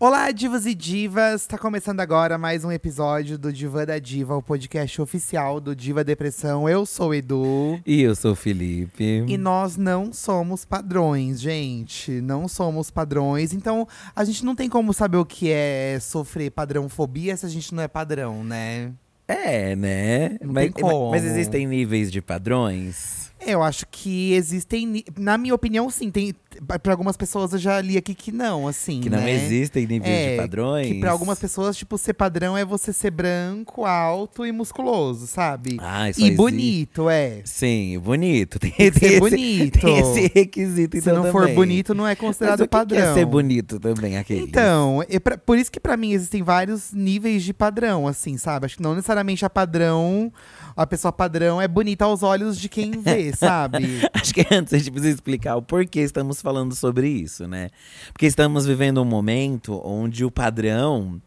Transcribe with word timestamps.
Olá, 0.00 0.30
divas 0.30 0.64
e 0.64 0.76
divas! 0.76 1.44
Tá 1.44 1.58
começando 1.58 1.98
agora 1.98 2.38
mais 2.38 2.62
um 2.64 2.70
episódio 2.70 3.36
do 3.36 3.52
Diva 3.52 3.84
da 3.84 3.98
Diva, 3.98 4.36
o 4.36 4.40
podcast 4.40 5.02
oficial 5.02 5.58
do 5.58 5.74
Diva 5.74 6.04
Depressão. 6.04 6.68
Eu 6.68 6.86
sou 6.86 7.08
o 7.08 7.14
Edu. 7.14 7.80
E 7.84 8.02
eu 8.02 8.14
sou 8.14 8.30
o 8.30 8.36
Felipe. 8.36 9.24
E 9.26 9.36
nós 9.36 9.76
não 9.76 10.12
somos 10.12 10.64
padrões, 10.64 11.40
gente. 11.40 12.12
Não 12.20 12.46
somos 12.46 12.92
padrões. 12.92 13.52
Então, 13.52 13.88
a 14.14 14.24
gente 14.24 14.44
não 14.44 14.54
tem 14.54 14.68
como 14.68 14.94
saber 14.94 15.16
o 15.16 15.26
que 15.26 15.50
é 15.50 15.98
sofrer 16.00 16.52
padrãofobia 16.52 17.36
se 17.36 17.44
a 17.44 17.48
gente 17.48 17.74
não 17.74 17.82
é 17.82 17.88
padrão, 17.88 18.44
né? 18.44 18.92
É, 19.26 19.74
né? 19.74 20.38
Não 20.40 20.52
mas, 20.52 20.72
tem 20.72 20.80
como. 20.80 21.10
mas 21.10 21.24
existem 21.24 21.66
níveis 21.66 22.12
de 22.12 22.22
padrões? 22.22 23.32
Eu 23.50 23.62
acho 23.62 23.86
que 23.90 24.32
existem, 24.34 25.04
na 25.18 25.38
minha 25.38 25.54
opinião, 25.54 25.88
sim. 25.90 26.10
Tem 26.10 26.34
para 26.66 26.92
algumas 26.92 27.16
pessoas 27.16 27.52
eu 27.52 27.58
já 27.58 27.80
li 27.80 27.96
aqui 27.96 28.14
que 28.14 28.32
não, 28.32 28.66
assim. 28.66 29.00
Que 29.00 29.08
não 29.08 29.18
né? 29.20 29.32
existem 29.32 29.86
níveis 29.86 30.10
É, 30.12 30.30
de 30.32 30.36
padrões? 30.38 30.88
Que 30.88 30.98
pra 30.98 31.10
algumas 31.12 31.38
pessoas, 31.38 31.76
tipo, 31.76 31.96
ser 31.96 32.14
padrão 32.14 32.56
é 32.56 32.64
você 32.64 32.92
ser 32.92 33.12
branco, 33.12 33.84
alto 33.84 34.44
e 34.44 34.50
musculoso, 34.50 35.26
sabe? 35.28 35.76
Ah, 35.80 36.10
isso 36.10 36.20
e 36.20 36.24
existe. 36.24 36.36
bonito, 36.36 37.08
é. 37.08 37.42
Sim, 37.44 37.98
bonito. 38.00 38.58
Tem, 38.58 38.72
Tem 38.72 38.92
ser 38.92 39.06
esse, 39.06 39.20
bonito. 39.20 39.80
Tem 39.80 39.98
esse 39.98 40.32
requisito, 40.34 40.96
Se 40.96 41.02
então 41.10 41.22
não 41.22 41.30
for 41.32 41.42
também. 41.42 41.54
bonito, 41.54 41.94
não 41.94 42.06
é 42.06 42.10
Mas 42.10 42.18
considerado 42.18 42.60
o 42.60 42.62
que 42.64 42.68
padrão. 42.68 43.00
Que 43.00 43.06
é 43.08 43.14
ser 43.14 43.24
bonito 43.26 43.78
também, 43.78 44.16
aquele. 44.16 44.40
Então, 44.40 45.04
é 45.08 45.20
pra- 45.20 45.38
por 45.38 45.56
isso 45.58 45.70
que 45.70 45.78
pra 45.78 45.96
mim 45.96 46.12
existem 46.12 46.42
vários 46.42 46.92
níveis 46.92 47.44
de 47.44 47.52
padrão, 47.54 48.08
assim, 48.08 48.36
sabe? 48.36 48.66
Acho 48.66 48.76
que 48.78 48.82
não 48.82 48.94
necessariamente 48.96 49.44
a 49.44 49.50
padrão, 49.50 50.32
a 50.78 50.86
pessoa 50.86 51.12
padrão 51.12 51.60
é 51.60 51.66
bonita 51.66 52.04
aos 52.04 52.22
olhos 52.22 52.56
de 52.56 52.68
quem 52.68 52.92
vê, 52.92 53.32
sabe? 53.36 54.00
Acho 54.14 54.32
que 54.32 54.46
antes 54.48 54.72
a 54.72 54.78
gente 54.78 54.92
precisa 54.92 55.14
explicar 55.14 55.56
o 55.56 55.62
porquê 55.62 56.00
estamos 56.00 56.40
falando 56.40 56.72
sobre 56.74 57.08
isso, 57.08 57.48
né? 57.48 57.70
Porque 58.12 58.26
estamos 58.26 58.64
vivendo 58.64 59.02
um 59.02 59.04
momento 59.04 59.80
onde 59.84 60.24
o 60.24 60.30
padrão. 60.30 61.20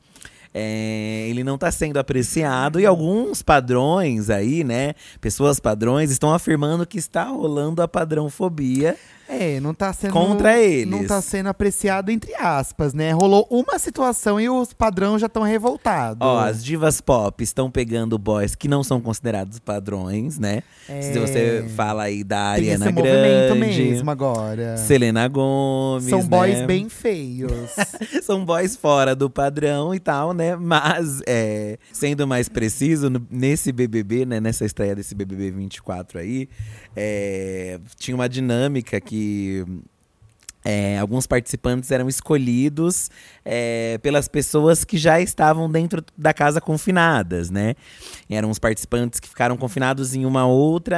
é, 0.53 1.27
ele 1.29 1.43
não 1.43 1.55
está 1.55 1.69
sendo 1.69 1.97
apreciado 1.97 2.79
e 2.79 2.85
alguns 2.85 3.41
padrões 3.41 4.29
aí, 4.29 4.63
né? 4.63 4.93
Pessoas 5.19 5.59
padrões 5.59 6.11
estão 6.11 6.33
afirmando 6.33 6.85
que 6.85 6.97
está 6.97 7.25
rolando 7.25 7.81
a 7.81 7.87
padrãofobia. 7.87 8.97
É, 9.31 9.61
não 9.61 9.73
tá 9.73 9.93
sendo. 9.93 10.11
Contra 10.11 10.59
eles. 10.59 10.91
Não 10.91 11.05
tá 11.07 11.21
sendo 11.21 11.47
apreciado, 11.47 12.11
entre 12.11 12.35
aspas, 12.35 12.93
né? 12.93 13.11
Rolou 13.13 13.47
uma 13.49 13.79
situação 13.79 14.41
e 14.41 14.49
os 14.49 14.73
padrões 14.73 15.21
já 15.21 15.27
estão 15.27 15.43
revoltados. 15.43 16.17
Ó, 16.19 16.39
as 16.39 16.61
divas 16.61 16.99
pop 16.99 17.41
estão 17.41 17.71
pegando 17.71 18.17
boys 18.17 18.55
que 18.55 18.67
não 18.67 18.83
são 18.83 18.99
considerados 18.99 19.57
padrões, 19.57 20.37
né? 20.37 20.63
Se 20.85 21.17
você 21.17 21.65
fala 21.77 22.03
aí 22.03 22.25
da 22.25 22.55
Tem 22.55 22.71
Ariana 22.71 22.85
esse 22.85 22.93
movimento 22.93 23.55
Grande, 23.55 23.83
mesmo 23.83 24.11
agora. 24.11 24.75
Selena 24.75 25.25
Gomes, 25.29 26.09
São 26.09 26.27
boys 26.27 26.57
né? 26.59 26.67
bem 26.67 26.89
feios. 26.89 27.71
São 28.23 28.43
boys 28.43 28.75
fora 28.75 29.15
do 29.15 29.29
padrão 29.29 29.95
e 29.95 29.99
tal, 29.99 30.33
né? 30.33 30.57
Mas, 30.57 31.21
é, 31.25 31.77
sendo 31.93 32.27
mais 32.27 32.49
preciso, 32.49 33.09
nesse 33.29 33.71
BBB, 33.71 34.25
né? 34.25 34.41
Nessa 34.41 34.65
estreia 34.65 34.93
desse 34.93 35.15
BBB 35.15 35.51
24 35.51 36.19
aí, 36.19 36.49
é, 36.97 37.79
tinha 37.97 38.13
uma 38.13 38.27
dinâmica 38.27 38.99
que 38.99 39.20
é, 40.63 40.99
alguns 40.99 41.25
participantes 41.25 41.89
eram 41.89 42.07
escolhidos 42.07 43.09
é, 43.43 43.97
pelas 44.03 44.27
pessoas 44.27 44.83
que 44.83 44.97
já 44.97 45.19
estavam 45.19 45.69
dentro 45.69 46.03
da 46.17 46.33
casa 46.33 46.61
confinadas, 46.61 47.49
né? 47.49 47.73
E 48.29 48.35
eram 48.35 48.49
os 48.49 48.59
participantes 48.59 49.19
que 49.19 49.27
ficaram 49.27 49.57
confinados 49.57 50.13
em 50.13 50.23
uma 50.25 50.45
outra. 50.45 50.97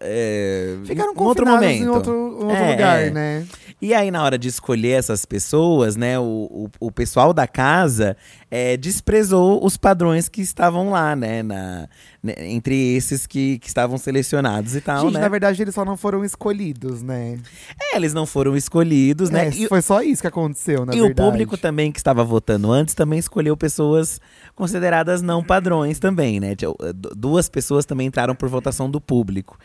é, 0.00 0.76
Ficaram 0.84 1.14
confinados 1.14 1.68
em 1.68 1.88
outro, 1.88 2.12
outro 2.12 2.50
É, 2.50 2.70
lugar, 2.72 3.02
é. 3.02 3.10
né? 3.10 3.46
E 3.82 3.94
aí, 3.94 4.10
na 4.10 4.22
hora 4.22 4.38
de 4.38 4.46
escolher 4.46 4.98
essas 4.98 5.24
pessoas, 5.24 5.96
né, 5.96 6.18
o, 6.18 6.68
o, 6.80 6.86
o 6.88 6.92
pessoal 6.92 7.32
da 7.32 7.48
casa 7.48 8.16
é, 8.50 8.76
desprezou 8.76 9.64
os 9.64 9.76
padrões 9.76 10.28
que 10.28 10.40
estavam 10.40 10.90
lá, 10.90 11.14
né, 11.14 11.42
na, 11.42 11.88
né, 12.22 12.34
entre 12.38 12.96
esses 12.96 13.26
que, 13.26 13.58
que 13.58 13.68
estavam 13.68 13.96
selecionados 13.96 14.74
e 14.74 14.80
tal, 14.80 15.02
Gente, 15.04 15.14
né? 15.14 15.20
na 15.20 15.28
verdade, 15.28 15.62
eles 15.62 15.74
só 15.74 15.84
não 15.84 15.96
foram 15.96 16.24
escolhidos, 16.24 17.00
né? 17.02 17.38
É, 17.80 17.96
eles 17.96 18.12
não 18.12 18.26
foram 18.26 18.56
escolhidos, 18.56 19.30
né? 19.30 19.46
É, 19.46 19.50
E, 19.50 19.68
foi 19.68 19.80
só 19.82 20.02
isso 20.02 20.20
que 20.22 20.28
aconteceu, 20.28 20.84
na 20.84 20.94
e 20.94 21.00
o 21.00 21.04
verdade. 21.06 21.30
público 21.30 21.56
também 21.56 21.92
que 21.92 21.98
estava 22.00 22.24
votando 22.24 22.72
antes 22.72 22.94
também 22.94 23.18
escolheu 23.18 23.56
pessoas 23.56 24.20
consideradas 24.54 25.22
não 25.22 25.42
padrões 25.44 25.98
também, 25.98 26.40
né? 26.40 26.54
Uh, 26.64 26.92
du- 26.92 27.10
Duas 27.14 27.48
pessoas 27.48 27.84
também 27.84 28.06
entraram 28.08 28.34
por 28.34 28.48
votação 28.48 28.90
do 28.90 29.00
público. 29.00 29.56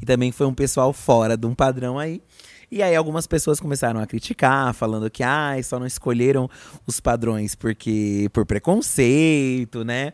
E 0.00 0.04
também 0.04 0.32
foi 0.32 0.46
um 0.46 0.54
pessoal 0.54 0.92
fora 0.92 1.36
de 1.36 1.46
um 1.46 1.54
padrão 1.54 1.98
aí. 1.98 2.20
E 2.74 2.82
aí 2.82 2.96
algumas 2.96 3.24
pessoas 3.24 3.60
começaram 3.60 4.00
a 4.00 4.06
criticar, 4.06 4.74
falando 4.74 5.08
que 5.08 5.22
ah, 5.22 5.54
só 5.62 5.78
não 5.78 5.86
escolheram 5.86 6.50
os 6.84 6.98
padrões 6.98 7.54
porque 7.54 8.28
por 8.32 8.44
preconceito, 8.44 9.84
né? 9.84 10.12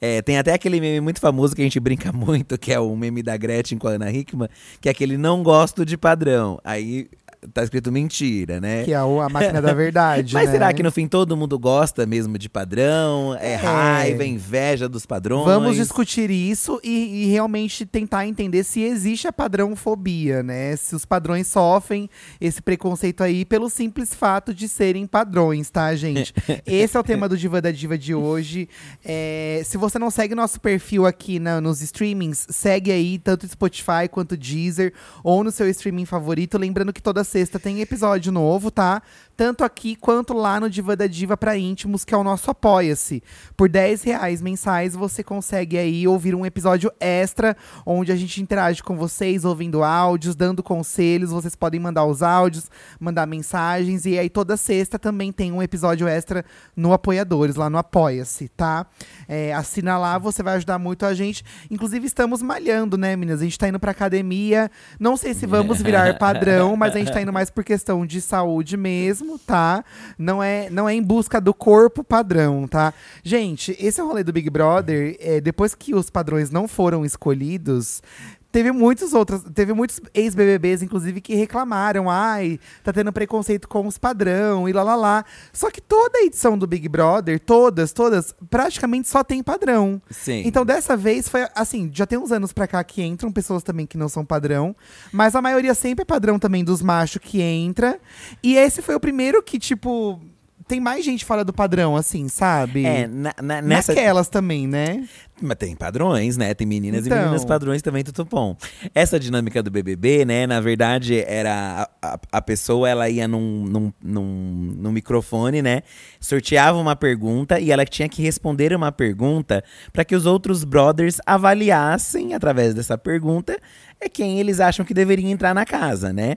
É, 0.00 0.22
tem 0.22 0.38
até 0.38 0.52
aquele 0.52 0.80
meme 0.80 1.00
muito 1.00 1.18
famoso 1.18 1.56
que 1.56 1.62
a 1.62 1.64
gente 1.64 1.80
brinca 1.80 2.12
muito, 2.14 2.56
que 2.56 2.72
é 2.72 2.78
o 2.78 2.94
meme 2.94 3.24
da 3.24 3.36
Gretchen 3.36 3.76
com 3.76 3.88
a 3.88 3.90
Ana 3.90 4.08
Hickman, 4.08 4.48
que 4.80 4.88
é 4.88 4.92
aquele 4.92 5.18
não 5.18 5.42
gosto 5.42 5.84
de 5.84 5.96
padrão. 5.96 6.60
Aí 6.62 7.08
tá 7.52 7.62
escrito 7.62 7.90
mentira, 7.92 8.60
né? 8.60 8.84
Que 8.84 8.92
é 8.92 9.02
o- 9.02 9.20
a 9.20 9.28
máquina 9.28 9.60
da 9.62 9.72
verdade, 9.72 10.32
Mas 10.34 10.46
né? 10.46 10.52
será 10.52 10.72
que 10.72 10.82
no 10.82 10.90
fim 10.90 11.06
todo 11.08 11.36
mundo 11.36 11.58
gosta 11.58 12.04
mesmo 12.06 12.36
de 12.38 12.48
padrão? 12.48 13.36
É, 13.40 13.52
É. 13.52 13.56
raiva, 13.56 14.22
é 14.22 14.26
inveja 14.26 14.88
dos 14.88 15.06
padrões? 15.06 15.44
Vamos 15.46 15.76
discutir 15.76 16.30
isso 16.30 16.80
e, 16.82 17.24
e 17.24 17.26
realmente 17.26 17.84
tentar 17.86 18.26
entender 18.26 18.64
se 18.64 18.82
existe 18.82 19.26
a 19.28 19.32
padrãofobia, 19.32 20.42
né? 20.42 20.76
Se 20.76 20.94
os 20.94 21.04
padrões 21.04 21.46
sofrem 21.46 22.08
esse 22.40 22.60
preconceito 22.62 23.22
aí 23.22 23.44
pelo 23.44 23.68
simples 23.68 24.14
fato 24.14 24.54
de 24.54 24.68
serem 24.68 25.06
padrões, 25.06 25.70
tá, 25.70 25.94
gente? 25.94 26.32
Esse 26.66 26.96
é 26.96 27.00
o 27.00 27.04
tema 27.04 27.28
do 27.28 27.36
Diva 27.36 27.60
da 27.60 27.70
Diva 27.70 27.96
de 27.98 28.14
hoje. 28.14 28.68
É, 29.04 29.62
se 29.64 29.76
você 29.76 29.98
não 29.98 30.10
segue 30.10 30.34
nosso 30.34 30.60
perfil 30.60 31.06
aqui 31.06 31.38
na- 31.38 31.60
nos 31.60 31.80
streamings, 31.82 32.46
segue 32.50 32.90
aí, 32.90 33.18
tanto 33.18 33.46
Spotify 33.48 34.08
quanto 34.10 34.36
Deezer, 34.36 34.92
ou 35.22 35.42
no 35.44 35.50
seu 35.50 35.68
streaming 35.68 36.04
favorito. 36.04 36.58
Lembrando 36.58 36.92
que 36.92 37.02
toda 37.02 37.24
sexta 37.26 37.58
tem 37.58 37.80
episódio 37.80 38.32
novo, 38.32 38.70
tá? 38.70 39.02
Tanto 39.36 39.64
aqui 39.64 39.94
quanto 39.94 40.32
lá 40.32 40.58
no 40.58 40.70
Diva 40.70 40.96
da 40.96 41.06
Diva 41.06 41.36
para 41.36 41.58
íntimos, 41.58 42.04
que 42.04 42.14
é 42.14 42.16
o 42.16 42.24
nosso 42.24 42.50
Apoia-se. 42.50 43.22
Por 43.56 43.68
10 43.68 44.02
reais 44.02 44.40
mensais, 44.40 44.94
você 44.94 45.22
consegue 45.22 45.76
aí 45.76 46.08
ouvir 46.08 46.34
um 46.34 46.46
episódio 46.46 46.90
extra, 46.98 47.56
onde 47.84 48.10
a 48.10 48.16
gente 48.16 48.40
interage 48.40 48.82
com 48.82 48.96
vocês, 48.96 49.44
ouvindo 49.44 49.82
áudios, 49.82 50.34
dando 50.34 50.62
conselhos. 50.62 51.30
Vocês 51.30 51.54
podem 51.54 51.78
mandar 51.78 52.06
os 52.06 52.22
áudios, 52.22 52.70
mandar 52.98 53.26
mensagens. 53.26 54.06
E 54.06 54.18
aí, 54.18 54.30
toda 54.30 54.56
sexta 54.56 54.98
também 54.98 55.30
tem 55.32 55.52
um 55.52 55.62
episódio 55.62 56.08
extra 56.08 56.44
no 56.74 56.92
Apoiadores, 56.92 57.56
lá 57.56 57.68
no 57.68 57.78
Apoia-se, 57.78 58.48
tá? 58.48 58.86
É, 59.28 59.52
assina 59.52 59.98
lá, 59.98 60.18
você 60.18 60.42
vai 60.42 60.54
ajudar 60.54 60.78
muito 60.78 61.04
a 61.04 61.12
gente. 61.12 61.44
Inclusive, 61.70 62.06
estamos 62.06 62.40
malhando, 62.40 62.96
né, 62.96 63.14
meninas? 63.16 63.40
A 63.40 63.44
gente 63.44 63.58
tá 63.58 63.68
indo 63.68 63.80
pra 63.80 63.90
academia. 63.90 64.70
Não 64.98 65.16
sei 65.16 65.34
se 65.34 65.46
vamos 65.46 65.82
virar 65.82 66.16
padrão, 66.18 66.76
mas 66.76 66.94
a 66.94 66.98
gente 66.98 67.12
tá 67.12 67.20
indo 67.20 67.32
mais 67.32 67.50
por 67.50 67.64
questão 67.64 68.06
de 68.06 68.20
saúde 68.20 68.76
mesmo, 68.76 69.25
tá? 69.46 69.84
Não 70.18 70.42
é, 70.42 70.70
não 70.70 70.88
é 70.88 70.94
em 70.94 71.02
busca 71.02 71.40
do 71.40 71.52
corpo 71.52 72.04
padrão, 72.04 72.66
tá? 72.66 72.94
Gente, 73.22 73.76
esse 73.78 74.00
rolê 74.00 74.22
do 74.22 74.32
Big 74.32 74.48
Brother, 74.50 75.16
é, 75.20 75.40
depois 75.40 75.74
que 75.74 75.94
os 75.94 76.10
padrões 76.10 76.50
não 76.50 76.68
foram 76.68 77.04
escolhidos. 77.04 78.02
Teve 78.50 78.72
muitos 78.72 79.12
outros, 79.12 79.42
teve 79.54 79.72
muitos 79.74 80.00
ex-BBBs, 80.14 80.82
inclusive, 80.82 81.20
que 81.20 81.34
reclamaram. 81.34 82.08
Ai, 82.08 82.58
tá 82.82 82.92
tendo 82.92 83.12
preconceito 83.12 83.68
com 83.68 83.86
os 83.86 83.98
padrão 83.98 84.68
e 84.68 84.72
lá 84.72 84.82
lá 84.82 84.96
lá. 84.96 85.24
Só 85.52 85.70
que 85.70 85.80
toda 85.80 86.20
edição 86.20 86.56
do 86.56 86.66
Big 86.66 86.88
Brother, 86.88 87.38
todas, 87.38 87.92
todas, 87.92 88.34
praticamente 88.48 89.08
só 89.08 89.22
tem 89.22 89.42
padrão. 89.42 90.00
Sim. 90.10 90.42
Então, 90.46 90.64
dessa 90.64 90.96
vez, 90.96 91.28
foi 91.28 91.46
assim, 91.54 91.90
já 91.92 92.06
tem 92.06 92.18
uns 92.18 92.32
anos 92.32 92.52
pra 92.52 92.66
cá 92.66 92.82
que 92.82 93.02
entram 93.02 93.30
pessoas 93.30 93.62
também 93.62 93.86
que 93.86 93.98
não 93.98 94.08
são 94.08 94.24
padrão. 94.24 94.74
Mas 95.12 95.34
a 95.34 95.42
maioria 95.42 95.74
sempre 95.74 96.02
é 96.02 96.06
padrão 96.06 96.38
também 96.38 96.64
dos 96.64 96.80
machos 96.80 97.20
que 97.22 97.42
entra. 97.42 98.00
E 98.42 98.56
esse 98.56 98.80
foi 98.80 98.94
o 98.94 99.00
primeiro 99.00 99.42
que, 99.42 99.58
tipo, 99.58 100.20
tem 100.68 100.80
mais 100.80 101.04
gente 101.04 101.24
fora 101.24 101.44
do 101.44 101.52
padrão, 101.52 101.96
assim, 101.96 102.28
sabe? 102.28 102.84
É, 102.84 103.06
na- 103.06 103.34
na- 103.42 103.62
nessa, 103.62 103.94
Naquelas 103.94 104.28
também, 104.28 104.66
né? 104.66 105.06
Mas 105.40 105.56
tem 105.58 105.76
padrões, 105.76 106.36
né? 106.36 106.54
Tem 106.54 106.66
meninas 106.66 107.04
Então. 107.06 107.16
e 107.16 107.20
meninas 107.20 107.44
padrões 107.44 107.82
também, 107.82 108.02
tudo 108.02 108.24
bom. 108.24 108.56
Essa 108.94 109.20
dinâmica 109.20 109.62
do 109.62 109.70
BBB, 109.70 110.24
né? 110.24 110.46
Na 110.46 110.60
verdade, 110.60 111.22
era 111.26 111.88
a, 112.02 112.14
a- 112.14 112.18
a 112.32 112.42
pessoa, 112.42 112.88
ela 112.88 113.08
ia 113.08 113.28
num, 113.28 113.64
num, 113.64 113.92
num, 114.02 114.74
num 114.78 114.92
microfone, 114.92 115.60
né? 115.62 115.82
Sorteava 116.18 116.78
uma 116.78 116.96
pergunta 116.96 117.60
e 117.60 117.70
ela 117.70 117.84
tinha 117.84 118.08
que 118.08 118.22
responder 118.22 118.74
uma 118.74 118.90
pergunta 118.90 119.62
para 119.92 120.04
que 120.04 120.16
os 120.16 120.26
outros 120.26 120.64
brothers 120.64 121.18
avaliassem, 121.26 122.34
através 122.34 122.74
dessa 122.74 122.96
pergunta, 122.98 123.58
é 124.00 124.08
quem 124.08 124.40
eles 124.40 124.58
acham 124.60 124.84
que 124.84 124.94
deveria 124.94 125.30
entrar 125.30 125.54
na 125.54 125.64
casa, 125.66 126.12
né? 126.12 126.36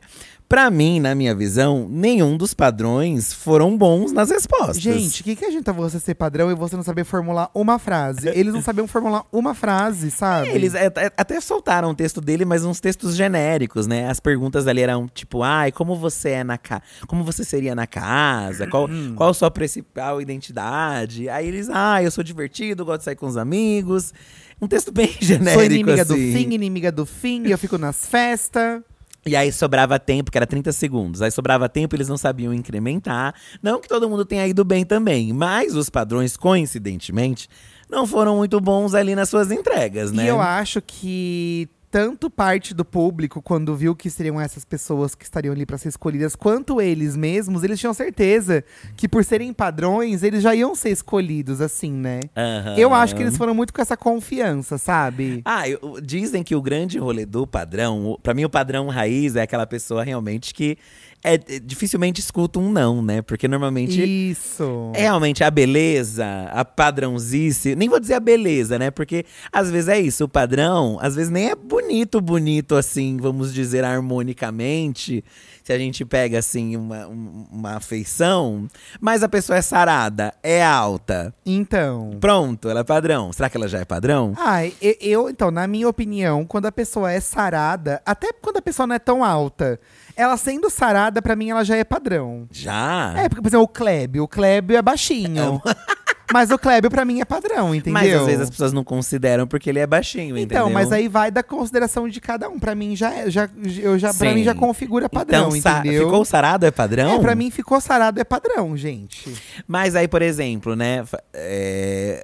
Pra 0.50 0.72
mim, 0.72 1.00
na 1.00 1.14
minha 1.14 1.36
visão, 1.36 1.88
nenhum 1.88 2.36
dos 2.36 2.56
padrões 2.56 3.32
foram 3.32 3.78
bons 3.78 4.12
nas 4.12 4.32
respostas. 4.32 4.82
Gente, 4.82 5.22
o 5.22 5.24
que, 5.24 5.36
que 5.36 5.46
adianta 5.46 5.72
você 5.72 6.00
ser 6.00 6.16
padrão 6.16 6.50
e 6.50 6.56
você 6.56 6.76
não 6.76 6.82
saber 6.82 7.04
formular 7.04 7.52
uma 7.54 7.78
frase? 7.78 8.28
Eles 8.30 8.52
não 8.52 8.62
sabiam 8.64 8.88
formular 8.88 9.24
uma 9.32 9.54
frase, 9.54 10.10
sabe? 10.10 10.50
É, 10.50 10.56
Eles 10.56 10.74
é, 10.74 10.88
é, 10.88 11.12
até 11.16 11.40
soltaram 11.40 11.92
o 11.92 11.94
texto 11.96 12.20
dele, 12.20 12.46
mas 12.46 12.66
uns 12.66 12.80
textos 12.80 13.16
genéricos, 13.16 13.86
né? 13.86 14.10
As 14.10 14.20
perguntas 14.20 14.66
ali 14.66 14.82
eram 14.82 15.08
tipo, 15.08 15.44
ai, 15.44 15.72
como 15.72 15.96
você 15.96 16.30
é 16.30 16.44
na 16.44 16.58
casa? 16.58 16.82
Como 17.06 17.24
você 17.24 17.44
seria 17.44 17.76
na 17.76 17.86
casa? 17.86 18.66
Qual, 18.66 18.90
Hum. 18.90 19.14
qual 19.16 19.30
a 19.30 19.34
sua 19.36 19.52
principal 19.52 20.20
identidade? 20.20 21.30
Aí 21.30 21.48
eles, 21.48 21.70
ah, 21.72 22.02
eu 22.02 22.10
sou 22.10 22.24
divertido, 22.24 22.84
gosto 22.84 23.00
de 23.02 23.06
sair 23.06 23.16
com 23.16 23.28
os 23.28 23.38
amigos. 23.38 24.12
Um 24.60 24.68
texto 24.68 24.92
bem 24.92 25.14
genérico, 25.22 25.54
Sou 25.60 25.64
inimiga 25.64 26.04
do 26.06 26.14
assim. 26.16 26.34
fim, 26.34 26.54
inimiga 26.54 26.92
do 26.92 27.06
fim, 27.06 27.46
eu 27.48 27.58
fico 27.60 27.78
nas 27.78 28.08
festas. 28.08 28.82
E 29.26 29.36
aí 29.36 29.52
sobrava 29.52 30.00
tempo, 30.00 30.32
que 30.32 30.38
era 30.38 30.48
30 30.48 30.72
segundos. 30.72 31.22
Aí 31.22 31.32
sobrava 31.32 31.68
tempo, 31.68 31.96
eles 31.96 32.08
não 32.08 32.18
sabiam 32.18 32.54
incrementar. 32.54 33.34
Não 33.62 33.82
que 33.82 33.88
todo 33.88 34.10
mundo 34.10 34.26
tenha 34.26 34.48
ido 34.48 34.64
bem 34.64 34.86
também, 34.86 35.34
mas 35.34 35.76
os 35.76 35.90
padrões, 35.90 36.38
coincidentemente, 36.38 37.50
não 37.90 38.08
foram 38.08 38.38
muito 38.38 38.60
bons 38.62 38.94
ali 38.94 39.16
nas 39.16 39.30
suas 39.30 39.52
entregas, 39.52 40.12
né? 40.12 40.26
E 40.26 40.28
eu 40.28 40.40
acho 40.40 40.82
que 40.82 41.68
tanto 41.92 42.30
parte 42.30 42.74
do 42.74 42.86
público, 42.86 43.42
quando 43.42 43.76
viu 43.76 43.96
que 43.96 44.10
seriam 44.10 44.40
essas 44.40 44.64
pessoas 44.64 45.16
que 45.16 45.24
estariam 45.24 45.54
ali 45.54 45.66
para 45.66 45.78
ser 45.78 45.90
escolhidas, 45.90 46.36
quanto 46.36 46.80
eles 46.80 47.16
mesmos, 47.16 47.64
eles 47.64 47.80
tinham 47.80 47.94
certeza 47.94 48.64
que 48.96 49.08
por 49.08 49.24
serem 49.24 49.52
padrões, 49.54 50.22
eles 50.24 50.44
já 50.44 50.54
iam 50.54 50.76
ser 50.76 50.90
escolhidos, 50.92 51.62
assim, 51.62 51.92
né? 51.92 52.20
Aham. 52.38 52.76
Eu 52.78 52.94
acho 52.94 53.16
que 53.16 53.22
eles 53.24 53.36
foram 53.38 53.54
muito 53.56 53.74
com 53.74 53.82
essa 53.82 53.98
confiança, 53.98 54.78
sabe? 54.78 55.42
Ah, 55.46 55.68
eu- 55.68 56.00
dizem 56.02 56.44
que 56.44 56.56
o 56.56 56.62
grande 56.62 56.98
rolê 57.00 57.26
do 57.26 57.48
padrão, 57.48 58.18
pra 58.22 58.34
mim 58.34 58.46
o 58.46 58.50
padrão 58.50 58.88
raiz 58.88 59.36
é 59.36 59.42
aquela 59.42 59.66
pessoa 59.66 60.04
realmente 60.04 60.54
que 60.54 60.78
é, 61.24 61.34
é, 61.36 61.60
dificilmente 61.60 62.20
escuta 62.22 62.60
um 62.60 62.72
não, 62.72 63.02
né? 63.02 63.22
Porque 63.22 63.48
normalmente 63.48 64.02
Isso. 64.32 64.92
é 64.96 65.02
realmente 65.02 65.44
a 65.44 65.52
beleza, 65.52 66.26
a 66.52 66.64
padrãozice, 66.64 67.76
nem 67.76 67.90
vou 67.90 68.00
dizer 68.00 68.14
a 68.16 68.20
beleza, 68.20 68.80
né? 68.80 68.90
Porque 68.92 69.26
às 69.52 69.70
vezes 69.70 69.90
é 69.90 70.00
isso, 70.00 70.24
o 70.24 70.30
padrão, 70.30 70.98
às 71.02 71.16
vezes 71.16 71.30
nem 71.32 71.50
é 71.50 71.56
bonito, 71.56 72.22
bonito 72.22 72.76
assim, 72.76 73.18
vamos 73.18 73.54
dizer 73.54 73.84
harmonicamente, 73.84 75.24
se 75.64 75.74
a 75.74 75.78
gente 75.78 76.04
pega 76.06 76.40
assim 76.40 76.76
uma, 76.76 77.08
um- 77.08 77.46
uma 77.52 77.76
afeição, 77.76 78.68
mas 79.00 79.22
a 79.24 79.30
pessoa 79.30 79.58
é 79.58 79.62
sarada, 79.62 80.34
é 80.42 80.64
alta, 80.64 81.34
Então. 81.46 82.18
pronto, 82.20 82.70
ela 82.70 82.80
é 82.80 82.84
padrão. 82.84 83.32
Será 83.34 83.50
que 83.50 83.58
ela 83.58 83.68
já 83.68 83.80
é 83.80 83.86
padrão? 83.86 84.34
Ai, 84.38 84.74
e- 84.82 84.98
eu, 85.02 85.30
então, 85.30 85.52
na 85.52 85.68
minha 85.68 85.88
opinião, 85.88 86.46
quando 86.46 86.66
a 86.66 86.72
pessoa 86.72 87.12
é 87.12 87.20
sarada, 87.20 88.02
até 88.06 88.32
quando 88.34 88.58
a 88.58 88.62
pessoa 88.62 88.88
não 88.88 88.96
é 88.96 89.00
tão 89.00 89.24
alta, 89.24 89.80
ela 90.20 90.36
sendo 90.36 90.70
sarada, 90.70 91.22
pra 91.22 91.36
mim, 91.36 91.50
ela 91.50 91.64
já 91.64 91.78
é 91.78 91.84
padrão. 91.84 92.46
Já? 92.52 93.14
É, 93.16 93.30
porque, 93.30 93.42
por 93.42 93.48
exemplo, 93.48 93.64
o 93.64 93.68
Klebio. 93.68 94.24
O 94.24 94.28
Klebio 94.28 94.78
é 94.78 94.82
baixinho. 94.82 95.62
Mas 96.32 96.52
o 96.52 96.60
Klebio, 96.60 96.92
pra 96.92 97.04
mim, 97.04 97.22
é 97.22 97.26
padrão, 97.26 97.74
entendeu? 97.74 97.94
Mas 97.94 98.14
às 98.14 98.26
vezes 98.26 98.42
as 98.42 98.50
pessoas 98.52 98.72
não 98.72 98.84
consideram 98.84 99.48
porque 99.48 99.68
ele 99.68 99.80
é 99.80 99.88
baixinho, 99.88 100.38
entendeu? 100.38 100.60
Então, 100.60 100.70
mas 100.70 100.92
aí 100.92 101.08
vai 101.08 101.32
da 101.32 101.42
consideração 101.42 102.08
de 102.08 102.22
cada 102.22 102.48
um. 102.48 102.60
Pra 102.60 102.76
mim, 102.76 102.96
já, 102.96 103.12
é- 103.12 103.32
já, 103.32 103.50
eu 103.82 103.98
já, 103.98 104.14
pra 104.14 104.32
mim 104.32 104.44
já 104.44 104.54
configura 104.54 105.10
padrão, 105.10 105.56
então, 105.56 105.80
entendeu? 105.80 106.06
ficou 106.06 106.24
sarado 106.24 106.68
é 106.68 106.72
padrão? 106.72 107.14
É, 107.14 107.20
pra 107.20 107.34
mim 107.34 107.50
ficou 107.50 107.82
sarado 107.82 108.20
é 108.20 108.24
padrão, 108.24 108.78
gente. 108.78 109.34
Mas 109.68 109.96
aí, 109.96 110.08
por 110.08 110.22
exemplo, 110.22 110.76
né? 110.76 111.04
é, 111.34 112.22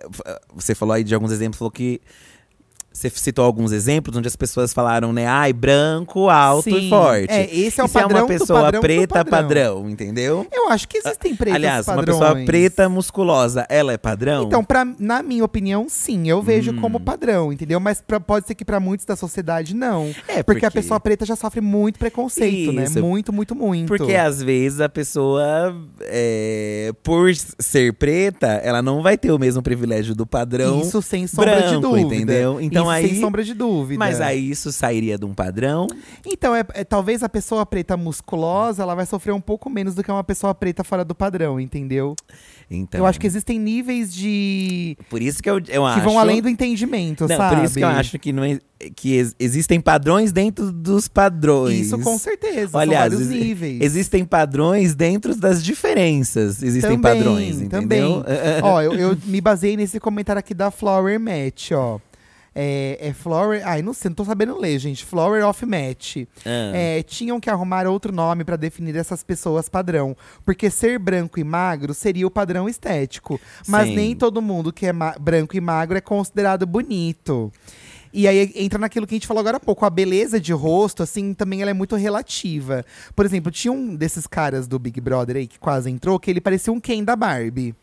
você 0.53 0.75
falou 0.75 0.93
aí 0.93 1.03
de 1.03 1.15
alguns 1.15 1.31
exemplos, 1.31 1.57
falou 1.57 1.71
que. 1.71 1.99
Você 3.09 3.19
citou 3.19 3.45
alguns 3.45 3.71
exemplos 3.71 4.15
onde 4.17 4.27
as 4.27 4.35
pessoas 4.35 4.73
falaram, 4.73 5.11
né? 5.13 5.25
Ai, 5.27 5.53
branco, 5.53 6.29
alto 6.29 6.63
Sim, 6.69 6.87
e 6.87 6.89
forte. 6.89 7.31
é, 7.31 7.43
esse 7.55 7.79
é 7.79 7.83
o 7.83 7.87
E 7.87 7.89
se 7.89 7.97
é 7.97 8.01
padrão 8.01 8.19
uma 8.21 8.27
pessoa 8.27 8.61
padrão 8.63 8.81
preta, 8.81 9.25
padrão. 9.25 9.89
entendeu? 9.89 10.45
Eu 10.51 10.69
acho 10.69 10.87
que 10.87 10.97
existem 10.97 11.35
pretos 11.35 11.55
Aliás, 11.55 11.85
padrões. 11.85 12.17
uma 12.17 12.27
pessoa 12.27 12.45
preta, 12.45 12.89
musculosa, 12.89 13.65
ela 13.69 13.93
é 13.93 13.97
padrão? 13.97 14.43
Então, 14.43 14.63
pra, 14.63 14.85
na 14.99 15.21
minha 15.23 15.43
opinião, 15.43 15.87
sim, 15.89 16.27
eu 16.29 16.41
vejo 16.41 16.71
Hum. 16.71 16.81
como 16.81 16.99
padrão, 16.99 17.51
entendeu? 17.53 17.79
Mas 17.79 18.01
pra- 18.01 18.19
pode 18.19 18.47
ser 18.47 18.55
que 18.55 18.65
pra 18.65 18.79
muitos 18.79 19.05
da 19.05 19.15
sociedade 19.15 19.75
não. 19.75 20.13
É, 20.27 20.41
porque, 20.43 20.65
a 20.65 20.69
porque- 20.71 20.81
pessoa 20.81 20.99
preta 20.99 21.25
já 21.25 21.35
sofre 21.35 21.61
muito 21.61 21.99
preconceito, 21.99 22.71
Isso. 22.81 22.95
né? 22.95 23.01
Muito, 23.01 23.31
muito, 23.33 23.55
muito. 23.55 23.87
Porque 23.87 24.15
às 24.15 24.41
vezes 24.41 24.81
a 24.81 24.89
pessoa, 24.89 25.75
é, 26.01 26.91
por 27.03 27.29
ser 27.59 27.93
preta, 27.93 28.47
ela 28.63 28.81
não 28.81 29.01
vai 29.01 29.17
ter 29.17 29.31
o 29.31 29.39
mesmo 29.39 29.61
privilégio 29.61 30.15
do 30.15 30.25
padrão. 30.25 30.81
Isso 30.81 31.01
sem 31.01 31.27
sombra 31.27 31.55
de 31.55 31.61
branco, 31.69 31.81
dúvida. 31.81 32.15
entendeu? 32.15 32.61
Então 32.61 32.83
Isso 32.83 32.91
aí- 32.95 33.09
sem 33.09 33.19
sombra 33.21 33.43
de 33.43 33.53
dúvida. 33.53 33.99
Mas 33.99 34.19
aí 34.21 34.49
isso 34.49 34.71
sairia 34.71 35.17
de 35.17 35.25
um 35.25 35.33
padrão. 35.33 35.87
Então, 36.25 36.55
é, 36.55 36.63
é- 36.73 36.83
talvez 36.83 37.23
a 37.23 37.29
pessoa 37.29 37.65
preta 37.65 37.95
musculosa, 37.97 38.83
ela 38.83 38.95
vai 38.95 39.05
sofrer 39.05 39.31
um 39.33 39.41
pouco 39.41 39.69
menos 39.69 39.95
do 39.95 40.03
que 40.03 40.11
uma 40.11 40.23
pessoa 40.23 40.53
preta 40.55 40.83
fora 40.83 41.03
do 41.05 41.13
padrão, 41.15 41.59
entendeu? 41.59 42.15
Então, 42.69 42.99
Eu 42.99 43.05
acho 43.05 43.19
que 43.19 43.27
existem 43.27 43.59
níveis 43.59 44.13
de. 44.13 44.97
Por 45.09 45.21
isso 45.21 45.41
que 45.43 45.49
eu, 45.49 45.55
eu 45.57 45.61
que 45.61 45.71
acho. 45.71 46.01
vão 46.01 46.17
além 46.17 46.41
do 46.41 46.49
entendimento, 46.49 47.27
Não, 47.27 47.37
sabe? 47.37 47.55
por 47.57 47.63
isso 47.65 47.75
que 47.75 47.83
eu 47.83 47.87
acho 47.87 48.17
que, 48.17 48.33
não 48.33 48.43
é- 48.43 48.59
que 48.95 49.13
ex- 49.13 49.35
existem 49.39 49.79
padrões 49.79 50.31
dentro 50.31 50.71
dos 50.71 51.07
padrões. 51.07 51.79
Isso 51.87 51.99
com 51.99 52.17
certeza. 52.17 52.77
Aliás, 52.79 53.13
exi- 53.13 53.35
níveis. 53.39 53.81
Existem 53.81 54.25
padrões 54.25 54.95
dentro 54.95 55.35
das 55.35 55.63
diferenças. 55.63 56.63
Existem 56.63 56.97
Também, 56.97 56.99
padrões, 57.17 57.61
entendeu? 57.61 58.23
Também. 58.23 58.33
ó, 58.63 58.81
eu, 58.81 58.93
eu 58.93 59.17
me 59.25 59.39
baseei 59.39 59.77
nesse 59.77 59.99
comentário 59.99 60.39
aqui 60.39 60.53
da 60.55 60.71
Flower 60.71 61.19
Match, 61.19 61.71
ó. 61.71 61.99
É, 62.55 62.97
é 63.01 63.13
Flower. 63.13 63.61
Ai, 63.67 63.81
não 63.81 63.93
sei, 63.93 64.09
não 64.09 64.15
tô 64.15 64.23
sabendo 64.23 64.57
ler, 64.57 64.79
gente. 64.79 65.03
Flower 65.03 65.45
of 65.45 65.65
Match. 65.65 66.17
Ah. 66.45 66.71
É, 66.73 67.03
tinham 67.03 67.39
que 67.39 67.49
arrumar 67.49 67.85
outro 67.85 68.13
nome 68.13 68.45
pra 68.45 68.55
definir 68.55 68.95
essas 68.95 69.23
pessoas 69.23 69.67
padrão. 69.67 70.15
Porque 70.45 70.69
ser 70.69 70.97
branco 70.97 71.39
e 71.39 71.43
magro 71.43 71.93
seria 71.93 72.25
o 72.25 72.31
padrão 72.31 72.69
estético. 72.69 73.39
Mas 73.67 73.89
Sim. 73.89 73.95
nem 73.95 74.15
todo 74.15 74.41
mundo 74.41 74.71
que 74.71 74.85
é 74.85 74.93
branco 75.19 75.57
e 75.57 75.61
magro 75.61 75.97
é 75.97 76.01
considerado 76.01 76.65
bonito. 76.65 77.51
E 78.17 78.29
aí 78.29 78.49
entra 78.55 78.79
naquilo 78.79 79.05
que 79.05 79.13
a 79.13 79.17
gente 79.17 79.27
falou 79.27 79.41
agora 79.41 79.57
há 79.57 79.59
pouco. 79.59 79.85
A 79.85 79.89
beleza 79.89 80.39
de 80.39 80.53
rosto, 80.53 81.03
assim, 81.03 81.33
também 81.33 81.61
ela 81.61 81.71
é 81.71 81.73
muito 81.73 81.97
relativa. 81.97 82.85
Por 83.13 83.25
exemplo, 83.25 83.51
tinha 83.51 83.73
um 83.73 83.93
desses 83.93 84.25
caras 84.25 84.69
do 84.69 84.79
Big 84.79 85.01
Brother 85.01 85.35
aí 85.35 85.47
que 85.47 85.59
quase 85.59 85.91
entrou, 85.91 86.17
que 86.17 86.31
ele 86.31 86.39
parecia 86.39 86.71
um 86.71 86.79
Ken 86.79 87.03
da 87.03 87.17
Barbie. 87.17 87.75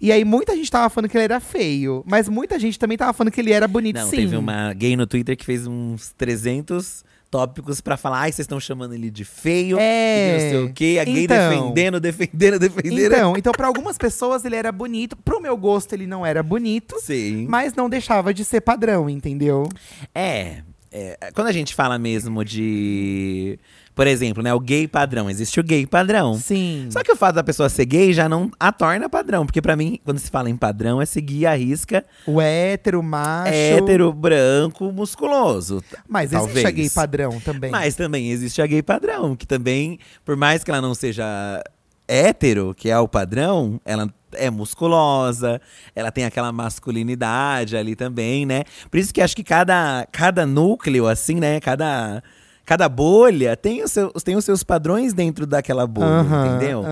E 0.00 0.12
aí 0.12 0.24
muita 0.24 0.54
gente 0.54 0.70
tava 0.70 0.88
falando 0.90 1.10
que 1.10 1.16
ele 1.16 1.24
era 1.24 1.40
feio, 1.40 2.02
mas 2.06 2.28
muita 2.28 2.58
gente 2.58 2.78
também 2.78 2.96
tava 2.98 3.12
falando 3.12 3.32
que 3.32 3.40
ele 3.40 3.52
era 3.52 3.66
bonito 3.68 3.96
Não, 4.00 4.08
sim. 4.10 4.16
teve 4.16 4.36
uma 4.36 4.72
gay 4.74 4.96
no 4.96 5.06
Twitter 5.06 5.36
que 5.36 5.44
fez 5.44 5.66
uns 5.66 6.12
300 6.16 7.04
tópicos 7.30 7.80
pra 7.80 7.96
falar, 7.96 8.20
ai, 8.20 8.32
vocês 8.32 8.44
estão 8.44 8.60
chamando 8.60 8.94
ele 8.94 9.10
de 9.10 9.24
feio, 9.24 9.78
É. 9.80 10.28
e 10.28 10.32
não 10.32 10.50
sei 10.50 10.64
o 10.70 10.72
quê, 10.72 10.98
a 11.00 11.04
gay 11.04 11.24
Então. 11.24 11.36
defendendo, 11.50 12.00
defendendo, 12.00 12.58
defendendo. 12.58 13.00
Então, 13.14 13.36
então 13.36 13.52
para 13.52 13.66
algumas 13.66 13.98
pessoas 13.98 14.44
ele 14.44 14.54
era 14.54 14.70
bonito, 14.70 15.16
pro 15.16 15.40
meu 15.40 15.56
gosto 15.56 15.92
ele 15.92 16.06
não 16.06 16.24
era 16.24 16.42
bonito, 16.42 16.96
Sim. 17.00 17.46
mas 17.48 17.74
não 17.74 17.90
deixava 17.90 18.32
de 18.32 18.44
ser 18.44 18.60
padrão, 18.60 19.10
entendeu? 19.10 19.68
É, 20.14 20.62
é, 20.96 21.30
Quando 21.34 21.48
a 21.48 21.52
gente 21.52 21.74
fala 21.74 21.98
mesmo 21.98 22.42
de. 22.44 23.58
Por 23.94 24.06
exemplo, 24.06 24.42
né? 24.42 24.52
O 24.52 24.60
gay 24.60 24.88
padrão. 24.88 25.28
Existe 25.28 25.60
o 25.60 25.62
gay 25.62 25.86
padrão. 25.86 26.34
Sim. 26.34 26.88
Só 26.90 27.02
que 27.02 27.12
o 27.12 27.16
fato 27.16 27.34
da 27.36 27.44
pessoa 27.44 27.68
ser 27.68 27.84
gay 27.84 28.12
já 28.12 28.28
não 28.28 28.50
a 28.58 28.70
torna 28.72 29.08
padrão. 29.08 29.44
Porque 29.46 29.60
pra 29.60 29.76
mim, 29.76 29.98
quando 30.04 30.18
se 30.18 30.30
fala 30.30 30.48
em 30.50 30.56
padrão, 30.56 31.00
é 31.00 31.06
seguir 31.06 31.46
a 31.46 31.54
risca 31.54 32.04
O 32.26 32.40
hétero, 32.40 33.02
macho. 33.02 33.52
hétero, 33.52 34.12
branco, 34.12 34.90
musculoso. 34.92 35.82
Mas 36.08 36.30
talvez. 36.30 36.56
existe 36.56 36.66
a 36.66 36.70
gay 36.70 36.90
padrão 36.90 37.40
também. 37.40 37.70
Mas 37.70 37.94
também 37.94 38.30
existe 38.30 38.60
a 38.60 38.66
gay 38.66 38.82
padrão, 38.82 39.36
que 39.36 39.46
também, 39.46 39.98
por 40.24 40.36
mais 40.36 40.62
que 40.64 40.70
ela 40.70 40.80
não 40.80 40.94
seja 40.94 41.62
hétero, 42.08 42.74
que 42.74 42.88
é 42.90 42.98
o 42.98 43.08
padrão, 43.08 43.80
ela 43.84 44.08
é 44.36 44.50
musculosa, 44.50 45.60
ela 45.94 46.10
tem 46.12 46.24
aquela 46.24 46.52
masculinidade 46.52 47.76
ali 47.76 47.94
também, 47.96 48.46
né? 48.46 48.64
Por 48.90 48.98
isso 48.98 49.12
que 49.12 49.20
acho 49.20 49.36
que 49.36 49.44
cada, 49.44 50.06
cada 50.12 50.46
núcleo, 50.46 51.06
assim, 51.06 51.36
né? 51.36 51.60
Cada, 51.60 52.22
cada 52.64 52.88
bolha 52.88 53.56
tem, 53.56 53.82
o 53.82 53.88
seu, 53.88 54.10
tem 54.12 54.36
os 54.36 54.44
seus 54.44 54.62
padrões 54.62 55.12
dentro 55.12 55.46
daquela 55.46 55.86
bolha, 55.86 56.06
entendeu? 56.46 56.82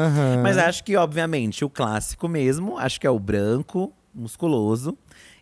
Mas 0.42 0.58
acho 0.58 0.84
que, 0.84 0.96
obviamente, 0.96 1.64
o 1.64 1.70
clássico 1.70 2.28
mesmo, 2.28 2.78
acho 2.78 3.00
que 3.00 3.06
é 3.06 3.10
o 3.10 3.18
branco, 3.18 3.92
musculoso. 4.14 4.96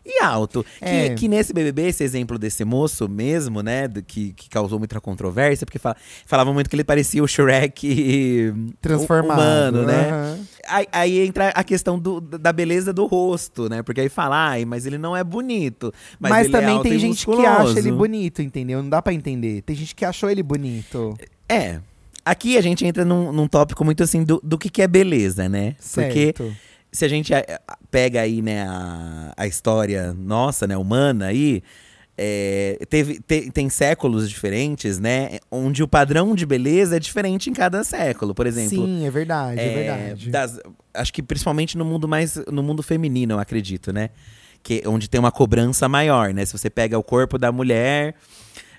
E 0.05 0.21
alto. 0.21 0.65
É. 0.81 1.09
Que, 1.09 1.15
que 1.15 1.27
nesse 1.29 1.53
BBB, 1.53 1.83
esse 1.87 2.03
exemplo 2.03 2.37
desse 2.37 2.65
moço 2.65 3.07
mesmo, 3.07 3.61
né? 3.63 3.87
do- 3.87 4.03
que, 4.03 4.33
que 4.33 4.49
causou 4.49 4.77
muita 4.77 4.99
controvérsia, 4.99 5.65
porque 5.65 5.79
fala, 5.79 5.95
falavam 6.25 6.53
muito 6.53 6.69
que 6.69 6.75
ele 6.75 6.83
parecia 6.83 7.23
o 7.23 7.27
Shrek 7.27 8.53
Transformado. 8.81 9.39
humano, 9.79 9.83
né? 9.87 10.09
aham. 10.09 10.39
Aí, 10.67 10.87
aí 10.91 11.19
entra 11.19 11.49
a 11.49 11.63
questão 11.63 11.97
do, 11.99 12.21
da 12.21 12.51
beleza 12.53 12.93
do 12.93 13.05
rosto, 13.05 13.69
né? 13.69 13.81
Porque 13.83 14.01
aí 14.01 14.09
fala, 14.09 14.49
ai, 14.49 14.65
mas 14.65 14.85
ele 14.85 14.97
não 14.97 15.15
é 15.15 15.23
bonito. 15.23 15.93
Mas, 16.19 16.31
Mas, 16.31 16.47
é 16.47 16.51
também 16.51 16.75
alto 16.75 16.83
tem 16.83 16.99
gente 16.99 17.25
que 17.25 17.31
acha 17.31 17.59
musculoso. 17.63 17.79
ele 17.79 17.91
bonito, 17.91 18.41
entendeu? 18.41 18.81
Não 18.81 18.89
dá 18.89 19.01
pra 19.01 19.13
entender. 19.13 19.61
Tem 19.61 19.75
gente 19.75 19.93
que 19.95 20.05
achou 20.05 20.29
ele 20.29 20.43
bonito. 20.43 21.17
É. 21.47 21.79
Aqui 22.25 22.57
a 22.57 22.61
gente 22.61 22.85
entra 22.85 23.03
num, 23.03 23.33
num 23.33 23.47
tópico 23.47 23.83
muito 23.83 24.01
assim 24.01 24.23
do, 24.23 24.39
do 24.43 24.57
que, 24.57 24.69
que 24.69 24.81
é 24.81 24.87
beleza, 24.87 25.49
né? 25.49 25.75
Porque 25.93 26.33
Certo. 26.37 26.55
se 26.91 27.03
a 27.03 27.07
gente 27.07 27.33
eh, 27.33 27.59
pega 27.91 28.21
aí, 28.21 28.41
né, 28.41 28.65
a, 28.65 29.33
a 29.35 29.45
história 29.45 30.13
nossa, 30.13 30.65
né, 30.65 30.77
humana 30.77 31.25
aí, 31.25 31.61
é, 32.17 32.77
teve, 32.89 33.19
te- 33.19 33.49
tem 33.51 33.69
séculos 33.69 34.29
diferentes, 34.29 34.99
né? 34.99 35.39
Onde 35.49 35.81
o 35.81 35.87
padrão 35.87 36.35
de 36.35 36.45
beleza 36.45 36.97
é 36.97 36.99
diferente 36.99 37.49
em 37.49 37.53
cada 37.53 37.83
século. 37.83 38.35
Por 38.35 38.45
exemplo, 38.45 38.85
Sim, 38.85 39.05
é 39.05 39.09
verdade, 39.09 39.59
é, 39.59 39.65
é, 39.65 39.73
verdade. 39.75 40.29
das- 40.29 40.59
acho 40.93 41.11
que 41.11 41.23
principalmente 41.23 41.77
no 41.77 41.83
mundo 41.85 42.07
mais 42.07 42.35
no 42.51 42.61
mundo 42.61 42.83
feminino, 42.83 43.33
eu 43.33 43.39
acredito, 43.39 43.91
né? 43.91 44.09
Que 44.61 44.83
onde 44.85 45.09
tem 45.09 45.19
uma 45.19 45.31
cobrança 45.31 45.89
maior, 45.89 46.33
né? 46.33 46.45
Se 46.45 46.53
você 46.57 46.69
pega 46.69 46.97
o 46.97 47.03
corpo 47.03 47.37
da 47.37 47.51
mulher, 47.51 48.15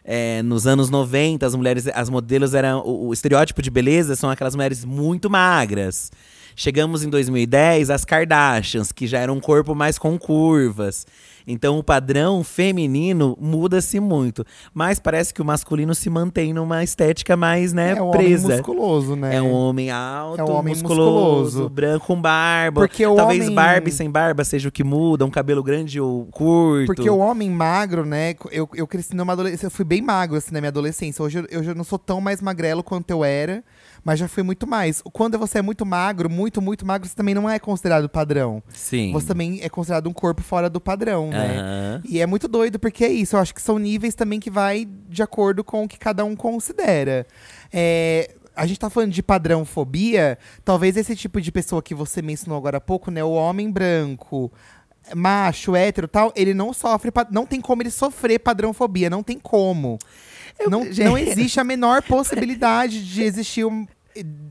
é, 0.05 0.41
nos 0.43 0.67
anos 0.67 0.89
90, 0.89 1.45
as 1.47 1.55
mulheres, 1.55 1.89
as 1.89 2.09
modelos 2.09 2.55
eram 2.55 2.81
o, 2.87 3.09
o 3.09 3.13
estereótipo 3.13 3.61
de 3.61 3.71
beleza 3.71 4.15
são 4.15 4.31
aquelas 4.31 4.55
mulheres 4.55 4.85
muito 4.85 5.29
magras. 5.29 6.11
Chegamos 6.57 7.03
em 7.05 7.09
2010 7.09 7.91
as 7.91 8.05
Kardashians, 8.05 8.93
que 8.93 9.07
já 9.07 9.19
eram 9.19 9.35
um 9.35 9.41
corpo 9.41 9.75
mais 9.75 9.99
com 9.99 10.19
curvas. 10.19 11.07
Então 11.47 11.79
o 11.79 11.85
padrão 11.85 12.43
feminino 12.43 13.37
muda-se 13.39 14.01
muito, 14.01 14.47
mas 14.73 14.99
parece 14.99 15.35
que 15.35 15.43
o 15.43 15.45
masculino 15.45 15.95
se 15.95 16.09
mantém 16.09 16.55
numa 16.55 16.83
estética 16.83 17.37
mais, 17.37 17.75
né, 17.75 17.91
É 17.99 18.03
um 18.03 18.11
presa. 18.11 18.47
homem 18.47 18.57
musculoso, 18.59 19.15
né? 19.17 19.37
É 19.37 19.43
um 19.43 19.53
homem 19.53 19.91
alto, 19.91 20.41
É 20.41 20.45
um 20.45 20.51
homem 20.53 20.73
musculoso, 20.73 21.43
musculoso. 21.45 21.69
branco 21.69 22.07
com 22.07 22.19
barba. 22.19 22.81
Porque 22.81 23.07
o 23.07 23.15
Talvez 23.15 23.47
homem- 23.49 23.91
sem 23.91 24.11
barba 24.11 24.43
seja 24.43 24.71
o 24.71 24.73
que 24.73 24.83
muda, 24.83 25.27
um 25.27 25.31
cabelo 25.31 25.63
grande 25.63 26.01
ou 26.01 26.25
curto. 26.27 26.87
Porque 26.87 27.11
o 27.11 27.19
homem 27.19 27.51
magro, 27.51 28.07
né? 28.07 28.35
Eu, 28.51 28.67
eu 28.75 28.87
cresci 28.87 29.15
numa 29.15 29.35
adolescência. 29.35 29.67
Eu 29.67 29.71
fui 29.71 29.85
bem 29.85 30.01
magro, 30.01 30.39
assim, 30.39 30.51
na 30.53 30.61
minha 30.63 30.71
adolescência. 30.71 31.23
Hoje 31.23 31.41
eu, 31.41 31.47
eu 31.51 31.63
já 31.63 31.75
não 31.75 31.85
sou 31.85 31.99
tão 31.99 32.23
mais 32.23 32.41
magrelo 32.41 32.83
quanto 32.83 33.11
eu 33.11 33.23
era, 33.23 33.63
mas 34.05 34.19
já 34.21 34.29
fui 34.29 34.43
muito 34.43 34.67
mais. 34.67 35.03
Quando 35.13 35.39
você 35.39 35.59
é 35.59 35.63
muito 35.63 35.87
magro, 35.87 36.29
muito, 36.29 36.61
muito 36.61 36.85
magro, 36.85 37.09
você 37.09 37.15
também 37.15 37.35
não 37.35 37.49
é 37.49 37.59
considerado 37.59 38.09
padrão. 38.09 38.63
Sim. 38.69 39.11
Você 39.13 39.27
também 39.27 39.61
é 39.63 39.69
considerado 39.69 40.07
um 40.09 40.13
corpo 40.13 40.43
fora 40.43 40.69
do 40.69 40.81
padrão, 40.81 41.31
né? 41.31 41.59
Aham. 41.59 42.03
E 42.05 42.21
é 42.21 42.27
muito 42.27 42.47
doido, 42.47 42.79
porque 42.79 43.05
é 43.05 43.09
isso. 43.11 43.35
Eu 43.37 43.41
acho 43.41 43.55
que 43.55 43.63
são 43.63 43.79
níveis 43.79 44.15
também 44.15 44.39
que 44.39 44.51
vai 44.51 44.87
de 45.09 45.23
acordo 45.23 45.65
com 45.65 45.85
o 45.85 45.89
que 45.89 45.99
cada 45.99 46.25
um 46.25 46.37
considera. 46.37 47.27
É, 47.73 48.35
a 48.55 48.67
gente 48.67 48.79
tá 48.79 48.91
falando 48.91 49.11
de 49.11 49.23
padrão-fobia. 49.23 50.39
Talvez 50.65 50.97
esse 50.97 51.17
tipo 51.17 51.41
de 51.41 51.51
pessoa 51.51 51.83
que 51.83 51.95
você 51.95 52.21
mencionou 52.21 52.59
agora 52.59 52.77
há 52.77 52.81
pouco, 52.81 53.11
né? 53.11 53.25
O 53.25 53.31
homem 53.33 53.71
branco, 53.71 54.53
macho, 55.15 55.75
hétero 55.75 56.07
tal, 56.09 56.33
ele 56.37 56.55
não 56.55 56.73
sofre. 56.73 57.11
Não 57.31 57.47
tem 57.47 57.61
como 57.61 57.83
ele 57.83 57.91
sofrer 57.91 58.39
padrão-fobia. 58.39 59.09
Não 59.09 59.23
tem 59.23 59.39
como. 59.39 59.99
não, 60.71 60.85
gente- 60.85 61.03
não 61.05 61.19
existe 61.19 61.59
a 61.59 61.65
menor 61.65 62.03
possibilidade 62.03 63.05
de 63.05 63.23
existir 63.25 63.65
um, 63.65 63.87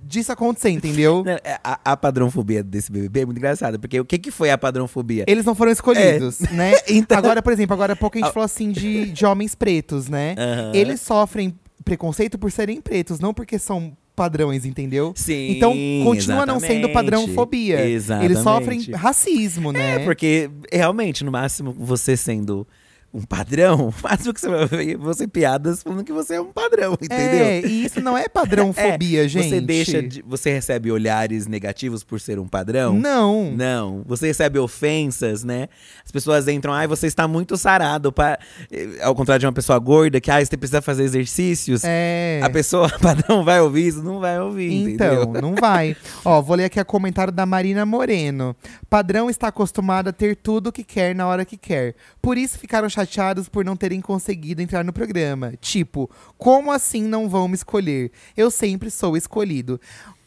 disso 0.06 0.32
acontecer, 0.32 0.70
entendeu? 0.70 1.24
Não, 1.26 1.32
é, 1.34 1.60
A, 1.64 1.80
a 1.94 1.98
padrãofobia 1.98 2.64
desse 2.64 2.92
BBB 2.92 3.22
é 3.22 3.26
muito 3.26 3.38
engraçada, 3.38 3.80
porque 3.80 4.00
o 4.00 4.06
que, 4.06 4.18
que 4.20 4.32
foi 4.32 4.52
a 4.52 4.58
padrãofobia? 4.58 5.24
Eles 5.28 5.46
não 5.46 5.56
foram 5.56 5.72
escolhidos, 5.72 6.40
né? 6.40 6.74
Então- 6.88 7.18
Agora, 7.18 7.42
por 7.42 7.54
exemplo, 7.54 7.74
agora 7.74 7.94
há 7.94 7.96
pouco 7.96 8.18
a 8.18 8.22
gente 8.22 8.34
falou 8.34 8.46
assim 8.46 8.72
de, 8.72 9.12
de 9.12 9.26
homens 9.26 9.56
pretos, 9.56 10.08
né? 10.10 10.36
Aham. 10.38 10.72
Eles 10.74 11.00
sofrem 11.02 11.54
preconceito 11.86 12.38
por 12.38 12.52
serem 12.52 12.82
pretos, 12.82 13.20
não 13.20 13.34
porque 13.34 13.58
são 13.60 13.96
padrões, 14.16 14.64
entendeu? 14.66 15.12
Sim, 15.16 15.52
Então, 15.58 15.74
continua 16.04 16.46
não 16.46 16.60
sendo 16.60 16.72
exatamente. 16.88 16.94
padrão-fobia. 16.94 17.88
Exatamente. 17.90 18.32
Eles 18.32 18.44
sofrem 18.44 18.82
racismo, 18.92 19.72
né? 19.72 19.96
É, 19.96 20.00
porque 20.00 20.50
realmente, 20.72 21.24
no 21.24 21.32
máximo, 21.32 21.74
você 21.76 22.16
sendo 22.16 22.68
um 23.14 23.22
padrão, 23.22 23.90
o 23.90 23.94
máximo 24.02 24.34
que 24.34 24.42
você 24.42 24.50
vai 24.50 24.66
ver, 24.66 24.98
piadas 25.32 25.84
falando 25.84 26.04
que 26.04 26.12
você 26.12 26.36
é 26.36 26.42
um 26.42 26.52
padrão, 26.52 26.94
entendeu? 27.00 27.46
É, 27.46 27.62
e 27.62 27.86
isso 27.86 28.02
não 28.02 28.18
é 28.18 28.28
padrão-fobia, 28.28 29.24
É, 29.26 29.28
gente. 29.28 29.50
Você 29.50 29.62
deixa 29.62 30.02
de, 30.02 30.22
você 30.24 30.52
recebe 30.52 30.92
olhares 30.92 31.46
negativos 31.46 32.04
por 32.04 32.20
ser 32.20 32.40
um 32.40 32.48
padrão? 32.48 32.94
Não. 32.98 33.52
Não. 33.52 34.02
Você 34.08 34.28
recebe 34.28 34.58
ofensas, 34.58 35.44
né? 35.44 35.68
As 36.04 36.12
pessoas 36.12 36.48
entram, 36.48 36.74
ai, 36.74 36.88
você 36.88 37.06
está 37.06 37.28
muito 37.28 37.56
sarado. 37.56 38.12
Pa... 38.12 38.40
eh, 38.72 38.98
Ao 39.04 39.14
contrário 39.14 39.40
de 39.42 39.46
uma 39.46 39.54
pessoa 39.54 39.78
gorda, 39.78 40.20
que 40.20 40.32
ai, 40.32 40.44
você 40.44 40.58
precisa 40.58 40.82
fazer 40.82 41.04
exercícios. 41.04 41.84
É. 41.84 42.40
A 42.44 42.50
pessoa 42.50 42.90
padrão 43.00 43.44
vai 43.44 43.62
ouvir 43.62 43.88
isso? 43.88 44.02
Não 44.02 44.20
vai 44.20 44.40
ouvir, 44.40 44.74
Então, 44.94 45.24
entendeu? 45.24 45.42
não 45.42 45.54
vai. 45.56 45.96
Ó, 46.26 46.42
vou 46.42 46.56
ler 46.58 46.66
aqui 46.66 46.80
o 46.80 46.86
comentário 46.86 47.32
da 47.32 47.46
Marina 47.46 47.86
Moreno. 47.86 48.56
Padrão 48.90 49.30
está 49.30 49.50
acostumado 49.50 50.08
a 50.10 50.12
ter 50.14 50.36
tudo 50.36 50.68
o 50.68 50.72
que 50.72 50.84
quer 50.84 51.14
na 51.14 51.28
hora 51.28 51.46
que 51.46 51.58
quer. 51.58 51.94
Por 52.22 52.38
isso 52.38 52.58
ficaram 52.58 52.90
chateados 52.90 53.03
por 53.50 53.64
não 53.66 53.76
terem 53.76 54.02
conseguido 54.02 54.62
entrar 54.62 54.84
no 54.84 54.94
programa. 54.94 55.54
Tipo, 55.62 56.10
como 56.38 56.72
assim 56.72 57.04
não 57.04 57.28
vão 57.30 57.48
me 57.48 57.56
escolher? 57.56 58.12
Eu 58.36 58.50
sempre 58.52 58.90
sou 58.90 59.16
escolhido. 59.18 59.80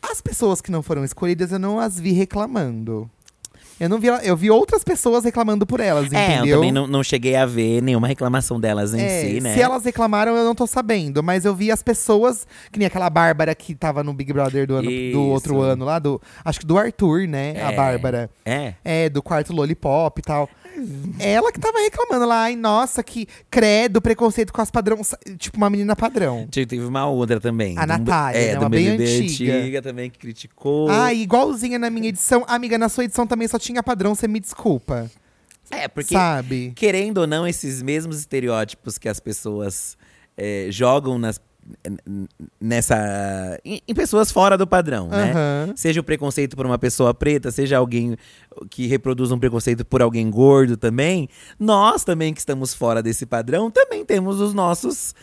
As 0.02 0.20
pessoas 0.20 0.60
que 0.60 0.70
não 0.70 0.82
foram 0.82 1.04
escolhidas, 1.04 1.52
eu 1.52 1.58
não 1.58 1.80
as 1.80 1.98
vi 1.98 2.12
reclamando. 2.12 3.10
Eu 3.78 3.90
não 3.90 3.98
vi, 3.98 4.06
eu 4.06 4.34
vi 4.34 4.50
outras 4.50 4.82
pessoas 4.82 5.22
reclamando 5.24 5.66
por 5.66 5.80
elas, 5.80 6.10
É, 6.10 6.36
entendeu? 6.36 6.46
eu 6.46 6.56
também 6.56 6.72
não, 6.72 6.86
não 6.86 7.02
cheguei 7.04 7.36
a 7.36 7.44
ver 7.44 7.82
nenhuma 7.82 8.06
reclamação 8.08 8.58
delas 8.58 8.94
em 8.94 9.00
É, 9.02 9.20
si, 9.20 9.40
né? 9.42 9.52
Se 9.52 9.60
elas 9.60 9.84
reclamaram, 9.84 10.34
eu 10.34 10.44
não 10.46 10.54
tô 10.54 10.66
sabendo. 10.66 11.22
Mas 11.22 11.44
eu 11.44 11.54
vi 11.54 11.70
as 11.70 11.82
pessoas, 11.82 12.46
que 12.72 12.78
nem 12.78 12.86
aquela 12.86 13.10
Bárbara 13.10 13.54
que 13.54 13.74
tava 13.74 14.02
no 14.02 14.14
Big 14.14 14.32
Brother 14.32 14.66
do, 14.66 14.76
ano, 14.76 14.90
do 15.12 15.22
outro 15.24 15.60
ano 15.60 15.84
lá, 15.84 15.98
do, 15.98 16.18
acho 16.42 16.60
que 16.60 16.66
do 16.66 16.78
Arthur, 16.78 17.28
né? 17.28 17.52
A 17.62 17.72
É. 17.72 17.76
Bárbara. 17.76 18.30
É. 18.46 18.74
É, 18.82 19.08
do 19.10 19.22
quarto 19.22 19.52
Lollipop 19.52 20.20
e 20.20 20.22
tal. 20.22 20.48
Ela 21.18 21.50
que 21.52 21.58
tava 21.58 21.78
reclamando 21.78 22.26
lá, 22.26 22.42
ai, 22.42 22.56
nossa, 22.56 23.02
que 23.02 23.26
credo, 23.50 24.00
preconceito 24.00 24.52
com 24.52 24.60
as 24.60 24.70
padrões. 24.70 25.14
Tipo, 25.38 25.56
uma 25.56 25.70
menina 25.70 25.96
padrão. 25.96 26.46
Teve 26.50 26.80
uma 26.80 27.06
outra 27.06 27.40
também. 27.40 27.76
A 27.78 27.86
Natália, 27.86 28.38
é, 28.38 28.52
né? 28.52 28.58
Uma 28.58 28.68
bem 28.68 28.90
BBB 28.90 29.24
antiga. 29.24 29.82
também, 29.82 30.10
que 30.10 30.18
criticou. 30.18 30.88
Ah, 30.90 31.12
igualzinha 31.12 31.78
na 31.78 31.90
minha 31.90 32.08
edição. 32.08 32.44
Amiga, 32.46 32.76
na 32.78 32.88
sua 32.88 33.04
edição 33.04 33.26
também 33.26 33.48
só 33.48 33.58
tinha 33.58 33.82
padrão, 33.82 34.14
você 34.14 34.28
me 34.28 34.40
desculpa. 34.40 35.10
é, 35.70 35.88
porque 35.88 36.14
Sabe? 36.14 36.72
querendo 36.76 37.18
ou 37.18 37.26
não, 37.26 37.46
esses 37.46 37.82
mesmos 37.82 38.18
estereótipos 38.18 38.98
que 38.98 39.08
as 39.08 39.18
pessoas 39.18 39.96
é, 40.36 40.68
jogam 40.70 41.18
nas, 41.18 41.40
nessa. 42.60 43.58
Em, 43.64 43.80
em 43.86 43.94
pessoas 43.94 44.30
fora 44.30 44.56
do 44.56 44.66
padrão, 44.66 45.08
né? 45.08 45.32
Aham. 45.32 45.72
Seja 45.76 46.00
o 46.00 46.04
preconceito 46.04 46.56
por 46.56 46.66
uma 46.66 46.78
pessoa 46.78 47.12
preta, 47.12 47.50
seja 47.50 47.78
alguém 47.78 48.16
que 48.70 48.86
reproduz 48.86 49.30
um 49.30 49.38
preconceito 49.38 49.84
por 49.84 50.02
alguém 50.02 50.30
gordo 50.30 50.76
também. 50.76 51.28
Nós 51.58 52.04
também 52.04 52.32
que 52.32 52.40
estamos 52.40 52.74
fora 52.74 53.02
desse 53.02 53.26
padrão, 53.26 53.70
também 53.70 54.04
temos 54.04 54.40
os 54.40 54.54
nossos 54.54 55.14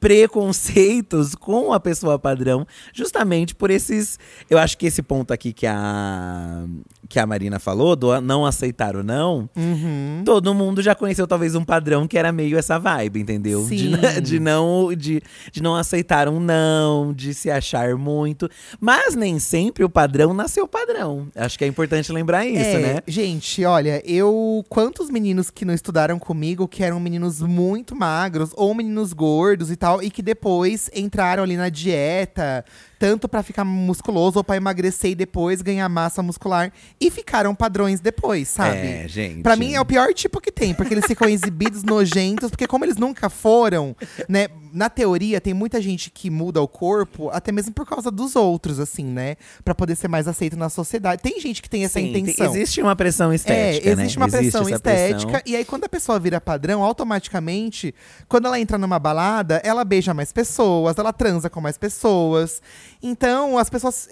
preconceitos 0.00 1.34
com 1.34 1.72
a 1.72 1.80
pessoa 1.80 2.18
padrão, 2.18 2.66
justamente 2.92 3.54
por 3.54 3.70
esses. 3.70 4.18
Eu 4.48 4.58
acho 4.58 4.76
que 4.78 4.86
esse 4.86 5.02
ponto 5.02 5.32
aqui 5.32 5.52
que 5.52 5.66
a 5.66 6.64
que 7.08 7.20
a 7.20 7.26
Marina 7.26 7.60
falou, 7.60 7.94
do 7.94 8.20
não 8.20 8.44
aceitar 8.44 8.96
o 8.96 9.02
não, 9.04 9.48
Uhum. 9.56 10.22
todo 10.24 10.52
mundo 10.52 10.82
já 10.82 10.92
conheceu 10.92 11.24
talvez 11.24 11.54
um 11.54 11.64
padrão 11.64 12.04
que 12.08 12.18
era 12.18 12.32
meio 12.32 12.58
essa 12.58 12.80
vibe, 12.80 13.20
entendeu? 13.20 13.62
De, 13.64 13.78
Sim. 13.78 13.92
n- 13.94 14.20
de 14.20 14.40
não 14.40 14.92
de, 14.92 15.22
de 15.52 15.62
não 15.62 15.76
aceitar 15.76 16.28
um 16.28 16.40
não, 16.40 17.12
de 17.12 17.32
se 17.32 17.48
achar 17.48 17.94
muito, 17.94 18.50
mas 18.80 19.14
nem 19.14 19.38
sempre 19.38 19.84
o 19.84 19.88
padrão 19.88 20.34
nasceu 20.34 20.66
padrão. 20.66 21.28
Acho 21.36 21.56
que 21.56 21.64
é 21.64 21.68
importante 21.68 22.10
lembrar 22.12 22.44
isso, 22.44 22.58
É, 22.76 22.78
né? 22.94 23.00
Gente, 23.06 23.64
olha, 23.64 24.02
eu. 24.04 24.64
Quantos 24.68 25.08
meninos 25.08 25.48
que 25.48 25.64
não 25.64 25.74
estudaram 25.74 26.18
comigo, 26.18 26.66
que 26.66 26.82
eram 26.82 26.98
meninos 26.98 27.40
muito 27.40 27.94
magros, 27.94 28.50
ou 28.56 28.74
meninos 28.74 29.12
gordos 29.12 29.70
e 29.70 29.76
tal, 29.76 29.95
e 30.02 30.10
que 30.10 30.22
depois 30.22 30.90
entraram 30.94 31.42
ali 31.42 31.56
na 31.56 31.68
dieta, 31.68 32.64
tanto 32.98 33.28
pra 33.28 33.42
ficar 33.42 33.64
musculoso 33.64 34.38
ou 34.38 34.44
pra 34.44 34.56
emagrecer 34.56 35.10
e 35.10 35.14
depois 35.14 35.60
ganhar 35.62 35.88
massa 35.88 36.22
muscular, 36.22 36.72
e 37.00 37.10
ficaram 37.10 37.54
padrões 37.54 38.00
depois, 38.00 38.48
sabe? 38.48 38.76
É, 38.78 39.08
gente. 39.08 39.42
Pra 39.42 39.56
mim 39.56 39.74
é 39.74 39.80
o 39.80 39.84
pior 39.84 40.12
tipo 40.14 40.40
que 40.40 40.50
tem, 40.50 40.72
porque 40.74 40.94
eles 40.94 41.06
ficam 41.06 41.28
exibidos 41.28 41.82
nojentos, 41.84 42.50
porque 42.50 42.66
como 42.66 42.84
eles 42.84 42.96
nunca 42.96 43.28
foram, 43.28 43.94
né? 44.28 44.48
Na 44.72 44.90
teoria, 44.90 45.40
tem 45.40 45.54
muita 45.54 45.80
gente 45.80 46.10
que 46.10 46.28
muda 46.28 46.60
o 46.60 46.68
corpo, 46.68 47.30
até 47.30 47.50
mesmo 47.50 47.72
por 47.72 47.86
causa 47.86 48.10
dos 48.10 48.36
outros, 48.36 48.78
assim, 48.78 49.04
né? 49.04 49.36
Pra 49.64 49.74
poder 49.74 49.96
ser 49.96 50.06
mais 50.08 50.28
aceito 50.28 50.54
na 50.56 50.68
sociedade. 50.68 51.22
Tem 51.22 51.40
gente 51.40 51.62
que 51.62 51.70
tem 51.70 51.84
essa 51.84 51.98
Sim, 51.98 52.12
tem- 52.12 52.22
intenção. 52.24 52.46
existe 52.54 52.82
uma 52.82 52.94
pressão 52.94 53.32
estética, 53.32 53.88
É, 53.88 53.94
né? 53.96 54.02
existe 54.02 54.18
uma 54.18 54.28
pressão 54.28 54.62
essa 54.62 54.74
estética. 54.74 55.18
pressão. 55.30 55.40
E 55.46 55.56
aí, 55.56 55.64
quando 55.64 55.84
a 55.84 55.88
pessoa 55.88 56.18
vira 56.18 56.38
padrão, 56.40 56.82
automaticamente, 56.82 57.94
quando 58.28 58.46
ela 58.46 58.60
entra 58.60 58.76
numa 58.76 58.98
balada, 58.98 59.60
ela 59.64 59.84
beija 59.84 60.12
mais 60.12 60.32
pessoas, 60.32 60.96
ela 60.98 61.12
transa 61.12 61.48
com 61.48 61.60
mais 61.60 61.78
pessoas. 61.78 62.60
Então, 63.02 63.58
as 63.58 63.68
pessoas. 63.70 64.08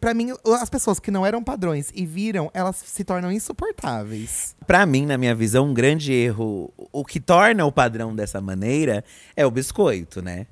Pra 0.00 0.14
mim, 0.14 0.32
as 0.60 0.70
pessoas 0.70 0.98
que 0.98 1.10
não 1.10 1.26
eram 1.26 1.44
padrões 1.44 1.90
e 1.94 2.06
viram, 2.06 2.50
elas 2.54 2.76
se 2.76 3.04
tornam 3.04 3.30
insuportáveis. 3.30 4.56
Pra 4.66 4.86
mim, 4.86 5.04
na 5.06 5.18
minha 5.18 5.34
visão, 5.34 5.66
um 5.66 5.74
grande 5.74 6.12
erro, 6.12 6.72
o 6.90 7.04
que 7.04 7.20
torna 7.20 7.64
o 7.64 7.72
padrão 7.72 8.14
dessa 8.14 8.40
maneira 8.40 9.04
é 9.36 9.44
o 9.44 9.50
biscoito, 9.50 10.22
né? 10.22 10.46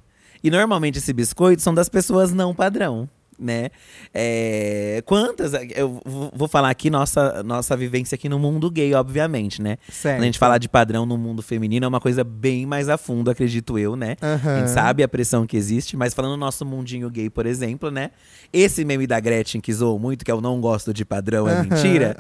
E 0.45 0.51
normalmente 0.51 0.99
esse 0.99 1.13
biscoito 1.13 1.63
são 1.63 1.73
das 1.73 1.89
pessoas 1.89 2.33
não 2.33 2.55
padrão. 2.55 3.09
Né? 3.39 3.71
É, 4.15 5.03
quantas? 5.07 5.53
Eu 5.75 6.01
vou 6.35 6.49
falar 6.49 6.71
aqui 6.71 6.91
nossa, 6.91 7.43
nossa 7.43 7.77
vivência 7.77 8.15
aqui 8.15 8.29
no 8.29 8.39
mundo 8.39 8.71
gay, 8.71 8.95
obviamente, 8.95 9.61
né? 9.61 9.79
Certo. 9.91 10.17
Quando 10.17 10.23
a 10.23 10.27
gente 10.27 10.39
falar 10.39 10.59
de 10.59 10.69
padrão 10.69 11.05
no 11.05 11.19
mundo 11.19 11.43
feminino, 11.43 11.85
é 11.85 11.89
uma 11.89 12.01
coisa 12.01 12.23
bem 12.25 12.67
mais 12.67 12.89
a 12.89 12.97
fundo, 12.97 13.31
acredito 13.31 13.79
eu, 13.79 13.97
né? 13.97 14.17
A 14.21 14.59
gente 14.59 14.71
sabe 14.71 15.03
a 15.03 15.09
pressão 15.09 15.47
que 15.47 15.57
existe, 15.57 15.97
mas 15.97 16.15
falando 16.15 16.33
no 16.33 16.37
nosso 16.37 16.65
mundinho 16.65 17.11
gay, 17.11 17.29
por 17.29 17.47
exemplo, 17.47 17.91
né? 17.91 18.11
Esse 18.53 18.85
meme 18.85 19.07
da 19.07 19.19
Gretchen 19.19 19.61
que 19.61 19.73
zoou 19.73 19.99
muito, 19.99 20.25
que 20.25 20.31
eu 20.31 20.41
não 20.41 20.61
gosto 20.61 20.93
de 20.93 21.05
padrão, 21.05 21.49
é 21.49 21.63
mentira, 21.63 22.17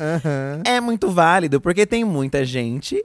é 0.64 0.80
muito 0.80 1.10
válido, 1.10 1.60
porque 1.60 1.86
tem 1.86 2.04
muita 2.04 2.44
gente 2.44 3.04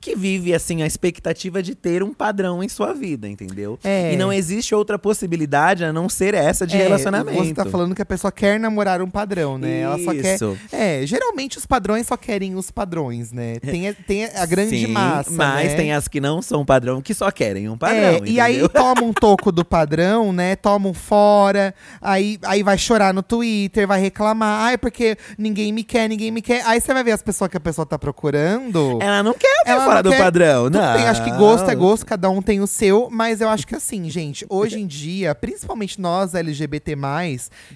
que 0.00 0.16
vive 0.16 0.54
assim 0.54 0.82
a 0.82 0.86
expectativa 0.86 1.62
de 1.62 1.74
ter 1.74 2.02
um 2.02 2.12
padrão 2.14 2.62
em 2.62 2.68
sua 2.68 2.92
vida, 2.94 3.28
entendeu? 3.28 3.78
É. 3.84 4.12
E 4.12 4.16
não 4.16 4.32
existe 4.32 4.74
outra 4.74 4.98
possibilidade 4.98 5.84
a 5.84 5.92
não 5.92 6.08
ser 6.08 6.34
essa 6.34 6.66
de 6.66 6.76
É, 6.76 6.82
relacionamento. 6.82 7.44
Você 7.44 7.54
tá 7.54 7.64
falando 7.66 7.94
que 7.94 8.02
a 8.02 8.06
pessoa 8.06 8.32
quer 8.32 8.58
namorar 8.58 9.02
um 9.02 9.10
padrão, 9.10 9.58
né? 9.58 9.80
Ela 9.80 9.98
só 9.98 10.12
quer. 10.12 10.34
Isso. 10.34 10.56
É, 10.72 11.02
geralmente 11.04 11.58
os 11.58 11.66
padrões 11.66 12.06
só 12.06 12.16
querem 12.16 12.54
os 12.54 12.70
padrões, 12.70 13.32
né? 13.32 13.58
Tem, 13.60 13.92
tem 13.92 14.24
a 14.24 14.46
grande 14.46 14.70
Sim, 14.70 14.86
massa. 14.88 15.30
Mas 15.30 15.70
né? 15.72 15.76
tem 15.76 15.92
as 15.92 16.08
que 16.08 16.20
não 16.20 16.40
são 16.40 16.64
padrão, 16.64 17.02
que 17.02 17.12
só 17.12 17.30
querem 17.30 17.68
um 17.68 17.76
padrão. 17.76 17.98
É, 17.98 18.20
e 18.24 18.40
aí 18.40 18.66
toma 18.70 19.02
um 19.02 19.12
toco 19.12 19.52
do 19.52 19.64
padrão, 19.64 20.32
né? 20.32 20.56
Toma 20.56 20.88
um 20.88 20.94
fora, 20.94 21.74
aí, 22.00 22.38
aí 22.44 22.62
vai 22.62 22.78
chorar 22.78 23.12
no 23.12 23.22
Twitter, 23.22 23.86
vai 23.86 24.00
reclamar. 24.00 24.66
Ai, 24.66 24.78
porque 24.78 25.16
ninguém 25.36 25.72
me 25.72 25.84
quer, 25.84 26.08
ninguém 26.08 26.30
me 26.30 26.40
quer. 26.40 26.64
Aí 26.64 26.80
você 26.80 26.92
vai 26.94 27.04
ver 27.04 27.12
as 27.12 27.22
pessoas 27.22 27.50
que 27.50 27.56
a 27.56 27.60
pessoa 27.60 27.84
tá 27.84 27.98
procurando. 27.98 28.98
Ela 29.00 29.22
não 29.22 29.34
quer 29.34 29.62
Ela 29.66 29.89
fora 29.90 30.02
do 30.02 30.16
padrão, 30.16 30.64
Tudo 30.64 30.78
não. 30.78 30.92
bem, 30.94 31.06
acho 31.06 31.24
que 31.24 31.30
gosto 31.32 31.70
é 31.70 31.74
gosto, 31.74 32.06
cada 32.06 32.30
um 32.30 32.40
tem 32.40 32.60
o 32.60 32.66
seu, 32.66 33.08
mas 33.10 33.40
eu 33.40 33.48
acho 33.48 33.66
que 33.66 33.74
assim, 33.74 34.08
gente, 34.08 34.46
hoje 34.48 34.78
em 34.80 34.86
dia, 34.86 35.34
principalmente 35.34 36.00
nós 36.00 36.34
LGBT, 36.34 36.96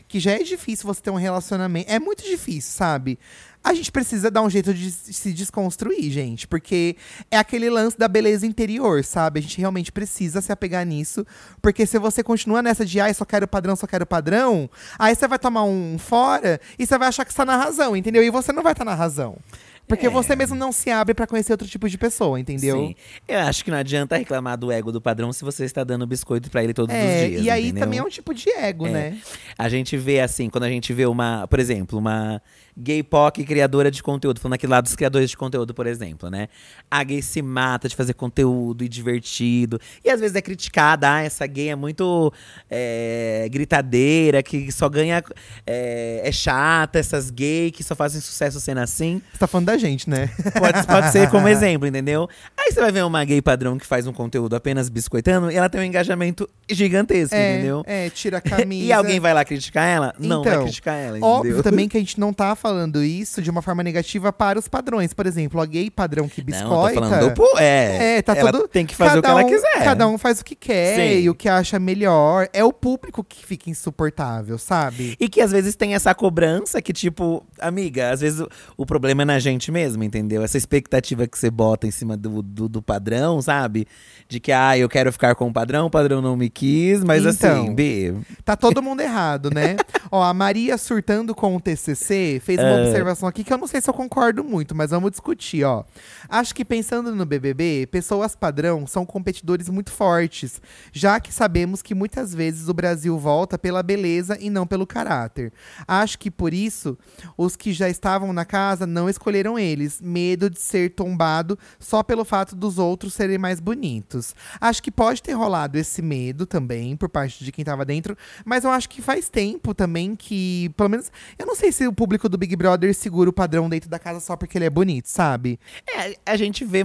que 0.09 0.21
já 0.21 0.33
é 0.33 0.43
difícil 0.43 0.87
você 0.87 1.01
ter 1.01 1.11
um 1.11 1.17
relacionamento. 1.17 1.91
É 1.91 1.99
muito 1.99 2.25
difícil, 2.25 2.73
sabe? 2.73 3.19
A 3.65 3.73
gente 3.73 3.91
precisa 3.91 4.31
dar 4.31 4.43
um 4.43 4.51
jeito 4.51 4.75
de 4.75 4.91
se 4.91 5.33
desconstruir, 5.33 6.11
gente, 6.11 6.47
porque 6.47 6.97
é 7.31 7.39
aquele 7.39 7.71
lance 7.71 7.97
da 7.97 8.07
beleza 8.07 8.47
interior, 8.47 9.03
sabe? 9.03 9.41
A 9.41 9.43
gente 9.43 9.59
realmente 9.59 9.91
precisa 9.91 10.43
se 10.43 10.53
apegar 10.53 10.85
nisso, 10.85 11.27
porque 11.63 11.87
se 11.87 11.99
você 11.99 12.23
continua 12.23 12.61
nessa 12.61 12.85
de 12.85 13.01
ai, 13.01 13.15
só 13.15 13.25
quero 13.25 13.49
padrão, 13.49 13.75
só 13.75 13.87
quero 13.87 14.05
padrão, 14.05 14.69
aí 14.99 15.15
você 15.15 15.27
vai 15.27 15.39
tomar 15.39 15.65
um 15.65 15.97
fora 15.99 16.61
e 16.79 16.87
você 16.87 16.99
vai 16.99 17.09
achar 17.09 17.25
que 17.25 17.31
está 17.31 17.47
na 17.47 17.57
razão, 17.57 17.97
entendeu? 17.97 18.23
E 18.23 18.29
você 18.29 18.53
não 18.53 18.63
vai 18.63 18.73
estar 18.73 18.85
na 18.85 18.95
razão. 18.95 19.39
Porque 19.87 20.07
É. 20.07 20.11
você 20.11 20.35
mesmo 20.35 20.57
não 20.57 20.73
se 20.73 20.91
abre 20.91 21.15
pra 21.15 21.27
conhecer 21.27 21.53
outro 21.53 21.69
tipo 21.69 21.89
de 21.89 21.99
pessoa, 21.99 22.41
entendeu? 22.41 22.79
Sim. 22.89 22.95
Eu 23.29 23.41
acho 23.41 23.65
que 23.65 23.71
não 23.71 23.79
adianta 23.79 24.17
reclamar 24.17 24.57
do 24.57 24.73
ego 24.73 24.91
do 24.91 25.01
padrão 25.01 25.33
se 25.33 25.45
você 25.45 25.65
está 25.65 25.85
dando 25.85 26.07
biscoito 26.07 26.51
pra 26.51 26.65
ele 26.65 26.73
todos 26.73 26.95
É, 26.95 27.25
os 27.25 27.29
dias. 27.31 27.45
e 27.45 27.51
aí 27.51 27.65
entendeu? 27.67 27.83
também 27.85 27.99
é 27.99 28.03
um 28.03 28.09
tipo 28.09 28.33
de 28.35 28.49
ego, 28.51 28.87
É. 28.87 28.91
né? 28.91 29.19
A 29.59 29.69
gente 29.69 29.97
vê 29.97 30.21
assim, 30.21 30.49
quando 30.49 30.65
a 30.65 30.71
gente 30.71 30.93
vê 30.93 31.07
uma, 31.07 31.47
por 31.49 31.59
exemplo, 31.59 31.99
uma 31.99 32.41
gay 32.77 33.03
POC 33.05 33.45
criadora 33.45 33.89
de 33.91 34.03
conteúdo, 34.03 34.41
falando 34.41 34.55
aqui 34.55 34.67
lá 34.67 34.81
dos 34.81 34.97
criadores 34.97 35.31
de 35.31 35.37
conteúdo, 35.37 35.73
por 35.73 35.87
exemplo, 35.87 36.29
né? 36.29 36.49
A 36.91 37.05
gay 37.05 37.23
se 37.23 37.41
mata 37.41 37.89
de 37.89 37.95
fazer 37.95 38.15
conteúdo 38.15 38.83
e 38.83 38.89
divertido. 38.89 39.79
E 40.05 40.11
às 40.11 40.19
vezes 40.21 40.35
é 40.35 40.43
criticada, 40.43 41.15
ah, 41.15 41.23
essa 41.23 41.47
gay 41.47 41.69
é 41.69 41.77
muito 41.77 42.33
é, 42.69 43.47
gritadeira, 43.51 44.43
que 44.43 44.73
só 44.73 44.89
ganha. 44.89 45.23
É, 45.67 46.23
é 46.25 46.33
chata, 46.33 46.99
essas 46.99 47.31
gay 47.31 47.71
que 47.71 47.85
só 47.85 47.95
fazem 47.95 48.21
sucesso 48.21 48.59
sendo 48.61 48.79
assim. 48.81 49.21
Você 49.33 49.39
tá 49.39 49.47
falando 49.47 49.67
da 49.67 49.74
gente, 49.79 50.09
né? 50.09 50.31
Pode, 50.59 50.87
pode 50.87 51.11
ser 51.13 51.29
como 51.31 51.47
exemplo, 51.49 51.87
entendeu? 51.87 52.29
Aí 52.57 52.73
você 52.73 52.81
vai 52.81 52.93
ver 52.93 53.05
uma 53.05 53.25
gay 53.25 53.41
padrão 53.43 53.77
que 53.79 53.87
faz 53.87 54.07
um 54.07 54.13
conteúdo 54.13 54.55
apenas 54.55 54.89
biscoitando 54.89 55.51
e 55.51 55.57
ela 55.57 55.69
tem 55.69 55.81
um 55.81 55.85
engajamento 55.85 56.49
gigantesco, 56.71 57.35
é, 57.35 57.55
entendeu? 57.55 57.83
é, 57.87 58.11
tira 58.11 58.39
a 58.39 58.41
camisa. 58.41 58.85
E 58.85 58.93
alguém 58.93 59.21
vai 59.21 59.33
lá 59.33 59.45
criticar 59.45 59.87
ela? 59.87 60.15
Não 60.19 60.43
vai 60.43 60.53
Então, 60.53 60.65
criticar 60.65 60.95
ela, 60.95 61.19
entendeu? 61.19 61.29
Óbvio 61.29 61.63
também 61.63 61.89
que 61.89 61.97
a 61.97 62.01
gente 62.01 62.19
não 62.19 62.33
tá 62.33 62.55
falando 62.55 63.03
isso 63.03 63.41
de 63.41 63.51
uma 63.51 63.63
forma 63.63 63.83
negativa 63.83 64.33
para 64.33 64.59
os 64.59 64.69
padrões. 64.69 65.13
Por 65.15 65.27
exemplo, 65.27 65.61
a 65.61 65.67
gay 65.67 65.91
padrão 65.91 66.29
que 66.29 66.43
biscoita. 66.43 67.01
Não, 67.01 67.09
falando 67.09 67.35
do 67.35 67.45
é. 67.59 68.17
É, 68.19 68.23
tá 68.23 68.35
ela 68.37 68.53
todo. 68.53 68.69
tem 68.69 68.85
que 68.87 68.95
fazer 68.95 69.19
o 69.19 69.23
que 69.23 69.29
cada 69.29 69.41
ela 69.41 69.49
um- 69.49 69.51
quiser. 69.53 69.85
Cada 69.85 70.09
um 70.09 70.19
faz 70.19 70.41
o 70.41 70.45
que 70.45 70.55
quer 70.55 70.97
Sim. 70.97 71.21
e 71.21 71.31
o 71.31 71.35
que 71.35 71.49
acha 71.49 71.79
melhor. 71.79 72.49
É 72.53 72.65
o 72.65 72.73
público 72.73 73.23
que 73.25 73.45
fica 73.45 73.71
insuportável, 73.71 74.59
sabe? 74.59 75.17
E 75.19 75.29
que 75.29 75.41
às 75.41 75.53
vezes 75.53 75.75
tem 75.77 75.95
essa 75.95 76.15
cobrança 76.15 76.81
que, 76.83 76.93
tipo, 76.93 77.45
amiga, 77.61 78.11
às 78.11 78.21
vezes 78.21 78.41
o, 78.41 78.49
o 78.77 78.87
problema 78.87 79.23
é 79.23 79.25
na 79.25 79.39
gente 79.39 79.64
mesmo, 79.71 80.03
entendeu? 80.05 80.43
Essa 80.43 80.57
expectativa 80.59 81.27
que 81.27 81.39
você 81.39 81.51
bota 81.51 81.87
em 81.87 81.91
cima 81.91 82.17
do, 82.17 82.43
do, 82.43 82.69
do 82.69 82.83
padrão, 82.83 83.41
sabe? 83.43 83.87
De 84.29 84.41
que, 84.41 84.53
ah, 84.53 84.77
eu 84.79 84.89
quero 84.89 85.13
ficar 85.13 85.35
com 85.35 85.49
o 85.49 85.53
padrão, 85.53 85.87
o 85.87 85.91
padrão 85.91 86.21
não 86.23 86.37
me 86.37 86.49
quis, 86.51 87.03
mas 87.05 87.25
Então. 87.25 87.63
assim, 87.65 87.75
B. 87.75 88.15
Tá 88.45 88.57
todo 88.57 88.83
mundo 88.83 89.01
errado, 89.01 89.51
né? 89.51 89.77
Ó, 90.11 90.23
a 90.23 90.33
Maria 90.35 90.77
surtando 90.79 91.35
com 91.35 91.57
o 91.57 91.61
TCC 91.61 92.41
fez 92.45 92.59
uma 92.61 92.69
Ah. 92.69 92.83
observação 92.83 93.29
aqui 93.29 93.43
que 93.43 93.53
eu 93.53 93.59
não 93.59 93.67
sei 93.67 93.81
se 93.81 93.89
eu 93.91 93.95
concordo 93.95 94.45
muito, 94.45 94.75
mas 94.75 94.91
vamos 94.91 95.11
discutir, 95.11 95.65
ó. 95.65 95.85
Acho 96.29 96.55
que 96.55 96.65
pensando 96.65 97.15
no 97.15 97.25
BBB, 97.27 97.89
pessoas 97.91 98.37
padrão 98.37 98.87
são 98.87 99.05
competidores 99.05 99.69
muito 99.69 99.91
fortes, 99.91 100.61
já 100.93 101.19
que 101.19 101.33
sabemos 101.33 101.83
que 101.83 101.95
muitas 101.95 102.35
vezes 102.35 102.69
o 102.69 102.75
Brasil 102.75 103.19
volta 103.19 103.59
pela 103.59 103.83
beleza 103.83 104.37
e 104.41 104.51
não 104.51 104.67
pelo 104.67 104.87
caráter. 104.87 105.53
Acho 105.89 106.19
que 106.19 106.31
por 106.31 106.53
isso 106.55 106.97
os 107.37 107.57
que 107.57 107.73
já 107.73 107.89
estavam 107.89 108.33
na 108.33 108.45
casa 108.45 108.87
não 108.87 109.09
escolheram 109.09 109.54
eles, 109.59 110.01
medo 110.01 110.49
de 110.51 110.61
ser 110.61 110.91
tombado 110.91 111.59
só 111.79 112.03
pelo 112.03 112.25
fato 112.25 112.55
dos 112.55 112.79
outros 112.79 113.15
serem 113.15 113.39
mais 113.39 113.61
bonitos. 113.61 114.35
Acho 114.61 114.83
que 114.83 114.91
pode 114.91 115.23
ter 115.23 115.33
rolado 115.33 115.79
esse 115.79 116.03
medo 116.03 116.47
também 116.47 116.97
por 116.97 117.09
parte 117.09 117.45
de 117.45 117.53
quem 117.53 117.65
tava 117.65 117.85
dentro, 117.85 118.17
mas 118.45 118.65
eu 118.65 118.71
acho 118.71 118.89
que 118.89 119.03
faz 119.03 119.29
tempo 119.29 119.75
também 119.75 120.15
que, 120.17 120.71
pelo 120.77 120.89
menos, 120.89 121.11
eu 121.39 121.47
não 121.47 121.55
sei 121.55 121.73
se 121.73 121.87
o 121.87 121.93
público 121.93 122.29
do 122.29 122.39
Big 122.39 122.55
Brother 122.57 122.95
segura 122.95 123.31
o 123.31 123.33
padrão 123.33 123.69
dentro 123.69 123.89
da 123.89 123.99
casa 123.99 124.21
só 124.21 124.37
porque 124.37 124.59
ele 124.59 124.65
é 124.65 124.71
bonito, 124.71 125.07
sabe? 125.07 125.59
É, 125.89 126.17
a 126.27 126.37
gente 126.37 126.65
vê. 126.65 126.85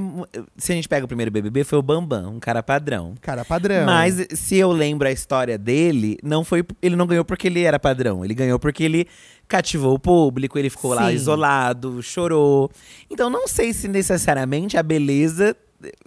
Se 0.57 0.71
a 0.71 0.75
gente 0.75 0.87
pega 0.87 1.05
o 1.05 1.07
primeiro 1.07 1.31
BBB, 1.31 1.63
foi 1.63 1.79
o 1.79 1.81
Bambam, 1.81 2.35
um 2.35 2.39
cara 2.39 2.61
padrão. 2.61 3.15
Cara, 3.21 3.43
padrão. 3.45 3.85
Mas 3.85 4.27
se 4.33 4.55
eu 4.55 4.71
lembro 4.71 5.07
a 5.07 5.11
história 5.11 5.57
dele, 5.57 6.17
não 6.23 6.43
foi, 6.43 6.65
ele 6.81 6.95
não 6.95 7.07
ganhou 7.07 7.25
porque 7.25 7.47
ele 7.47 7.63
era 7.63 7.79
padrão. 7.79 8.23
Ele 8.23 8.33
ganhou 8.33 8.59
porque 8.59 8.83
ele 8.83 9.07
cativou 9.49 9.95
o 9.95 9.99
público, 9.99 10.57
ele 10.57 10.69
ficou 10.69 10.93
lá 10.93 11.09
Sim. 11.09 11.15
isolado, 11.15 12.01
chorou. 12.01 12.69
Então 13.09 13.29
não 13.29 13.47
sei 13.47 13.73
se 13.73 13.87
necessariamente 13.87 14.77
a 14.77 14.83
beleza 14.83 15.55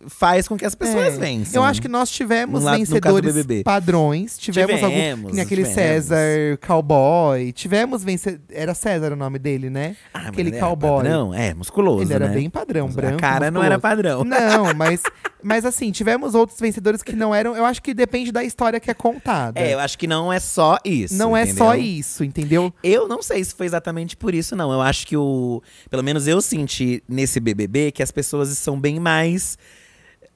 faz 0.06 0.46
com 0.46 0.56
que 0.56 0.64
as 0.66 0.74
pessoas 0.74 1.14
É, 1.14 1.18
vençam. 1.18 1.62
Eu 1.62 1.66
acho 1.66 1.80
que 1.80 1.88
nós 1.88 2.10
tivemos 2.10 2.62
vencedores 2.62 3.34
padrões. 3.64 4.38
Tivemos, 4.38 4.82
algum. 4.82 4.88
Tivemos, 4.88 5.32
nem 5.32 5.42
aquele 5.42 5.62
tivemos. 5.64 5.74
César 5.74 6.58
Cowboy. 6.66 7.52
Tivemos 7.52 8.04
vencedores. 8.04 8.44
Era 8.50 8.74
César 8.74 9.12
o 9.12 9.16
nome 9.16 9.38
dele, 9.38 9.70
né? 9.70 9.96
Ah, 10.12 10.18
mas 10.18 10.28
aquele 10.28 10.50
ele 10.50 10.56
era 10.58 10.66
cowboy. 10.66 10.96
Padrão? 11.02 11.34
É, 11.34 11.54
musculoso, 11.54 12.02
Ele 12.02 12.12
era 12.12 12.28
né? 12.28 12.34
bem 12.34 12.50
padrão, 12.50 12.88
branco. 12.88 13.16
A 13.16 13.18
cara 13.18 13.50
não 13.50 13.62
era 13.62 13.76
musculoso. 13.76 13.96
padrão. 13.96 14.24
Não, 14.24 14.74
mas, 14.74 15.02
mas 15.42 15.64
assim, 15.64 15.90
tivemos 15.90 16.34
outros 16.34 16.58
vencedores 16.58 17.02
que 17.02 17.14
não 17.14 17.34
eram. 17.34 17.56
Eu 17.56 17.64
acho 17.64 17.82
que 17.82 17.92
depende 17.92 18.30
da 18.32 18.42
história 18.44 18.78
que 18.80 18.90
é 18.90 18.94
contada. 18.94 19.60
É, 19.60 19.74
eu 19.74 19.78
acho 19.78 19.98
que 19.98 20.06
não 20.06 20.32
é 20.32 20.40
só 20.40 20.78
isso. 20.84 21.16
não 21.16 21.36
é 21.36 21.42
entendeu? 21.42 21.64
só 21.64 21.74
isso, 21.74 22.24
entendeu? 22.24 22.74
Eu 22.82 23.08
não 23.08 23.22
sei 23.22 23.42
se 23.44 23.54
foi 23.54 23.66
exatamente 23.66 24.16
por 24.16 24.34
isso, 24.34 24.54
não. 24.56 24.72
Eu 24.72 24.80
acho 24.80 25.06
que 25.06 25.16
o. 25.16 25.62
Pelo 25.90 26.02
menos 26.02 26.26
eu 26.26 26.40
senti 26.40 27.02
nesse 27.08 27.40
BBB 27.40 27.92
que 27.92 28.02
as 28.02 28.10
pessoas 28.10 28.48
são 28.58 28.80
bem 28.80 28.98
mais 28.98 29.58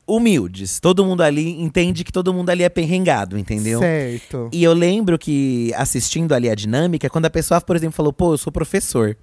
humildes. 0.06 0.78
Todo 0.78 1.04
mundo 1.04 1.22
ali 1.22 1.60
entende 1.60 2.04
que 2.04 2.12
todo 2.12 2.32
mundo 2.32 2.50
ali 2.50 2.62
é 2.62 2.68
perrengado, 2.68 3.36
entendeu? 3.36 3.80
Certo. 3.80 4.48
E 4.52 4.62
eu 4.62 4.72
lembro 4.72 5.18
que, 5.18 5.72
assistindo 5.74 6.32
ali 6.32 6.48
a 6.48 6.54
dinâmica, 6.54 7.10
quando 7.10 7.26
a 7.26 7.30
pessoa, 7.30 7.60
por 7.60 7.74
exemplo, 7.74 7.96
falou, 7.96 8.12
pô, 8.12 8.34
eu 8.34 8.38
sou 8.38 8.52
professor. 8.52 9.16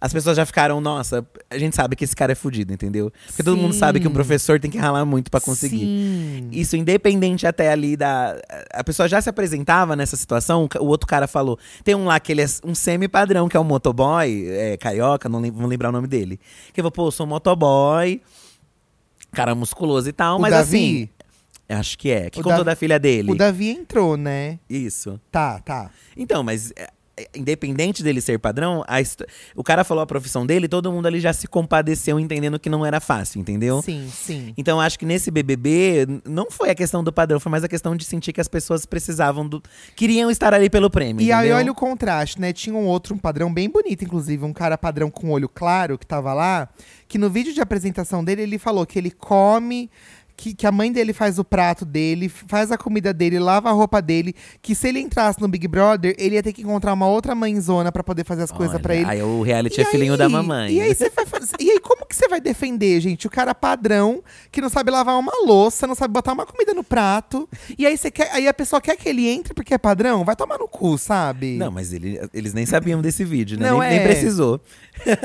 As 0.00 0.12
pessoas 0.12 0.36
já 0.36 0.44
ficaram, 0.44 0.80
nossa, 0.80 1.26
a 1.50 1.56
gente 1.58 1.74
sabe 1.74 1.96
que 1.96 2.04
esse 2.04 2.14
cara 2.14 2.32
é 2.32 2.34
fudido, 2.34 2.72
entendeu? 2.72 3.10
Porque 3.28 3.42
todo 3.42 3.56
mundo 3.56 3.72
Sim. 3.72 3.78
sabe 3.78 3.98
que 3.98 4.06
um 4.06 4.12
professor 4.12 4.60
tem 4.60 4.70
que 4.70 4.76
ralar 4.78 5.04
muito 5.06 5.30
pra 5.30 5.40
conseguir. 5.40 5.78
Sim. 5.86 6.48
Isso 6.52 6.76
independente 6.76 7.46
até 7.46 7.70
ali 7.70 7.96
da. 7.96 8.36
A 8.72 8.84
pessoa 8.84 9.08
já 9.08 9.20
se 9.20 9.28
apresentava 9.30 9.96
nessa 9.96 10.16
situação, 10.16 10.68
o 10.80 10.84
outro 10.86 11.06
cara 11.06 11.26
falou. 11.26 11.58
Tem 11.82 11.94
um 11.94 12.04
lá 12.04 12.20
que 12.20 12.30
ele 12.32 12.42
é 12.42 12.46
um 12.64 12.74
semi-padrão, 12.74 13.48
que 13.48 13.56
é 13.56 13.60
um 13.60 13.64
motoboy, 13.64 14.46
é, 14.48 14.76
carioca, 14.76 15.28
não 15.28 15.40
vou 15.50 15.66
lembrar 15.66 15.88
o 15.88 15.92
nome 15.92 16.06
dele. 16.08 16.38
Que 16.74 16.82
falou, 16.82 16.92
pô, 16.92 17.06
eu 17.08 17.10
sou 17.10 17.24
um 17.26 17.30
motoboy, 17.30 18.20
cara 19.32 19.54
musculoso 19.54 20.08
e 20.08 20.12
tal, 20.12 20.38
O 20.38 20.40
mas 20.40 20.50
Davi? 20.52 20.66
assim. 20.76 21.08
Acho 21.68 21.98
que 21.98 22.10
é. 22.10 22.30
Que 22.30 22.38
O 22.38 22.42
contou 22.44 22.58
Davi- 22.58 22.64
da 22.66 22.76
filha 22.76 22.98
dele. 22.98 23.32
O 23.32 23.34
Davi 23.34 23.70
entrou, 23.70 24.16
né? 24.16 24.58
Isso. 24.70 25.20
Tá, 25.32 25.58
tá. 25.58 25.90
Então, 26.16 26.42
mas. 26.44 26.72
Independente 27.34 28.02
dele 28.02 28.20
ser 28.20 28.38
padrão, 28.38 28.84
o 29.54 29.64
cara 29.64 29.84
falou 29.84 30.02
a 30.02 30.06
profissão 30.06 30.44
dele, 30.44 30.68
todo 30.68 30.92
mundo 30.92 31.06
ali 31.06 31.18
já 31.18 31.32
se 31.32 31.46
compadeceu 31.48 32.20
entendendo 32.20 32.58
que 32.58 32.68
não 32.68 32.84
era 32.84 33.00
fácil, 33.00 33.40
entendeu? 33.40 33.80
Sim, 33.80 34.10
sim. 34.12 34.52
Então 34.54 34.78
acho 34.78 34.98
que 34.98 35.06
nesse 35.06 35.30
BBB 35.30 36.06
não 36.26 36.50
foi 36.50 36.68
a 36.68 36.74
questão 36.74 37.02
do 37.02 37.10
padrão, 37.10 37.40
foi 37.40 37.50
mais 37.50 37.64
a 37.64 37.68
questão 37.68 37.96
de 37.96 38.04
sentir 38.04 38.34
que 38.34 38.40
as 38.40 38.48
pessoas 38.48 38.84
precisavam 38.84 39.48
do. 39.48 39.62
queriam 39.94 40.30
estar 40.30 40.52
ali 40.52 40.68
pelo 40.68 40.90
prêmio. 40.90 41.24
E 41.24 41.32
aí, 41.32 41.46
entendeu? 41.46 41.56
olha 41.56 41.72
o 41.72 41.74
contraste, 41.74 42.38
né? 42.38 42.52
Tinha 42.52 42.76
um 42.76 42.86
outro, 42.86 43.14
um 43.14 43.18
padrão 43.18 43.50
bem 43.52 43.70
bonito, 43.70 44.04
inclusive, 44.04 44.44
um 44.44 44.52
cara 44.52 44.76
padrão 44.76 45.10
com 45.10 45.30
olho 45.30 45.48
claro 45.48 45.96
que 45.96 46.06
tava 46.06 46.34
lá, 46.34 46.68
que 47.08 47.16
no 47.16 47.30
vídeo 47.30 47.54
de 47.54 47.62
apresentação 47.62 48.22
dele 48.22 48.42
ele 48.42 48.58
falou 48.58 48.84
que 48.84 48.98
ele 48.98 49.10
come, 49.10 49.90
que, 50.36 50.54
que 50.54 50.66
a 50.66 50.72
mãe 50.72 50.92
dele 50.92 51.12
faz 51.12 51.38
o 51.38 51.44
prato 51.44 51.84
dele, 51.84 52.28
faz 52.28 52.70
a 52.70 52.76
comida 52.76 53.12
dele, 53.14 53.38
lava 53.38 53.68
a 53.70 53.72
roupa 53.72 54.02
dele. 54.02 54.34
Que 54.60 54.74
se 54.74 54.88
ele 54.88 55.00
entrasse 55.00 55.40
no 55.40 55.48
Big 55.48 55.66
Brother, 55.66 56.14
ele 56.18 56.34
ia 56.34 56.42
ter 56.42 56.52
que 56.52 56.62
encontrar 56.62 56.92
uma 56.92 57.06
outra 57.08 57.34
mãezona 57.34 57.90
pra 57.90 58.02
poder 58.04 58.24
fazer 58.24 58.42
as 58.42 58.52
coisas 58.52 58.80
pra 58.80 58.94
ele. 58.94 59.06
Aí 59.06 59.22
o 59.22 59.42
reality 59.42 59.80
E 59.80 59.82
é 59.82 59.84
filhinho 59.86 60.12
aí- 60.12 60.18
da 60.18 60.28
mamãe. 60.28 60.72
E 60.72 60.80
aí, 60.80 60.94
e 61.60 61.70
aí, 61.70 61.80
como 61.80 62.04
que 62.06 62.14
você 62.14 62.28
vai 62.28 62.40
defender, 62.40 63.00
gente? 63.00 63.26
O 63.26 63.30
cara 63.30 63.54
padrão, 63.54 64.22
que 64.52 64.60
não 64.60 64.68
sabe 64.68 64.90
lavar 64.90 65.18
uma 65.18 65.32
louça, 65.44 65.86
não 65.86 65.94
sabe 65.94 66.12
botar 66.12 66.32
uma 66.32 66.44
comida 66.46 66.74
no 66.74 66.84
prato. 66.84 67.48
E 67.78 67.86
aí, 67.86 67.96
você 67.96 68.10
quer, 68.10 68.30
aí 68.32 68.46
a 68.46 68.54
pessoa 68.54 68.80
quer 68.80 68.96
que 68.96 69.08
ele 69.08 69.26
entre 69.28 69.54
porque 69.54 69.72
é 69.74 69.78
padrão? 69.78 70.24
Vai 70.24 70.36
tomar 70.36 70.58
no 70.58 70.68
cu, 70.68 70.98
sabe? 70.98 71.56
Não, 71.56 71.70
mas 71.70 71.92
ele- 71.92 72.20
eles 72.34 72.52
nem 72.52 72.66
sabiam 72.66 73.00
desse 73.00 73.24
vídeo, 73.24 73.58
né? 73.58 73.70
Não, 73.70 73.78
nem, 73.80 73.88
nem 73.90 73.98
é. 74.00 74.02
precisou. 74.04 74.60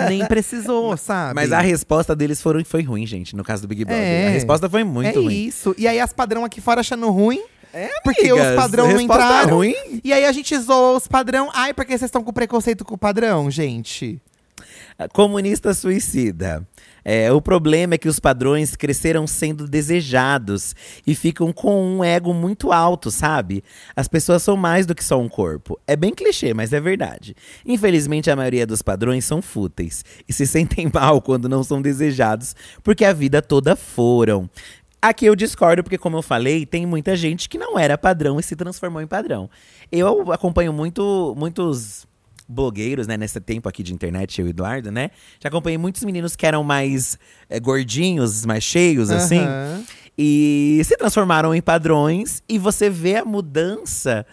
Nem 0.10 0.26
precisou, 0.26 0.96
sabe? 0.98 1.36
Mas 1.36 1.52
a 1.52 1.62
resposta 1.62 2.16
deles 2.16 2.42
foram, 2.42 2.64
foi 2.66 2.82
ruim, 2.84 3.06
gente, 3.06 3.36
no 3.36 3.44
caso 3.44 3.62
do 3.64 3.68
Big 3.68 3.86
Brother. 3.86 4.04
É. 4.04 4.28
A 4.28 4.32
resposta 4.32 4.70
foi 4.70 4.84
muito 4.84 5.01
é 5.08 5.12
ruim. 5.12 5.46
isso. 5.48 5.76
E 5.78 5.88
aí 5.88 6.00
as 6.00 6.14
padrão 6.14 6.44
aqui 6.46 6.62
fora 6.62 6.82
achando 6.82 7.10
ruim. 7.10 7.42
É, 7.74 7.90
Porque 8.04 8.28
amigas, 8.30 8.50
os 8.50 8.56
padrão 8.56 8.88
não 8.92 9.00
entraram. 9.00 9.58
ruim. 9.58 10.02
E 10.04 10.12
aí 10.12 10.26
a 10.26 10.32
gente 10.32 10.58
zoa 10.58 10.98
os 10.98 11.08
padrão. 11.08 11.50
Ai, 11.54 11.74
porque 11.74 11.92
vocês 11.92 12.10
estão 12.10 12.24
com 12.24 12.34
preconceito 12.34 12.84
com 12.84 12.96
o 12.96 12.98
padrão, 12.98 13.50
gente. 13.50 14.22
Comunista 15.14 15.74
suicida. 15.74 16.68
É, 17.04 17.32
o 17.32 17.42
problema 17.42 17.96
é 17.96 17.98
que 17.98 18.08
os 18.08 18.20
padrões 18.20 18.76
cresceram 18.76 19.26
sendo 19.26 19.68
desejados 19.68 20.76
e 21.06 21.16
ficam 21.16 21.52
com 21.52 21.98
um 21.98 22.04
ego 22.04 22.32
muito 22.32 22.72
alto, 22.72 23.10
sabe? 23.10 23.64
As 23.96 24.08
pessoas 24.08 24.44
são 24.44 24.56
mais 24.56 24.86
do 24.86 24.94
que 24.94 25.04
só 25.04 25.20
um 25.20 25.28
corpo. 25.28 25.80
É 25.88 25.96
bem 25.96 26.14
clichê, 26.14 26.54
mas 26.54 26.74
é 26.74 26.80
verdade. 26.80 27.36
Infelizmente, 27.66 28.30
a 28.30 28.36
maioria 28.36 28.68
dos 28.68 28.84
padrões 28.84 29.26
são 29.26 29.42
fúteis 29.42 30.06
e 30.30 30.34
se 30.34 30.46
sentem 30.48 30.92
mal 30.94 31.22
quando 31.22 31.50
não 31.50 31.64
são 31.64 31.82
desejados, 31.82 32.56
porque 32.84 33.04
a 33.04 33.14
vida 33.14 33.42
toda 33.42 33.76
foram. 33.76 34.48
Aqui 35.02 35.26
eu 35.26 35.36
discordo, 35.36 35.84
porque, 35.84 35.98
como 35.98 36.18
eu 36.18 36.22
falei, 36.22 36.66
tem 36.66 36.86
muita 36.86 37.16
gente 37.16 37.50
que 37.50 37.58
não 37.58 37.78
era 37.78 37.98
padrão 37.98 38.40
e 38.40 38.44
se 38.44 38.56
transformou 38.56 39.02
em 39.02 39.08
padrão. 39.08 39.50
Eu 39.92 40.32
acompanho 40.32 40.72
muito, 40.72 41.34
muitos 41.38 42.06
blogueiros, 42.48 43.08
né, 43.08 43.18
nesse 43.18 43.40
tempo 43.40 43.68
aqui 43.68 43.82
de 43.82 43.94
internet, 43.94 44.40
eu 44.40 44.46
e 44.46 44.50
o 44.50 44.52
Eduardo, 44.52 44.92
né? 44.92 45.10
Já 45.40 45.50
acompanhei 45.50 45.78
muitos 45.78 46.04
meninos 46.04 46.36
que 46.36 46.46
eram 46.46 46.64
mais 46.64 47.18
eh, 47.50 47.60
gordinhos, 47.60 48.46
mais 48.46 48.64
cheios, 48.64 49.10
assim. 49.10 49.40
Aham. 49.40 49.84
E 50.18 50.82
se 50.84 50.96
transformaram 50.98 51.56
em 51.56 51.62
padrões. 51.62 52.44
E 52.48 52.60
você 52.60 52.90
vê 52.90 53.16
a 53.16 53.26
mudança. 53.26 54.26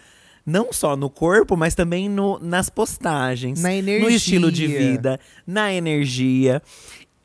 Não 0.45 0.73
só 0.73 0.95
no 0.95 1.09
corpo, 1.09 1.55
mas 1.55 1.75
também 1.75 2.09
no, 2.09 2.39
nas 2.39 2.69
postagens. 2.69 3.61
Na 3.61 3.69
No 3.69 4.09
estilo 4.09 4.51
de 4.51 4.65
energia. 4.65 4.91
vida, 4.91 5.19
na 5.45 5.73
energia. 5.73 6.61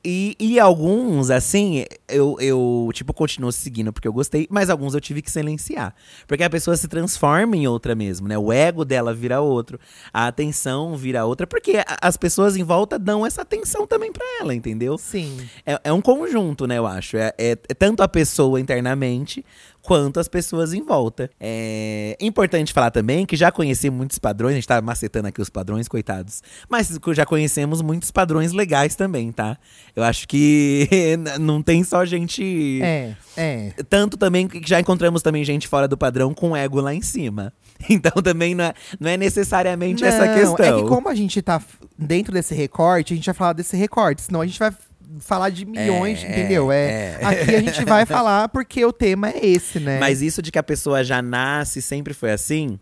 E, 0.05 0.37
e 0.39 0.61
alguns, 0.61 1.31
assim, 1.31 1.87
eu, 2.09 2.37
eu, 2.39 2.91
tipo, 2.93 3.15
continuo 3.15 3.51
seguindo 3.51 3.93
porque 3.93 4.07
eu 4.07 4.13
gostei, 4.13 4.47
mas 4.51 4.69
alguns 4.69 4.95
eu 4.95 5.01
tive 5.01 5.23
que 5.23 5.31
silenciar. 5.31 5.95
Porque 6.27 6.43
a 6.45 6.51
pessoa 6.51 6.77
se 6.77 6.87
transforma 6.89 7.57
em 7.57 7.67
outra 7.67 7.95
mesmo, 7.95 8.29
né? 8.29 8.37
O 8.37 8.53
ego 8.53 8.85
dela 8.85 9.15
vira 9.15 9.41
outro, 9.41 9.81
a 10.13 10.27
atenção 10.27 10.95
vira 10.97 11.25
outra, 11.25 11.47
porque 11.47 11.83
as 12.03 12.17
pessoas 12.19 12.55
em 12.57 12.63
volta 12.63 12.99
dão 12.99 13.25
essa 13.25 13.41
atenção 13.43 13.87
também 13.87 14.13
pra 14.13 14.25
ela, 14.41 14.55
entendeu? 14.55 14.99
Sim. 14.99 15.39
É, 15.65 15.81
é 15.85 15.93
um 15.93 16.03
conjunto, 16.03 16.67
né, 16.67 16.77
eu 16.77 16.87
acho. 16.87 17.17
É, 17.17 17.33
é- 17.39 17.53
é 17.53 17.75
tanto 17.75 18.03
a 18.03 18.09
pessoa 18.09 18.61
internamente 18.61 19.45
quanto 19.85 20.19
as 20.19 20.27
pessoas 20.27 20.73
em 20.73 20.83
volta. 20.83 21.31
É 21.39 22.17
importante 22.21 22.73
falar 22.73 22.91
também 22.91 23.27
que 23.27 23.37
já 23.37 23.53
conheci 23.53 23.91
muitos 23.91 24.19
padrões, 24.19 24.53
a 24.53 24.55
gente 24.57 24.67
tá 24.67 24.81
macetando 24.81 25.29
aqui 25.29 25.43
os 25.43 25.51
padrões, 25.51 25.87
coitados. 25.87 26.43
Mas 26.69 26.99
já 27.13 27.27
conhecemos 27.27 27.83
muitos 27.83 28.11
padrões 28.11 28.53
legais 28.53 28.97
também, 28.97 29.31
tá? 29.31 29.59
Eu 29.95 30.03
acho 30.03 30.27
que 30.27 30.89
não 31.39 31.63
tem 31.63 31.85
só 31.85 32.05
gente. 32.05 32.81
É, 32.83 33.15
é. 33.37 33.73
Tanto 33.89 34.17
também 34.17 34.49
que 34.49 34.67
já 34.67 34.81
encontramos 34.81 35.23
também 35.23 35.45
gente 35.45 35.69
fora 35.69 35.87
do 35.87 35.99
padrão 35.99 36.33
com 36.33 36.57
ego 36.57 36.81
lá 36.81 36.95
em 36.95 37.03
cima. 37.03 37.53
Então 37.91 38.23
também 38.23 38.55
não 38.55 38.65
é, 38.65 38.75
não 38.99 39.11
é 39.11 39.17
necessariamente 39.17 40.05
essa 40.05 40.25
Não, 40.25 40.35
questão. 40.35 40.79
É 40.79 40.83
que 40.83 40.89
como 40.89 41.09
a 41.09 41.15
gente 41.15 41.43
tá 41.43 41.61
dentro 41.99 42.33
desse 42.33 42.55
recorte, 42.55 43.13
a 43.13 43.17
gente 43.17 43.27
vai 43.27 43.35
falar 43.35 43.53
desse 43.53 43.77
recorte, 43.77 44.23
senão 44.23 44.41
a 44.41 44.47
gente 44.47 44.59
vai 44.59 44.73
falar 45.21 45.51
de 45.51 45.65
milhões, 45.65 46.23
É, 46.25 46.31
entendeu? 46.31 46.73
É, 46.73 47.19
é. 47.21 47.25
Aqui 47.25 47.55
a 47.55 47.61
gente 47.61 47.85
vai 47.85 48.05
falar 48.07 48.49
porque 48.49 48.85
o 48.85 48.93
tema 48.93 49.31
é 49.31 49.47
esse, 49.47 49.81
né? 49.81 49.99
Mas 49.99 50.23
isso 50.23 50.43
de 50.43 50.51
que 50.51 50.59
a 50.59 50.63
pessoa 50.63 51.05
já 51.05 51.21
nasce, 51.23 51.81
sempre 51.83 52.15
foi 52.15 52.33
assim. 52.33 52.79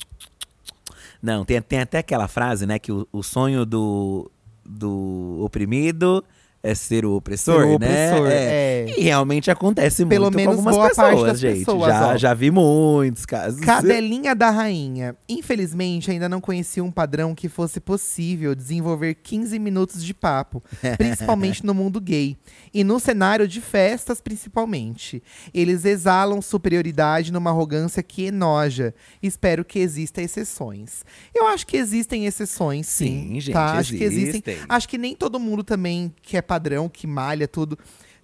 Não, 1.22 1.44
tem, 1.44 1.60
tem 1.62 1.80
até 1.80 1.98
aquela 1.98 2.26
frase, 2.26 2.66
né? 2.66 2.78
Que 2.78 2.90
o, 2.90 3.06
o 3.12 3.22
sonho 3.22 3.64
do, 3.64 4.30
do 4.64 5.38
oprimido 5.40 6.24
é 6.62 6.74
ser 6.74 7.04
o 7.04 7.14
opressor, 7.16 7.62
Ser 7.62 7.66
o 7.66 7.78
né? 7.78 8.14
opressor, 8.14 8.28
é. 8.30 8.86
E 8.96 9.02
realmente 9.02 9.50
acontece 9.50 10.06
Pelo 10.06 10.26
muito 10.26 10.36
menos 10.36 10.54
com 10.54 10.60
algumas 10.60 10.76
boa 10.76 10.88
pessoas, 10.88 11.08
parte 11.08 11.26
das 11.26 11.40
gente. 11.40 11.58
pessoas, 11.58 11.86
já, 11.88 12.08
ó. 12.08 12.16
já 12.16 12.34
vi 12.34 12.50
muitos 12.50 13.26
casos. 13.26 13.60
Cadelinha 13.60 14.34
da 14.34 14.50
Rainha. 14.50 15.16
Infelizmente, 15.28 16.10
ainda 16.10 16.28
não 16.28 16.40
conheci 16.40 16.80
um 16.80 16.90
padrão 16.90 17.34
que 17.34 17.48
fosse 17.48 17.80
possível 17.80 18.54
desenvolver 18.54 19.14
15 19.14 19.58
minutos 19.58 20.04
de 20.04 20.14
papo, 20.14 20.62
principalmente 20.96 21.66
no 21.66 21.74
mundo 21.74 22.00
gay. 22.00 22.36
E 22.72 22.84
no 22.84 23.00
cenário 23.00 23.48
de 23.48 23.60
festas, 23.60 24.20
principalmente. 24.20 25.22
Eles 25.52 25.84
exalam 25.84 26.40
superioridade 26.40 27.32
numa 27.32 27.50
arrogância 27.50 28.02
que 28.02 28.26
enoja. 28.26 28.94
Espero 29.22 29.64
que 29.64 29.78
existam 29.78 30.22
exceções. 30.22 31.04
Eu 31.34 31.46
acho 31.48 31.66
que 31.66 31.76
existem 31.76 32.26
exceções, 32.26 32.86
sim. 32.86 33.28
Sim, 33.28 33.40
gente, 33.40 33.52
tá? 33.52 33.72
Acho 33.72 33.96
que 33.96 34.04
existem. 34.04 34.28
existem. 34.28 34.56
Acho 34.68 34.88
que 34.88 34.96
nem 34.96 35.16
todo 35.16 35.40
mundo 35.40 35.64
também 35.64 36.14
que 36.22 36.36
é 36.36 36.42
padrão, 36.52 36.86
que 36.86 37.06
malha 37.06 37.48
tudo, 37.48 37.78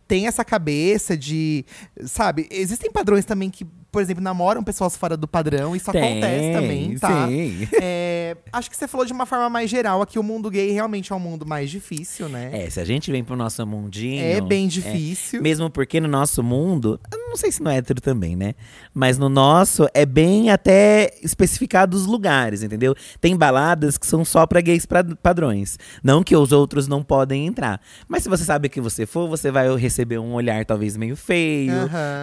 tem 0.06 0.26
essa 0.26 0.44
cabeça 0.44 1.16
de. 1.16 1.64
Sabe? 2.04 2.46
Existem 2.50 2.92
padrões 2.92 3.24
também 3.24 3.48
que, 3.48 3.66
por 3.90 4.02
exemplo, 4.02 4.22
namoram 4.22 4.62
pessoas 4.62 4.96
fora 4.96 5.16
do 5.16 5.26
padrão. 5.26 5.74
Isso 5.74 5.90
Tem, 5.90 6.02
acontece 6.02 6.52
também, 6.52 6.98
tá? 6.98 7.26
sim. 7.28 7.68
É, 7.80 8.36
acho 8.52 8.68
que 8.70 8.76
você 8.76 8.86
falou 8.86 9.06
de 9.06 9.12
uma 9.12 9.24
forma 9.24 9.48
mais 9.48 9.70
geral. 9.70 10.02
Aqui 10.02 10.18
o 10.18 10.22
mundo 10.22 10.50
gay 10.50 10.70
realmente 10.72 11.12
é 11.12 11.16
um 11.16 11.20
mundo 11.20 11.46
mais 11.46 11.70
difícil, 11.70 12.28
né? 12.28 12.50
É, 12.52 12.68
se 12.70 12.78
a 12.80 12.84
gente 12.84 13.10
vem 13.10 13.24
pro 13.24 13.34
nosso 13.36 13.64
mundinho. 13.66 14.22
É 14.22 14.40
bem 14.40 14.68
difícil. 14.68 15.40
Mesmo 15.42 15.70
porque 15.70 16.00
no 16.00 16.08
nosso 16.08 16.42
mundo, 16.42 17.00
não 17.28 17.36
sei 17.36 17.50
se 17.50 17.62
no 17.62 17.70
hétero 17.70 18.00
também, 18.00 18.36
né? 18.36 18.54
Mas 18.92 19.16
no 19.16 19.28
nosso 19.28 19.88
é 19.94 20.04
bem 20.04 20.50
até 20.50 21.10
especificado 21.22 21.96
os 21.96 22.04
lugares, 22.06 22.62
entendeu? 22.62 22.94
Tem 23.20 23.36
baladas 23.36 23.96
que 23.96 24.06
são 24.06 24.24
só 24.24 24.46
pra 24.46 24.60
gays 24.60 24.84
pra- 24.84 25.04
padrões. 25.22 25.78
Não 26.02 26.22
que 26.22 26.36
os 26.36 26.52
outros 26.52 26.86
não 26.88 27.02
podem 27.02 27.46
entrar. 27.46 27.80
Mas 28.06 28.22
se 28.22 28.28
você 28.28 28.44
sabe 28.44 28.68
que 28.68 28.80
você 28.80 29.06
for, 29.06 29.28
você 29.28 29.50
vai 29.50 29.74
receber 29.76 30.18
um 30.18 30.34
olhar 30.34 30.64
talvez 30.66 30.96
meio 30.96 31.16
feio. 31.16 31.72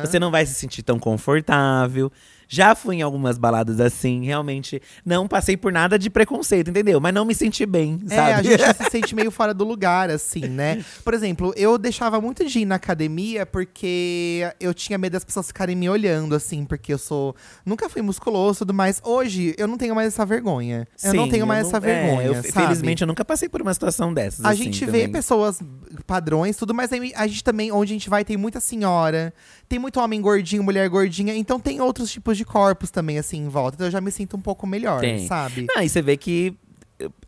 Você 0.03 0.19
não 0.19 0.29
vai 0.29 0.45
se 0.45 0.53
sentir 0.53 0.83
tão 0.83 0.99
confortável 0.99 1.54
confortável, 1.55 2.11
já 2.47 2.75
fui 2.75 2.97
em 2.97 3.01
algumas 3.01 3.37
baladas 3.37 3.79
assim, 3.79 4.25
realmente 4.25 4.81
não 5.05 5.27
passei 5.27 5.57
por 5.57 5.71
nada 5.71 5.97
de 5.97 6.09
preconceito, 6.09 6.69
entendeu? 6.69 6.99
Mas 6.99 7.13
não 7.13 7.25
me 7.25 7.33
senti 7.35 7.65
bem, 7.65 7.99
É, 8.09 8.15
sabe? 8.15 8.31
a 8.33 8.41
gente 8.43 8.73
se 8.83 8.89
sente 8.91 9.15
meio 9.15 9.31
fora 9.31 9.53
do 9.53 9.63
lugar, 9.63 10.09
assim, 10.09 10.45
né? 10.47 10.83
Por 11.03 11.13
exemplo, 11.13 11.53
eu 11.55 11.77
deixava 11.77 12.19
muito 12.21 12.45
de 12.45 12.59
ir 12.59 12.65
na 12.65 12.75
academia 12.75 13.45
porque 13.45 14.47
eu 14.59 14.73
tinha 14.73 14.97
medo 14.97 15.13
das 15.13 15.23
pessoas 15.23 15.47
ficarem 15.47 15.75
me 15.75 15.89
olhando, 15.89 16.35
assim, 16.35 16.65
porque 16.65 16.93
eu 16.93 16.97
sou. 16.97 17.35
Nunca 17.65 17.89
fui 17.89 18.01
musculoso 18.01 18.57
e 18.57 18.59
tudo 18.59 18.73
mais. 18.73 19.01
Hoje, 19.03 19.55
eu 19.57 19.67
não 19.67 19.77
tenho 19.77 19.95
mais 19.95 20.07
essa 20.07 20.25
vergonha. 20.25 20.87
eu 21.03 21.13
não 21.13 21.25
Sim, 21.25 21.31
tenho 21.31 21.47
mais 21.47 21.61
não- 21.63 21.67
essa 21.69 21.77
é, 21.77 21.79
vergonha. 21.79 22.27
eu, 22.27 22.35
sabe? 22.35 22.51
Felizmente, 22.51 23.01
eu 23.01 23.07
nunca 23.07 23.25
passei 23.25 23.49
por 23.49 23.61
uma 23.61 23.73
situação 23.73 24.13
dessas. 24.13 24.45
A 24.45 24.49
assim, 24.49 24.63
gente 24.65 24.85
vê 24.85 24.91
também. 24.91 25.11
pessoas 25.11 25.59
padrões, 26.05 26.55
tudo, 26.57 26.73
mas 26.73 26.91
a 26.93 27.27
gente 27.27 27.43
também, 27.43 27.71
onde 27.71 27.93
a 27.93 27.95
gente 27.95 28.09
vai, 28.09 28.23
tem 28.23 28.37
muita 28.37 28.59
senhora, 28.59 29.33
tem 29.67 29.79
muito 29.79 29.99
homem 29.99 30.21
gordinho, 30.21 30.63
mulher 30.63 30.87
gordinha, 30.89 31.35
então 31.35 31.59
tem 31.59 31.81
outros 31.81 32.11
tipos 32.11 32.34
de 32.37 32.45
corpos 32.45 32.91
também, 32.91 33.17
assim, 33.17 33.37
em 33.37 33.49
volta. 33.49 33.75
Então 33.75 33.87
eu 33.87 33.91
já 33.91 34.01
me 34.01 34.11
sinto 34.11 34.37
um 34.37 34.41
pouco 34.41 34.65
melhor, 34.67 35.01
Tem. 35.01 35.27
sabe? 35.27 35.65
Não, 35.75 35.81
e 35.81 35.89
você 35.89 36.01
vê 36.01 36.17
que, 36.17 36.55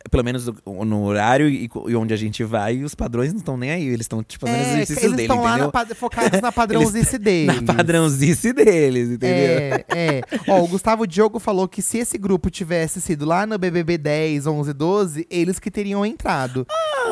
pelo 0.10 0.24
menos 0.24 0.50
no, 0.66 1.04
horário 1.04 1.50
e, 1.50 1.70
onde 1.96 2.14
a 2.14 2.18
gente 2.18 2.44
vai, 2.44 2.84
os 2.84 2.96
padrões 2.96 3.32
não 3.34 3.40
estão 3.40 3.58
nem 3.58 3.72
aí. 3.72 3.86
Eles 3.86 4.02
estão, 4.02 4.24
tipo, 4.24 4.46
fazendo 4.48 4.62
os 4.62 4.68
É, 4.68 4.74
exercícios 4.76 5.04
eles 5.04 5.16
dele, 5.18 5.24
estão 5.34 5.46
entendeu? 5.46 5.66
na 5.66 5.72
pad- 5.72 5.94
focados 5.96 6.42
na 6.42 6.52
padrãozice 6.54 7.18
deles. 7.18 7.62
Na 7.62 7.74
padrãozice 7.74 8.54
deles, 8.54 9.10
entendeu? 9.10 9.36
É, 9.36 9.86
é. 9.90 10.22
Ó, 10.48 10.64
o 10.64 10.68
Gustavo 10.68 11.06
Diogo 11.06 11.40
falou 11.40 11.68
que 11.68 11.82
se 11.82 11.98
esse 11.98 12.18
grupo 12.18 12.50
tivesse 12.50 13.02
sido 13.02 13.26
lá 13.26 13.46
no 13.46 13.58
BBB 13.58 13.98
10, 13.98 14.48
11, 14.48 14.74
12, 14.74 15.28
eles 15.30 15.60
que 15.60 15.70
teriam 15.70 16.06
entrado. 16.06 16.66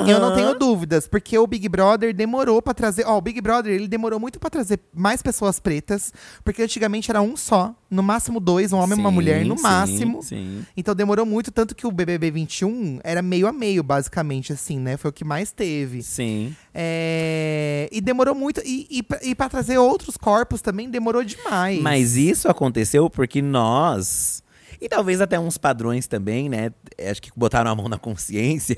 Eu 0.07 0.19
não 0.19 0.33
tenho 0.35 0.53
dúvidas, 0.57 1.07
porque 1.07 1.37
o 1.37 1.47
Big 1.47 1.67
Brother 1.69 2.13
demorou 2.13 2.61
pra 2.61 2.73
trazer. 2.73 3.05
Ó, 3.05 3.17
o 3.17 3.21
Big 3.21 3.39
Brother 3.41 3.73
ele 3.73 3.87
demorou 3.87 4.19
muito 4.19 4.39
pra 4.39 4.49
trazer 4.49 4.79
mais 4.93 5.21
pessoas 5.21 5.59
pretas, 5.59 6.11
porque 6.43 6.61
antigamente 6.61 7.09
era 7.09 7.21
um 7.21 7.37
só, 7.37 7.73
no 7.89 8.03
máximo 8.03 8.39
dois, 8.41 8.73
um 8.73 8.77
homem 8.77 8.97
e 8.97 9.01
uma 9.01 9.11
mulher, 9.11 9.45
no 9.45 9.55
sim, 9.57 9.63
máximo. 9.63 10.21
Sim. 10.23 10.65
Então 10.75 10.93
demorou 10.93 11.25
muito, 11.25 11.49
tanto 11.51 11.73
que 11.73 11.87
o 11.87 11.91
BBB 11.91 12.29
21 12.45 12.99
era 13.03 13.21
meio 13.21 13.47
a 13.47 13.51
meio, 13.51 13.83
basicamente, 13.83 14.53
assim, 14.53 14.79
né? 14.79 14.95
Foi 14.97 15.09
o 15.09 15.13
que 15.13 15.25
mais 15.25 15.51
teve. 15.51 16.01
Sim. 16.01 16.55
É, 16.73 17.89
E 17.91 17.99
demorou 18.01 18.33
muito. 18.35 18.61
E, 18.65 18.87
e, 18.89 19.03
pra- 19.03 19.19
e 19.23 19.33
pra 19.35 19.49
trazer 19.49 19.77
outros 19.77 20.17
corpos 20.17 20.61
também 20.61 20.89
demorou 20.89 21.23
demais. 21.23 21.81
Mas 21.81 22.15
isso 22.15 22.47
aconteceu 22.47 23.09
porque 23.09 23.41
nós. 23.41 24.43
E 24.81 24.87
talvez 24.89 25.21
até 25.21 25.39
uns 25.39 25.57
padrões 25.57 26.07
também, 26.07 26.49
né? 26.49 26.71
Acho 27.09 27.21
que 27.21 27.29
botaram 27.35 27.69
a 27.71 27.75
mão 27.75 27.87
na 27.87 27.97
consciência. 27.97 28.77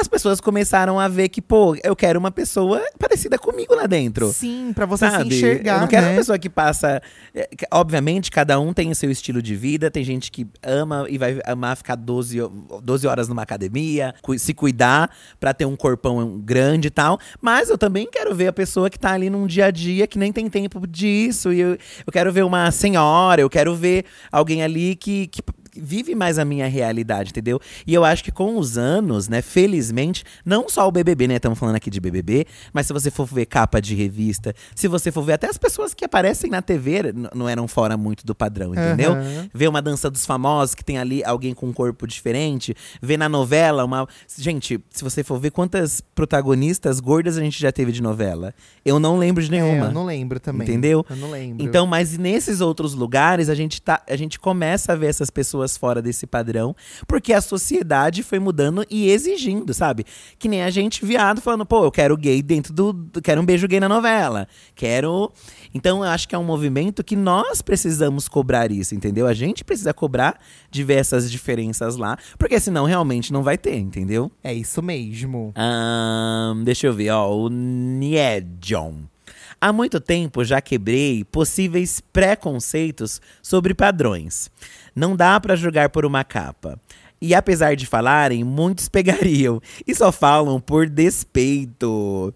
As 0.00 0.08
pessoas 0.08 0.40
começaram 0.40 0.98
a 0.98 1.06
ver 1.06 1.28
que, 1.28 1.42
pô, 1.42 1.76
eu 1.84 1.94
quero 1.94 2.18
uma 2.18 2.30
pessoa 2.30 2.82
parecida 2.98 3.38
comigo 3.38 3.74
lá 3.74 3.86
dentro. 3.86 4.32
Sim, 4.32 4.72
pra 4.74 4.86
você 4.86 5.08
Sabe? 5.08 5.30
se 5.30 5.36
enxergar. 5.36 5.74
Eu 5.76 5.80
não 5.82 5.86
quero 5.88 6.06
né? 6.06 6.12
uma 6.12 6.18
pessoa 6.18 6.38
que 6.38 6.48
passa. 6.48 7.02
é, 7.34 7.48
Obviamente, 7.70 8.30
cada 8.30 8.58
um 8.58 8.72
tem 8.72 8.90
o 8.90 8.94
seu 8.94 9.10
estilo 9.10 9.42
de 9.42 9.54
vida. 9.54 9.90
Tem 9.90 10.02
gente 10.02 10.30
que 10.32 10.46
ama 10.62 11.06
e 11.08 11.18
vai 11.18 11.38
amar 11.44 11.76
ficar 11.76 11.94
12, 11.94 12.40
ho- 12.40 12.80
12 12.82 13.06
horas 13.06 13.28
numa 13.28 13.42
academia, 13.42 14.14
se 14.38 14.54
cuidar 14.54 15.10
pra 15.38 15.52
ter 15.52 15.66
um 15.66 15.76
corpão 15.76 16.38
grande 16.38 16.88
e 16.88 16.90
tal. 16.90 17.18
Mas 17.40 17.68
eu 17.68 17.76
também 17.76 18.08
quero 18.10 18.34
ver 18.34 18.46
a 18.48 18.52
pessoa 18.52 18.88
que 18.88 18.98
tá 18.98 19.12
ali 19.12 19.28
num 19.28 19.46
dia 19.46 19.66
a 19.66 19.70
dia 19.70 20.06
que 20.06 20.18
nem 20.18 20.32
tem 20.32 20.48
tempo 20.48 20.86
disso. 20.86 21.52
E 21.52 21.60
eu, 21.60 21.70
eu 22.06 22.12
quero 22.12 22.32
ver 22.32 22.44
uma 22.44 22.70
senhora, 22.70 23.42
eu 23.42 23.50
quero 23.50 23.74
ver 23.74 24.04
alguém 24.30 24.62
ali 24.62 24.96
que. 24.96 25.21
Que 25.28 25.42
vive 25.74 26.14
mais 26.14 26.38
a 26.38 26.44
minha 26.44 26.66
realidade, 26.68 27.30
entendeu? 27.30 27.60
E 27.86 27.94
eu 27.94 28.04
acho 28.04 28.22
que 28.24 28.30
com 28.32 28.58
os 28.58 28.76
anos, 28.76 29.28
né, 29.28 29.40
felizmente, 29.40 30.24
não 30.44 30.68
só 30.68 30.86
o 30.86 30.92
BBB, 30.92 31.28
né, 31.28 31.36
estamos 31.36 31.58
falando 31.58 31.76
aqui 31.76 31.90
de 31.90 32.00
BBB, 32.00 32.46
mas 32.72 32.86
se 32.86 32.92
você 32.92 33.10
for 33.10 33.26
ver 33.26 33.46
capa 33.46 33.80
de 33.80 33.94
revista, 33.94 34.54
se 34.74 34.88
você 34.88 35.10
for 35.10 35.22
ver 35.22 35.34
até 35.34 35.48
as 35.48 35.56
pessoas 35.58 35.94
que 35.94 36.04
aparecem 36.04 36.50
na 36.50 36.60
TV, 36.60 37.12
não 37.34 37.48
eram 37.48 37.66
fora 37.68 37.96
muito 37.96 38.26
do 38.26 38.34
padrão, 38.34 38.72
entendeu? 38.74 39.12
Aham. 39.12 39.48
Ver 39.54 39.68
uma 39.68 39.80
dança 39.80 40.10
dos 40.10 40.26
famosos 40.26 40.74
que 40.74 40.84
tem 40.84 40.98
ali 40.98 41.22
alguém 41.24 41.54
com 41.54 41.66
um 41.68 41.72
corpo 41.72 42.06
diferente, 42.06 42.74
ver 43.00 43.16
na 43.16 43.28
novela 43.28 43.84
uma, 43.84 44.06
gente, 44.36 44.78
se 44.90 45.02
você 45.04 45.22
for 45.22 45.38
ver 45.38 45.50
quantas 45.50 46.00
protagonistas 46.14 46.98
gordas 46.98 47.36
a 47.38 47.40
gente 47.40 47.60
já 47.60 47.70
teve 47.70 47.92
de 47.92 48.02
novela, 48.02 48.54
eu 48.84 48.98
não 48.98 49.16
lembro 49.18 49.42
de 49.42 49.48
É, 49.54 49.60
nenhuma. 49.60 49.86
eu 49.86 49.92
não 49.92 50.04
lembro 50.04 50.40
também. 50.40 50.66
Entendeu? 50.66 51.04
Eu 51.08 51.16
não 51.16 51.30
lembro. 51.30 51.64
Então, 51.64 51.86
mas 51.86 52.16
nesses 52.18 52.60
outros 52.60 52.94
lugares, 52.94 53.48
a 53.48 53.54
gente, 53.54 53.80
tá, 53.80 54.02
a 54.08 54.16
gente 54.16 54.40
começa 54.40 54.92
a 54.92 54.96
ver 54.96 55.06
essas 55.06 55.30
pessoas 55.30 55.61
fora 55.76 56.02
desse 56.02 56.26
padrão, 56.26 56.74
porque 57.06 57.32
a 57.32 57.40
sociedade 57.40 58.22
foi 58.22 58.38
mudando 58.38 58.84
e 58.90 59.10
exigindo, 59.10 59.72
sabe? 59.72 60.04
Que 60.38 60.48
nem 60.48 60.62
a 60.62 60.70
gente 60.70 61.04
viado 61.04 61.40
falando, 61.40 61.64
pô, 61.64 61.84
eu 61.84 61.90
quero 61.90 62.16
gay 62.16 62.42
dentro 62.42 62.72
do. 62.72 63.10
Quero 63.22 63.40
um 63.40 63.44
beijo 63.44 63.68
gay 63.68 63.80
na 63.80 63.88
novela. 63.88 64.46
Quero. 64.74 65.32
Então, 65.74 66.04
eu 66.04 66.10
acho 66.10 66.28
que 66.28 66.34
é 66.34 66.38
um 66.38 66.44
movimento 66.44 67.02
que 67.04 67.16
nós 67.16 67.62
precisamos 67.62 68.28
cobrar 68.28 68.70
isso, 68.70 68.94
entendeu? 68.94 69.26
A 69.26 69.34
gente 69.34 69.64
precisa 69.64 69.94
cobrar 69.94 70.38
de 70.70 70.84
ver 70.84 70.94
essas 70.94 71.30
diferenças 71.30 71.96
lá, 71.96 72.18
porque 72.38 72.58
senão 72.60 72.84
realmente 72.84 73.32
não 73.32 73.42
vai 73.42 73.56
ter, 73.56 73.76
entendeu? 73.76 74.30
É 74.42 74.52
isso 74.52 74.82
mesmo. 74.82 75.52
Ahn, 75.56 76.62
deixa 76.64 76.86
eu 76.86 76.92
ver, 76.92 77.10
ó, 77.10 77.34
o 77.34 77.48
Niedjon. 77.48 79.12
Há 79.60 79.72
muito 79.72 80.00
tempo 80.00 80.44
já 80.44 80.60
quebrei 80.60 81.22
possíveis 81.22 82.02
preconceitos 82.12 83.20
sobre 83.40 83.72
padrões. 83.72 84.50
Não 84.94 85.16
dá 85.16 85.38
pra 85.40 85.56
julgar 85.56 85.88
por 85.90 86.04
uma 86.04 86.24
capa. 86.24 86.78
E 87.20 87.34
apesar 87.34 87.76
de 87.76 87.86
falarem, 87.86 88.42
muitos 88.42 88.88
pegariam 88.88 89.60
e 89.86 89.94
só 89.94 90.10
falam 90.10 90.60
por 90.60 90.88
despeito. 90.88 92.34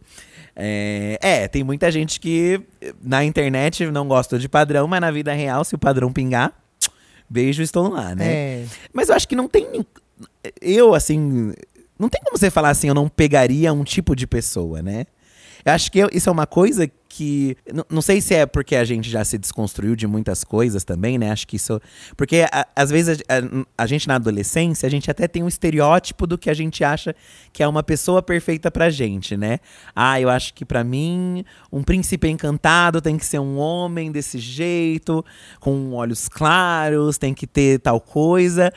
É, 0.55 1.19
é, 1.21 1.49
tem 1.49 1.63
muita 1.63 1.91
gente 1.91 2.19
que 2.19 2.61
eh, 2.81 2.95
na 3.03 3.23
internet 3.25 3.85
não 3.91 4.09
gosta 4.09 4.39
de 4.39 4.49
padrão, 4.49 4.87
mas 4.87 5.01
na 5.01 5.11
vida 5.11 5.33
real, 5.35 5.65
se 5.65 5.75
o 5.75 5.79
padrão 5.79 6.11
pingar, 6.13 6.53
beijo, 7.29 7.63
estou 7.63 7.89
lá, 7.89 8.15
né? 8.15 8.27
É. 8.27 8.65
Mas 8.93 9.09
eu 9.09 9.15
acho 9.17 9.29
que 9.29 9.37
não 9.37 9.49
tem. 9.49 9.85
Eu, 10.61 10.95
assim. 10.95 11.53
Não 11.99 12.09
tem 12.09 12.21
como 12.23 12.39
você 12.39 12.51
falar 12.51 12.71
assim, 12.71 12.89
eu 12.89 12.95
não 12.95 13.09
pegaria 13.09 13.73
um 13.73 13.83
tipo 13.83 14.15
de 14.15 14.27
pessoa, 14.27 14.83
né? 14.83 15.07
Eu 15.65 15.73
acho 15.73 15.91
que 15.91 15.99
eu- 15.99 16.11
isso 16.13 16.29
é 16.29 16.33
uma 16.33 16.47
coisa 16.47 16.89
que. 17.17 17.57
Não 17.91 18.03
sei 18.03 18.21
se 18.21 18.35
é 18.35 18.45
porque 18.47 18.77
a 18.77 18.85
gente 18.85 19.09
já 19.09 19.25
se 19.25 19.39
desconstruiu 19.39 19.97
de 19.97 20.07
muitas 20.07 20.45
coisas 20.45 20.85
também, 20.85 21.17
né? 21.19 21.31
Acho 21.31 21.47
que 21.47 21.57
isso. 21.57 21.81
Porque 22.17 22.45
às 22.75 22.91
vezes 22.91 23.19
a, 23.29 23.39
a- 23.39 23.67
a 23.79 23.87
gente 23.87 24.07
na 24.09 24.17
adolescência, 24.17 24.87
a 24.87 24.91
gente 24.91 25.11
até 25.11 25.27
tem 25.27 25.43
um 25.43 25.49
estereótipo 25.49 26.27
do 26.27 26.37
que 26.37 26.51
a 26.51 26.55
gente 26.55 26.85
acha 26.85 27.15
que 27.53 27.63
é 27.63 27.69
uma 27.69 27.83
pessoa 27.83 28.23
perfeita 28.23 28.71
pra 28.71 28.91
gente, 28.91 29.37
né? 29.37 29.59
Ah, 29.95 30.21
eu 30.21 30.29
acho 30.29 30.53
que 30.55 30.65
pra 30.65 30.85
mim, 30.85 31.45
um 31.73 31.83
príncipe 31.83 32.29
encantado 32.29 33.01
tem 33.01 33.17
que 33.17 33.25
ser 33.25 33.39
um 33.39 33.57
homem 33.57 34.13
desse 34.13 34.39
jeito, 34.39 35.25
com 35.61 35.93
olhos 35.95 36.29
claros, 36.29 37.17
tem 37.19 37.33
que 37.33 37.47
ter 37.47 37.79
tal 37.81 38.01
coisa. 38.01 38.71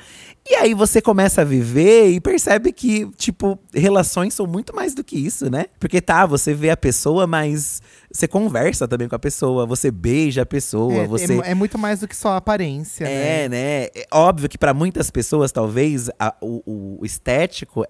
E 0.50 0.56
aí 0.56 0.74
você 0.74 1.02
começa 1.02 1.42
a 1.42 1.46
viver 1.46 2.10
e 2.12 2.20
percebe 2.20 2.72
que, 2.72 3.06
tipo, 3.18 3.60
relações 3.74 4.34
são 4.34 4.48
muito 4.48 4.76
mais 4.76 4.96
do 4.96 5.04
que 5.04 5.16
isso, 5.16 5.50
né? 5.50 5.66
Porque 5.80 6.02
tá, 6.02 6.26
você 6.26 6.54
vê 6.54 6.72
a 6.72 6.78
pessoa, 6.78 7.28
mas 7.28 7.82
você 8.12 8.28
conversa 8.28 8.88
também 8.88 9.08
com 9.08 9.16
a 9.16 9.20
pessoa, 9.20 9.66
você 9.66 9.92
beija 9.92 10.42
a 10.42 10.46
pessoa, 10.46 10.94
É, 11.04 11.08
você. 11.08 11.40
é, 11.42 11.52
é 11.52 11.54
muito 11.56 11.78
mais 11.78 12.00
do 12.00 12.08
que 12.08 12.16
só 12.16 12.30
a 12.30 12.38
aparência, 12.38 13.06
né? 13.06 13.44
É, 13.46 13.50
né? 13.50 13.84
É 13.96 14.08
óbvio 14.12 14.50
que 14.50 14.58
pra 14.58 14.74
muitas 14.74 15.12
pessoas, 15.12 15.52
talvez, 15.52 16.10
a- 16.20 16.34
o, 16.42 16.98
o 17.02 17.06
estético 17.06 17.86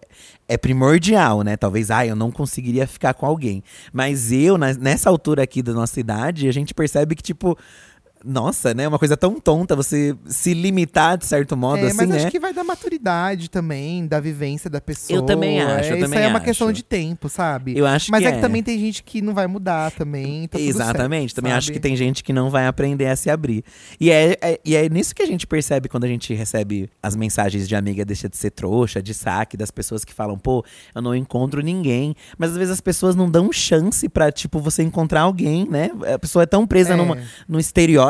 é 0.48 0.58
primordial, 0.58 1.42
né? 1.42 1.56
Talvez, 1.56 1.90
ah, 1.90 2.06
eu 2.06 2.16
não 2.16 2.32
conseguiria 2.32 2.86
ficar 2.86 3.14
com 3.14 3.26
alguém. 3.26 3.64
Mas 3.94 4.32
eu, 4.32 4.58
na- 4.58 4.74
nessa 4.74 5.10
altura 5.10 5.44
aqui 5.44 5.62
da 5.62 5.74
nossa 5.74 6.00
idade, 6.00 6.48
a 6.48 6.52
gente 6.52 6.74
percebe 6.74 7.16
que, 7.16 7.24
tipo, 7.24 7.58
nossa, 8.24 8.74
né? 8.74 8.88
Uma 8.88 9.00
coisa 9.00 9.16
tão 9.16 9.40
tonta 9.40 9.76
você 9.76 10.16
se 10.26 10.54
limitar 10.54 11.18
de 11.18 11.26
certo 11.26 11.56
modo, 11.56 11.80
É, 11.84 11.88
assim, 11.88 11.98
mas 11.98 12.10
né? 12.10 12.18
acho 12.18 12.28
que 12.32 12.40
vai 12.40 12.54
da 12.54 12.64
maturidade 12.64 13.50
também, 13.50 14.06
da 14.06 14.20
vivência 14.20 14.70
da 14.70 14.82
pessoa. 14.82 15.18
Eu 15.18 15.22
também 15.24 15.62
acho, 15.62 15.90
eu 15.90 15.96
É, 15.96 15.98
Isso 15.98 16.06
também 16.06 16.20
aí 16.20 16.26
é 16.26 16.28
uma 16.28 16.38
acho. 16.38 16.46
questão 16.46 16.72
de 16.72 16.84
tempo, 16.84 17.30
sabe? 17.30 17.78
Eu 17.78 17.86
acho 17.86 18.12
mas 18.12 18.22
que 18.22 18.28
é, 18.28 18.32
que 18.32 18.38
é. 18.38 18.42
também 18.42 18.62
tem 18.64 18.78
gente 18.80 19.04
que 19.04 19.22
não 19.22 19.34
vai 19.34 19.48
mudar 19.48 19.92
também. 19.92 20.48
Tá 20.48 20.60
Exatamente, 20.60 21.30
certo, 21.32 21.36
também 21.36 21.52
acho 21.54 21.68
sabe? 21.68 21.74
que 21.74 21.80
tem 21.82 21.96
gente 21.96 22.24
que 22.24 22.34
não 22.34 22.50
vai 22.50 22.68
aprender 22.68 23.08
a 23.08 23.16
se 23.16 23.30
abrir. 23.30 23.64
E 24.00 24.12
é, 24.12 24.38
é- 24.42 24.60
e 24.66 24.76
é 24.76 24.90
nisso 24.90 25.14
que 25.16 25.22
a 25.22 25.26
gente 25.28 25.48
percebe 25.48 25.88
quando 25.90 26.04
a 26.04 26.08
gente 26.08 26.34
recebe 26.34 26.90
as 27.02 27.16
mensagens 27.16 27.68
de 27.68 27.76
amiga 27.76 28.04
deixa 28.04 28.28
de 28.28 28.38
ser 28.38 28.52
trouxa, 28.52 29.02
de 29.02 29.14
saque, 29.14 29.56
das 29.56 29.72
pessoas 29.72 30.04
que 30.04 30.14
falam, 30.14 30.38
pô, 30.38 30.64
eu 30.94 31.02
não 31.02 31.16
encontro 31.16 31.62
ninguém. 31.62 32.16
Mas 32.38 32.52
às 32.52 32.58
vezes 32.58 32.74
as 32.74 32.82
pessoas 32.82 33.16
não 33.16 33.30
dão 33.30 33.52
chance 33.52 34.08
pra, 34.10 34.32
tipo, 34.32 34.60
você 34.60 34.84
encontrar 34.84 35.22
alguém, 35.22 35.68
né? 35.70 35.90
A 36.14 36.20
pessoa 36.20 36.44
é 36.44 36.46
tão 36.46 36.66
presa 36.68 36.94
É. 36.94 36.96
numa, 36.98 37.18
num 37.48 37.60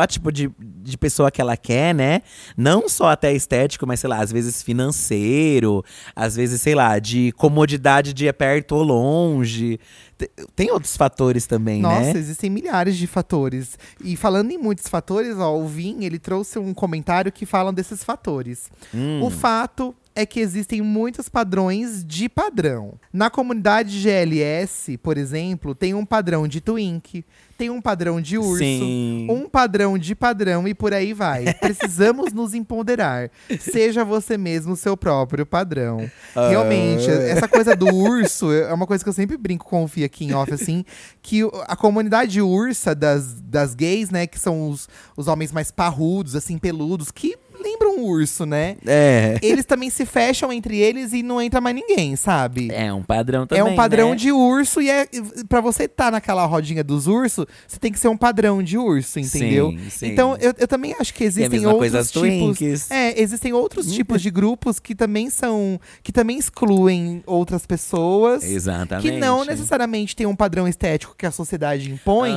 estereótipo 0.03 0.31
de, 0.31 0.49
de 0.59 0.97
pessoa 0.97 1.29
que 1.31 1.41
ela 1.41 1.57
quer, 1.57 1.93
né? 1.93 2.21
Não 2.55 2.87
só 2.87 3.09
até 3.09 3.33
estético, 3.33 3.85
mas 3.85 3.99
sei 3.99 4.09
lá, 4.09 4.19
às 4.21 4.31
vezes 4.31 4.61
financeiro, 4.63 5.83
às 6.15 6.35
vezes, 6.35 6.61
sei 6.61 6.75
lá, 6.75 6.99
de 6.99 7.31
comodidade 7.33 8.13
de 8.13 8.27
é 8.27 8.31
perto 8.33 8.75
ou 8.75 8.83
longe. 8.83 9.79
Te- 10.17 10.29
Tem 10.55 10.71
outros 10.71 10.95
fatores 10.95 11.45
também, 11.45 11.81
Nossa, 11.81 12.13
né? 12.13 12.19
existem 12.19 12.49
milhares 12.49 12.97
de 12.97 13.07
fatores. 13.07 13.77
E 14.03 14.15
falando 14.15 14.51
em 14.51 14.57
muitos 14.57 14.87
fatores, 14.87 15.37
ó, 15.37 15.55
o 15.57 15.67
Vim, 15.67 16.03
ele 16.03 16.19
trouxe 16.19 16.59
um 16.59 16.73
comentário 16.73 17.31
que 17.31 17.45
fala 17.45 17.71
desses 17.71 18.03
fatores. 18.03 18.69
Hum. 18.93 19.21
O 19.23 19.29
fato 19.29 19.95
é 20.15 20.25
que 20.25 20.39
existem 20.39 20.81
muitos 20.81 21.29
padrões 21.29 22.03
de 22.05 22.27
padrão. 22.27 22.95
Na 23.13 23.29
comunidade 23.29 23.97
GLS, 24.01 24.97
por 24.97 25.17
exemplo, 25.17 25.73
tem 25.73 25.93
um 25.93 26.05
padrão 26.05 26.47
de 26.47 26.59
twink, 26.59 27.23
tem 27.59 27.69
um 27.69 27.81
padrão 27.81 28.21
de 28.21 28.37
urso, 28.37 28.59
Sim. 28.59 29.27
um 29.29 29.49
padrão 29.49 29.97
de 29.97 30.15
padrão 30.15 30.65
e 30.65 30.73
por 30.73 30.93
aí 30.93 31.11
vai. 31.11 31.53
Precisamos 31.55 32.31
nos 32.31 32.53
empoderar. 32.53 33.29
Seja 33.59 34.05
você 34.05 34.37
mesmo 34.37 34.73
o 34.73 34.77
seu 34.77 34.95
próprio 34.95 35.45
padrão. 35.45 36.09
Realmente, 36.33 37.11
Ah. 37.11 37.13
essa 37.27 37.49
coisa 37.49 37.75
do 37.75 37.93
urso 37.93 38.49
é 38.53 38.73
uma 38.73 38.87
coisa 38.87 39.03
que 39.03 39.09
eu 39.09 39.13
sempre 39.13 39.35
brinco 39.35 39.65
com 39.65 39.83
o 39.83 39.87
Fih 39.89 40.05
aqui 40.05 40.23
em 40.23 40.33
off, 40.33 40.53
assim, 40.53 40.85
que 41.21 41.41
a 41.67 41.75
comunidade 41.75 42.41
ursa 42.41 42.95
das, 42.95 43.41
das 43.41 43.75
gays, 43.75 44.09
né, 44.09 44.25
que 44.25 44.39
são 44.39 44.69
os, 44.69 44.87
os 45.17 45.27
homens 45.27 45.51
mais 45.51 45.69
parrudos, 45.69 46.37
assim, 46.37 46.57
peludos, 46.57 47.11
que 47.11 47.35
lembram 47.61 47.97
um 47.97 48.03
urso, 48.05 48.45
né? 48.45 48.77
É. 48.85 49.37
Eles 49.41 49.65
também 49.65 49.89
se 49.89 50.05
fecham 50.05 50.51
entre 50.51 50.77
eles 50.77 51.13
e 51.13 51.21
não 51.23 51.41
entra 51.41 51.59
mais 51.61 51.75
ninguém, 51.75 52.15
sabe? 52.15 52.69
É 52.71 52.91
um 52.93 53.03
padrão 53.03 53.43
É 53.43 53.45
também. 53.47 53.73
um 53.73 53.75
padrão 53.75 54.09
né? 54.11 54.15
de 54.15 54.31
urso 54.31 54.81
e 54.81 54.89
é 54.89 55.07
para 55.47 55.61
você 55.61 55.83
estar 55.83 56.11
naquela 56.11 56.45
rodinha 56.45 56.83
dos 56.83 57.07
ursos, 57.07 57.45
você 57.67 57.77
tem 57.79 57.91
que 57.91 57.99
ser 57.99 58.07
um 58.07 58.17
padrão 58.17 58.61
de 58.63 58.77
urso, 58.77 59.19
entendeu? 59.19 59.71
Sim, 59.71 59.89
sim. 59.89 60.07
Então 60.07 60.35
eu, 60.39 60.53
eu 60.57 60.67
também 60.67 60.95
acho 60.99 61.13
que 61.13 61.23
existem 61.23 61.65
outros 61.65 62.11
tipos. 62.11 62.57
twinks. 62.57 62.91
É, 62.91 63.19
existem 63.21 63.53
outros 63.53 63.91
tipos 63.91 64.21
de 64.21 64.29
grupos 64.29 64.79
que 64.79 64.95
também 64.95 65.29
são 65.29 65.79
que 66.03 66.11
também 66.11 66.37
excluem 66.37 67.21
outras 67.25 67.65
pessoas. 67.65 68.43
Exatamente. 68.43 69.09
Que 69.11 69.17
não 69.17 69.43
necessariamente 69.45 70.15
tem 70.15 70.25
um 70.27 70.35
padrão 70.35 70.67
estético 70.67 71.15
que 71.17 71.25
a 71.25 71.31
sociedade 71.31 71.91
impõe, 71.91 72.33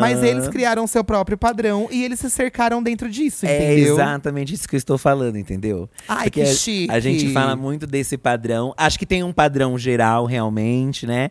mas 0.00 0.22
eles 0.22 0.48
criaram 0.48 0.86
seu 0.86 1.04
próprio 1.04 1.36
padrão 1.38 1.88
e 1.90 2.04
eles 2.04 2.20
se 2.20 2.30
cercaram 2.30 2.82
dentro 2.82 3.08
disso, 3.10 3.46
É 3.46 3.56
entendeu? 3.74 3.94
exatamente 3.94 4.55
isso 4.56 4.68
que 4.68 4.74
eu 4.74 4.78
estou 4.78 4.98
falando, 4.98 5.36
entendeu? 5.36 5.88
Ai, 6.08 6.24
Porque 6.24 6.42
que 6.42 6.48
a- 6.50 6.54
chique. 6.54 6.92
A 6.92 6.98
gente 7.00 7.32
fala 7.32 7.54
muito 7.56 7.86
desse 7.86 8.16
padrão. 8.18 8.74
Acho 8.76 8.98
que 8.98 9.06
tem 9.06 9.22
um 9.22 9.32
padrão 9.32 9.78
geral, 9.78 10.24
realmente, 10.26 11.06
né? 11.06 11.30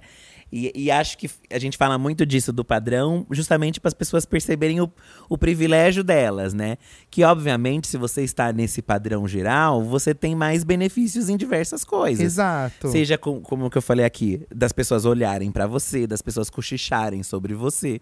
E, 0.54 0.72
e 0.76 0.92
acho 0.92 1.18
que 1.18 1.30
a 1.52 1.58
gente 1.60 1.76
fala 1.76 1.98
muito 1.98 2.26
disso 2.26 2.54
do 2.54 2.64
padrão, 2.64 3.26
justamente 3.32 3.82
para 3.82 3.90
as 3.90 3.94
pessoas 3.96 4.26
perceberem 4.26 4.80
o, 4.80 4.90
o 5.28 5.38
privilégio 5.38 6.02
delas, 6.04 6.54
né? 6.54 6.78
Que, 7.10 7.24
obviamente, 7.24 7.88
se 7.88 7.98
você 7.98 8.22
está 8.24 8.54
nesse 8.54 8.82
padrão 8.82 9.28
geral, 9.28 9.84
você 9.84 10.14
tem 10.14 10.34
mais 10.36 10.64
benefícios 10.64 11.28
em 11.30 11.36
diversas 11.36 11.84
coisas. 11.84 12.24
Exato. 12.24 12.90
Seja 12.90 13.18
com- 13.18 13.42
como 13.42 13.70
que 13.70 13.78
eu 13.78 13.82
falei 13.82 14.06
aqui, 14.06 14.46
das 14.54 14.72
pessoas 14.72 15.04
olharem 15.04 15.52
pra 15.52 15.68
você, 15.68 16.08
das 16.08 16.22
pessoas 16.22 16.50
cochicharem 16.50 17.22
sobre 17.24 17.54
você. 17.54 18.00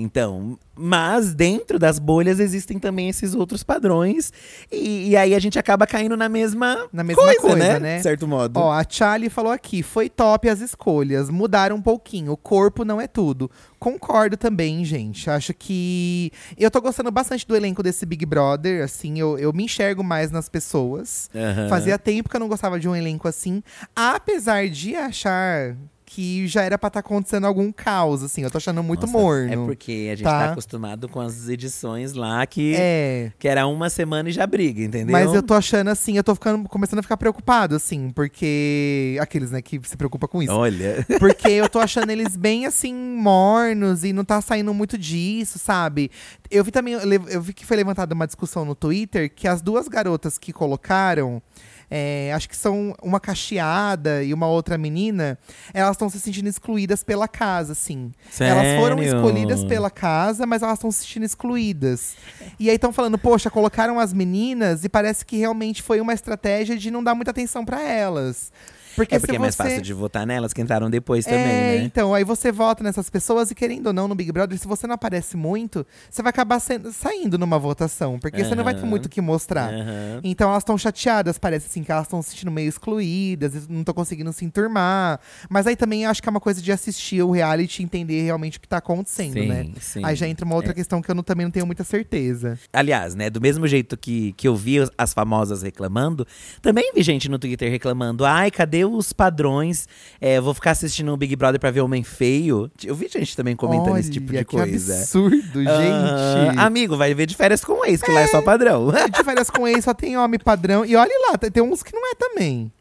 Então, 0.00 0.56
mas 0.76 1.34
dentro 1.34 1.76
das 1.76 1.98
bolhas 1.98 2.38
existem 2.38 2.78
também 2.78 3.08
esses 3.08 3.34
outros 3.34 3.64
padrões. 3.64 4.32
E, 4.70 5.08
e 5.08 5.16
aí 5.16 5.34
a 5.34 5.40
gente 5.40 5.58
acaba 5.58 5.88
caindo 5.88 6.16
na 6.16 6.28
mesma, 6.28 6.88
Na 6.92 7.02
mesma 7.02 7.20
coisa, 7.20 7.40
coisa, 7.40 7.56
né? 7.56 7.78
né? 7.80 7.96
De 7.96 8.04
certo 8.04 8.28
modo. 8.28 8.60
Ó, 8.60 8.70
a 8.70 8.84
Charlie 8.88 9.28
falou 9.28 9.50
aqui: 9.50 9.82
foi 9.82 10.08
top 10.08 10.48
as 10.48 10.60
escolhas, 10.60 11.28
mudaram 11.28 11.74
um 11.74 11.82
pouquinho. 11.82 12.30
O 12.30 12.36
corpo 12.36 12.84
não 12.84 13.00
é 13.00 13.08
tudo. 13.08 13.50
Concordo 13.80 14.36
também, 14.36 14.84
gente. 14.84 15.28
Acho 15.28 15.52
que. 15.52 16.30
Eu 16.56 16.70
tô 16.70 16.80
gostando 16.80 17.10
bastante 17.10 17.44
do 17.44 17.56
elenco 17.56 17.82
desse 17.82 18.06
Big 18.06 18.24
Brother. 18.24 18.84
Assim, 18.84 19.18
eu, 19.18 19.36
eu 19.36 19.52
me 19.52 19.64
enxergo 19.64 20.04
mais 20.04 20.30
nas 20.30 20.48
pessoas. 20.48 21.28
Aham. 21.34 21.68
Fazia 21.68 21.98
tempo 21.98 22.28
que 22.28 22.36
eu 22.36 22.40
não 22.40 22.48
gostava 22.48 22.78
de 22.78 22.88
um 22.88 22.94
elenco 22.94 23.26
assim. 23.26 23.64
Apesar 23.96 24.68
de 24.68 24.94
achar 24.94 25.76
que 26.08 26.46
já 26.48 26.62
era 26.62 26.78
pra 26.78 26.88
estar 26.88 27.00
acontecendo 27.00 27.46
algum 27.46 27.70
caos, 27.70 28.22
assim. 28.22 28.42
Eu 28.42 28.50
tô 28.50 28.56
achando 28.56 28.82
muito 28.82 29.02
Nossa, 29.02 29.12
morno. 29.12 29.52
É 29.52 29.56
porque 29.56 30.08
a 30.10 30.16
gente 30.16 30.24
tá? 30.24 30.46
tá 30.46 30.52
acostumado 30.52 31.06
com 31.08 31.20
as 31.20 31.48
edições 31.48 32.14
lá 32.14 32.44
que, 32.46 32.74
É. 32.76 33.30
que 33.38 33.46
era 33.46 33.66
uma 33.66 33.90
semana 33.90 34.28
e 34.30 34.32
já 34.32 34.46
briga, 34.46 34.82
entendeu? 34.82 35.12
Mas 35.12 35.32
eu 35.34 35.42
tô 35.42 35.52
achando 35.52 35.88
assim, 35.88 36.16
eu 36.16 36.24
tô 36.24 36.34
ficando, 36.34 36.66
começando 36.68 37.00
a 37.00 37.02
ficar 37.02 37.16
preocupado, 37.18 37.76
assim, 37.76 38.10
porque. 38.10 39.18
Aqueles, 39.20 39.50
né, 39.50 39.60
que 39.60 39.78
se 39.84 39.96
preocupa 39.96 40.26
com 40.26 40.42
isso. 40.42 40.52
Olha. 40.52 41.04
Porque 41.18 41.48
eu 41.48 41.68
tô 41.68 41.78
achando 41.78 42.10
eles 42.10 42.36
bem 42.36 42.64
assim, 42.64 42.94
mornos 42.94 44.04
e 44.04 44.12
não 44.12 44.24
tá 44.24 44.40
saindo 44.40 44.72
muito 44.72 44.96
disso, 44.96 45.58
sabe? 45.58 46.10
Eu 46.50 46.64
vi 46.64 46.70
também, 46.70 46.94
eu 46.94 47.42
vi 47.42 47.52
que 47.52 47.66
foi 47.66 47.76
levantada 47.76 48.14
uma 48.14 48.26
discussão 48.26 48.64
no 48.64 48.74
Twitter 48.74 49.30
que 49.34 49.46
as 49.46 49.60
duas 49.60 49.88
garotas 49.88 50.38
que 50.38 50.52
colocaram. 50.52 51.42
É, 51.90 52.32
acho 52.34 52.48
que 52.48 52.56
são 52.56 52.94
uma 53.02 53.18
cacheada 53.18 54.22
e 54.22 54.34
uma 54.34 54.46
outra 54.46 54.76
menina, 54.76 55.38
elas 55.72 55.92
estão 55.92 56.08
se 56.08 56.20
sentindo 56.20 56.48
excluídas 56.48 57.02
pela 57.02 57.26
casa, 57.26 57.72
assim. 57.72 58.12
Elas 58.38 58.80
foram 58.80 58.98
Sério? 58.98 59.16
escolhidas 59.16 59.64
pela 59.64 59.90
casa, 59.90 60.46
mas 60.46 60.62
elas 60.62 60.74
estão 60.74 60.90
se 60.90 61.00
sentindo 61.00 61.24
excluídas. 61.24 62.16
E 62.58 62.68
aí 62.68 62.76
estão 62.76 62.92
falando, 62.92 63.18
poxa, 63.18 63.50
colocaram 63.50 63.98
as 63.98 64.12
meninas 64.12 64.84
e 64.84 64.88
parece 64.88 65.24
que 65.24 65.36
realmente 65.36 65.82
foi 65.82 66.00
uma 66.00 66.12
estratégia 66.12 66.76
de 66.76 66.90
não 66.90 67.02
dar 67.02 67.14
muita 67.14 67.30
atenção 67.30 67.64
pra 67.64 67.80
elas. 67.82 68.52
Porque, 68.96 69.14
É 69.14 69.18
porque 69.18 69.36
é 69.36 69.38
mais 69.38 69.54
você... 69.54 69.62
fácil 69.62 69.82
de 69.82 69.92
votar 69.92 70.26
nelas 70.26 70.52
que 70.52 70.60
entraram 70.60 70.88
depois 70.90 71.26
É, 71.26 71.30
também, 71.30 71.46
né? 71.66 71.76
então, 71.84 72.14
aí 72.14 72.24
você 72.24 72.50
vota 72.52 72.82
nessas 72.82 73.08
pessoas 73.10 73.50
e 73.50 73.54
querendo 73.54 73.88
ou 73.88 73.92
não 73.92 74.08
no 74.08 74.14
Big 74.14 74.30
Brother, 74.32 74.58
se 74.58 74.66
você 74.66 74.86
não 74.86 74.94
aparece 74.94 75.36
muito, 75.36 75.86
você 76.10 76.22
vai 76.22 76.30
acabar 76.30 76.58
sendo- 76.60 76.92
saindo 76.92 77.38
numa 77.38 77.58
votação, 77.58 78.18
porque 78.18 78.44
você 78.44 78.54
não 78.54 78.64
vai 78.64 78.74
ter 78.74 78.84
muito 78.84 79.06
o 79.06 79.08
que 79.08 79.20
mostrar. 79.20 79.72
Aham. 79.72 80.20
Então 80.24 80.48
elas 80.50 80.62
estão 80.62 80.76
chateadas, 80.78 81.38
parece 81.38 81.66
assim, 81.66 81.82
que 81.82 81.90
elas 81.92 82.04
estão 82.04 82.20
se 82.22 82.30
sentindo 82.30 82.50
meio 82.50 82.68
excluídas, 82.68 83.68
não 83.68 83.80
estão 83.80 83.94
conseguindo 83.94 84.32
se 84.32 84.44
enturmar. 84.44 85.20
Mas 85.48 85.66
aí 85.66 85.76
também 85.76 86.06
acho 86.06 86.22
que 86.22 86.28
é 86.28 86.30
uma 86.30 86.40
coisa 86.40 86.60
de 86.60 86.72
assistir 86.72 87.22
o 87.22 87.30
reality 87.30 87.82
e 87.82 87.84
entender 87.84 88.22
realmente 88.22 88.58
o 88.58 88.60
que 88.60 88.68
tá 88.68 88.78
acontecendo, 88.78 89.34
Sim, 89.34 89.48
né? 89.48 89.66
sim. 89.80 90.00
Aí 90.04 90.16
já 90.16 90.26
entra 90.26 90.44
uma 90.44 90.54
outra 90.54 90.72
questão 90.74 91.00
que 91.02 91.10
eu 91.10 91.14
não- 91.14 91.22
também 91.22 91.44
não 91.46 91.50
tenho 91.50 91.66
muita 91.66 91.84
certeza. 91.84 92.58
Aliás, 92.72 93.14
né, 93.14 93.30
do 93.30 93.40
mesmo 93.40 93.66
jeito 93.66 93.96
que, 93.96 94.32
que 94.32 94.46
eu 94.48 94.56
vi 94.56 94.76
as 94.96 95.12
famosas 95.12 95.62
reclamando, 95.62 96.26
também 96.62 96.92
vi 96.94 97.02
gente 97.02 97.28
no 97.28 97.38
Twitter 97.38 97.70
reclamando: 97.70 98.24
ai, 98.24 98.50
cadê 98.50 98.77
os 98.84 99.12
padrões? 99.12 99.88
É, 100.20 100.40
vou 100.40 100.54
ficar 100.54 100.72
assistindo 100.72 101.12
o 101.12 101.16
Big 101.16 101.34
Brother 101.36 101.60
pra 101.60 101.70
ver 101.70 101.80
homem 101.80 102.02
feio. 102.02 102.70
Eu 102.84 102.94
vi 102.94 103.08
gente 103.08 103.36
também 103.36 103.54
comentando 103.56 103.96
esse 103.98 104.10
tipo 104.10 104.30
de 104.30 104.36
Olha, 104.36 104.44
coisa. 104.44 104.94
Que 104.94 105.00
absurdo, 105.00 105.64
gente. 105.64 106.58
amigo, 106.58 106.96
vai 106.96 107.14
ver 107.14 107.26
de 107.26 107.36
férias 107.36 107.64
com 107.64 107.84
ex, 107.84 108.02
que 108.02 108.10
lá 108.10 108.20
é 108.20 108.26
só 108.26 108.42
padrão. 108.42 108.90
de 108.90 109.24
férias 109.24 109.50
com 109.50 109.66
ex 109.66 109.84
só 109.84 109.94
tem 109.94 110.16
homem 110.16 110.38
padrão. 110.38 110.84
E 110.84 110.94
olha 110.96 111.12
lá, 111.30 111.38
tem 111.38 111.62
uns 111.62 111.82
que 111.82 111.94
não 111.94 112.06
é 112.10 112.14
também. 112.14 112.72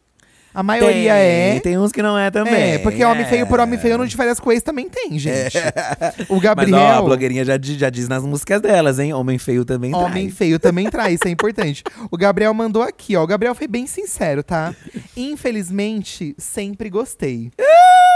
A 0.57 0.63
maioria 0.63 1.13
tem, 1.13 1.21
é. 1.21 1.59
Tem 1.59 1.77
uns 1.77 1.91
que 1.91 2.01
não 2.01 2.17
é 2.17 2.31
também. 2.31 2.53
É, 2.73 2.77
porque 2.79 3.05
homem 3.05 3.25
feio 3.25 3.45
por 3.45 3.59
homem 3.59 3.77
É. 3.77 3.81
feio 3.81 3.95
no 3.97 4.07
de 4.07 4.15
férias 4.15 4.39
com 4.39 4.51
ex 4.51 4.63
também 4.63 4.89
tem, 4.89 5.19
gente. 5.19 5.55
O 6.29 6.33
Mas 6.33 6.41
Gabriel. 6.41 6.79
ó, 6.79 6.91
a 6.97 7.01
blogueirinha 7.03 7.45
já, 7.45 7.59
já 7.61 7.89
diz 7.91 8.07
nas 8.07 8.23
músicas 8.23 8.59
delas, 8.59 8.97
hein? 8.97 9.13
Homem 9.13 9.37
feio 9.37 9.63
também 9.63 9.93
Homem 9.93 10.25
trai. 10.25 10.29
feio 10.29 10.57
também 10.59 10.89
trai, 10.89 11.13
isso 11.13 11.27
é 11.27 11.29
importante. 11.29 11.83
O 12.09 12.17
Gabriel 12.17 12.51
mandou 12.55 12.81
aqui, 12.81 13.15
ó. 13.15 13.23
O 13.23 13.27
Gabriel 13.27 13.53
foi 13.53 13.67
bem 13.67 13.85
sincero, 13.85 14.41
tá? 14.41 14.73
Infelizmente, 15.15 16.33
sempre 16.39 16.89
gostei. 16.89 17.51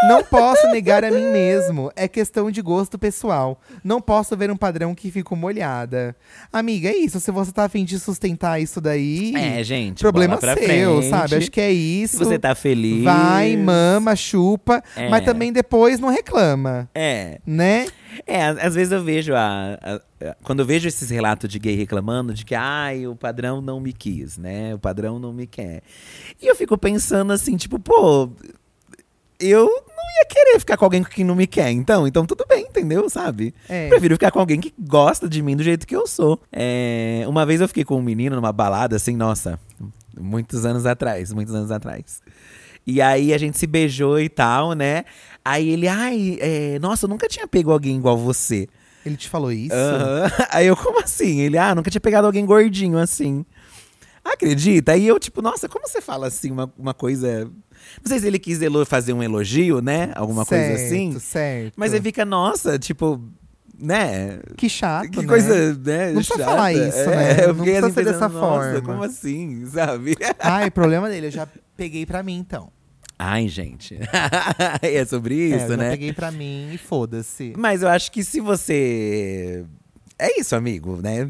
Não 0.08 0.24
posso 0.24 0.66
negar 0.72 1.06
a 1.06 1.12
mim 1.12 1.28
mesmo. 1.32 1.92
É 1.96 2.08
questão 2.08 2.50
de 2.50 2.60
gosto 2.60 2.98
pessoal. 2.98 3.62
Não 3.84 4.02
posso 4.02 4.36
ver 4.36 4.50
um 4.50 4.58
padrão 4.58 4.96
que 4.96 5.12
fico 5.12 5.36
molhada. 5.36 6.16
Amiga, 6.52 6.90
é 6.90 6.96
isso. 6.98 7.20
Se 7.20 7.30
você 7.30 7.52
tá 7.52 7.66
afim 7.66 7.86
de 7.86 8.00
sustentar 8.00 8.60
isso 8.60 8.82
daí. 8.82 9.34
É, 9.36 9.64
gente. 9.64 10.00
Problema 10.02 10.40
seu, 10.40 10.56
frente. 10.56 11.10
sabe? 11.10 11.36
Acho 11.36 11.52
que 11.52 11.62
é 11.62 11.72
isso. 11.72 12.18
Você 12.34 12.40
tá 12.40 12.56
feliz. 12.56 13.04
Vai, 13.04 13.56
mama, 13.58 14.16
chupa, 14.16 14.84
É. 14.96 15.10
mas 15.10 15.24
também 15.26 15.52
depois 15.54 16.00
não 16.00 16.10
reclama, 16.10 16.90
É. 16.96 17.40
né? 17.46 17.88
É, 18.28 18.44
às 18.46 18.58
às 18.58 18.76
vezes 18.76 18.92
eu 18.92 19.04
vejo 19.04 19.34
a, 19.34 19.78
a- 19.82 19.96
a- 19.96 20.36
Quando 20.44 20.60
eu 20.60 20.66
vejo 20.66 20.88
esses 20.88 21.10
relatos 21.10 21.50
de 21.50 21.58
gay 21.60 21.76
reclamando 21.76 22.34
de 22.34 22.44
que 22.46 22.54
ai, 22.54 23.08
o 23.08 23.16
padrão 23.16 23.62
não 23.62 23.80
me 23.80 23.94
quis, 23.94 24.38
né? 24.38 24.76
O 24.76 24.80
padrão 24.80 25.18
não 25.20 25.32
me 25.34 25.48
quer. 25.48 25.82
E 26.42 26.48
eu 26.48 26.56
fico 26.56 26.78
pensando 26.78 27.32
assim, 27.34 27.56
tipo, 27.58 27.80
pô, 27.80 28.30
eu 29.40 29.66
não 29.66 30.06
ia 30.20 30.26
querer 30.30 30.60
ficar 30.60 30.78
com 30.78 30.86
alguém 30.86 31.04
que 31.04 31.24
não 31.24 31.36
me 31.36 31.48
quer, 31.48 31.72
então, 31.72 32.06
então 32.06 32.26
tudo 32.26 32.46
bem, 32.48 32.66
entendeu? 32.70 33.10
Sabe? 33.10 33.54
É. 33.68 33.88
Prefiro 33.90 34.16
ficar 34.16 34.30
com 34.32 34.40
alguém 34.40 34.60
que 34.60 34.72
gosta 34.78 35.28
de 35.28 35.42
mim 35.42 35.56
do 35.56 35.64
jeito 35.64 35.88
que 35.88 35.96
eu 35.96 36.06
sou. 36.06 36.40
É, 36.52 37.24
uma 37.28 37.46
vez 37.46 37.60
eu 37.62 37.68
fiquei 37.68 37.84
com 37.84 37.98
um 37.98 38.02
menino 38.04 38.36
numa 38.36 38.52
balada, 38.52 38.96
assim, 38.98 39.16
nossa, 39.16 39.60
muitos 40.20 40.66
anos 40.66 40.86
atrás, 40.86 41.32
muitos 41.32 41.54
anos 41.54 41.72
atrás. 41.72 42.22
E 42.86 43.02
aí 43.02 43.34
a 43.34 43.38
gente 43.38 43.58
se 43.58 43.68
beijou 43.68 44.20
e 44.20 44.28
tal, 44.30 44.74
né? 44.74 45.06
Aí 45.46 45.70
ele, 45.70 45.88
ai, 45.88 46.38
é, 46.40 46.80
nossa, 46.80 47.06
eu 47.06 47.10
nunca 47.10 47.28
tinha 47.28 47.48
pego 47.48 47.72
alguém 47.72 47.98
igual 47.98 48.18
você. 48.18 48.68
Ele 49.06 49.18
te 49.18 49.30
falou 49.30 49.52
isso? 49.52 49.74
Aham. 49.74 50.32
Aí 50.52 50.68
eu, 50.68 50.78
como 50.78 51.00
assim? 51.00 51.40
Ele, 51.42 51.58
ah, 51.58 51.74
nunca 51.74 51.90
tinha 51.90 52.02
pegado 52.02 52.28
alguém 52.28 52.46
gordinho 52.46 53.00
assim. 53.00 53.44
Acredita? 54.24 54.92
Aí 54.92 55.08
eu, 55.08 55.20
tipo, 55.20 55.42
nossa, 55.42 55.68
como 55.68 55.88
você 55.88 56.00
fala 56.00 56.28
assim, 56.28 56.52
uma, 56.52 56.72
uma 56.78 56.94
coisa. 56.94 57.46
Não 57.46 58.08
sei 58.08 58.20
se 58.20 58.28
ele 58.28 58.38
quis 58.38 58.60
fazer 58.88 59.14
um 59.14 59.24
elogio, 59.24 59.82
né? 59.82 60.12
Alguma 60.16 60.46
coisa 60.46 60.78
Certo, 60.78 60.86
assim. 60.86 61.20
Certo. 61.20 61.74
Mas 61.76 61.94
aí 61.94 62.02
fica, 62.02 62.24
nossa, 62.24 62.78
tipo, 62.78 63.20
né? 63.82 64.40
Que 64.56 64.70
chato, 64.70 65.10
Que 65.10 65.22
né? 65.22 65.28
coisa, 65.28 65.74
né? 65.76 66.08
Não 66.08 66.16
precisa 66.16 66.38
chata. 66.38 66.44
falar 66.46 66.74
isso, 66.74 66.98
É, 67.00 67.08
né? 67.36 67.44
Eu 67.46 67.54
Não 67.56 67.64
precisa 67.64 67.92
ser 67.92 68.06
dessa 68.06 68.30
forma. 68.30 68.82
como 68.82 69.04
assim, 69.04 69.66
sabe? 69.66 70.16
Ai, 70.40 70.70
problema 70.70 71.10
dele, 71.10 71.28
eu 71.28 71.32
já 71.32 71.48
peguei 71.76 72.06
pra 72.06 72.22
mim, 72.22 72.38
então. 72.38 72.72
Ai, 73.18 73.48
gente. 73.48 73.98
é 74.82 75.06
sobre 75.06 75.36
É, 75.52 75.54
eu 75.54 75.58
isso, 75.58 75.68
já 75.70 75.78
né? 75.78 75.90
peguei 75.92 76.12
pra 76.14 76.32
mim 76.32 76.70
e 76.74 76.78
foda-se. 76.78 77.54
Mas 77.58 77.82
eu 77.84 77.90
acho 77.90 78.12
que 78.12 78.24
se 78.24 78.40
você. 78.40 79.64
É 80.18 80.40
isso, 80.40 80.56
amigo, 80.56 81.00
né? 81.02 81.30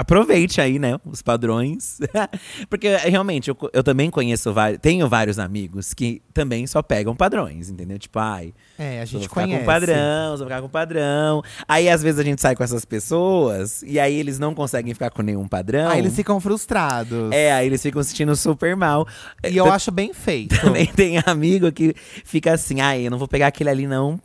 Aproveite 0.00 0.60
aí, 0.60 0.78
né, 0.78 0.98
os 1.04 1.22
padrões. 1.22 1.98
Porque 2.70 2.96
realmente, 2.96 3.48
eu, 3.48 3.56
eu 3.72 3.82
também 3.82 4.10
conheço 4.10 4.52
vários. 4.52 4.80
Tenho 4.80 5.08
vários 5.08 5.38
amigos 5.38 5.92
que 5.94 6.22
também 6.32 6.66
só 6.66 6.82
pegam 6.82 7.14
padrões, 7.16 7.68
entendeu? 7.68 7.98
Tipo, 7.98 8.18
ai, 8.18 8.52
É, 8.78 8.96
a 8.96 8.98
vou 8.98 9.06
gente 9.06 9.22
ficar 9.28 9.42
conhece. 9.42 9.58
com 9.60 9.66
padrão, 9.66 10.36
vou 10.36 10.46
ficar 10.46 10.62
com 10.62 10.68
padrão. 10.68 11.42
Aí, 11.66 11.88
às 11.88 12.02
vezes, 12.02 12.20
a 12.20 12.22
gente 12.22 12.40
sai 12.40 12.54
com 12.54 12.62
essas 12.62 12.84
pessoas 12.84 13.82
e 13.82 13.98
aí 13.98 14.14
eles 14.14 14.38
não 14.38 14.54
conseguem 14.54 14.92
ficar 14.94 15.10
com 15.10 15.22
nenhum 15.22 15.48
padrão. 15.48 15.90
Aí 15.90 15.98
eles 15.98 16.14
ficam 16.14 16.40
frustrados. 16.40 17.32
É, 17.32 17.52
aí 17.52 17.66
eles 17.66 17.82
ficam 17.82 18.02
se 18.02 18.10
sentindo 18.10 18.34
super 18.36 18.76
mal. 18.76 19.06
E 19.48 19.56
eu 19.56 19.64
Tan- 19.64 19.72
acho 19.72 19.90
bem 19.90 20.12
feito. 20.14 20.58
também 20.60 20.86
tem 20.86 21.18
amigo 21.26 21.70
que 21.72 21.94
fica 22.24 22.52
assim, 22.54 22.80
ai, 22.80 23.06
eu 23.06 23.10
não 23.10 23.18
vou 23.18 23.26
pegar 23.28 23.48
aquele 23.48 23.70
ali, 23.70 23.86
não. 23.86 24.20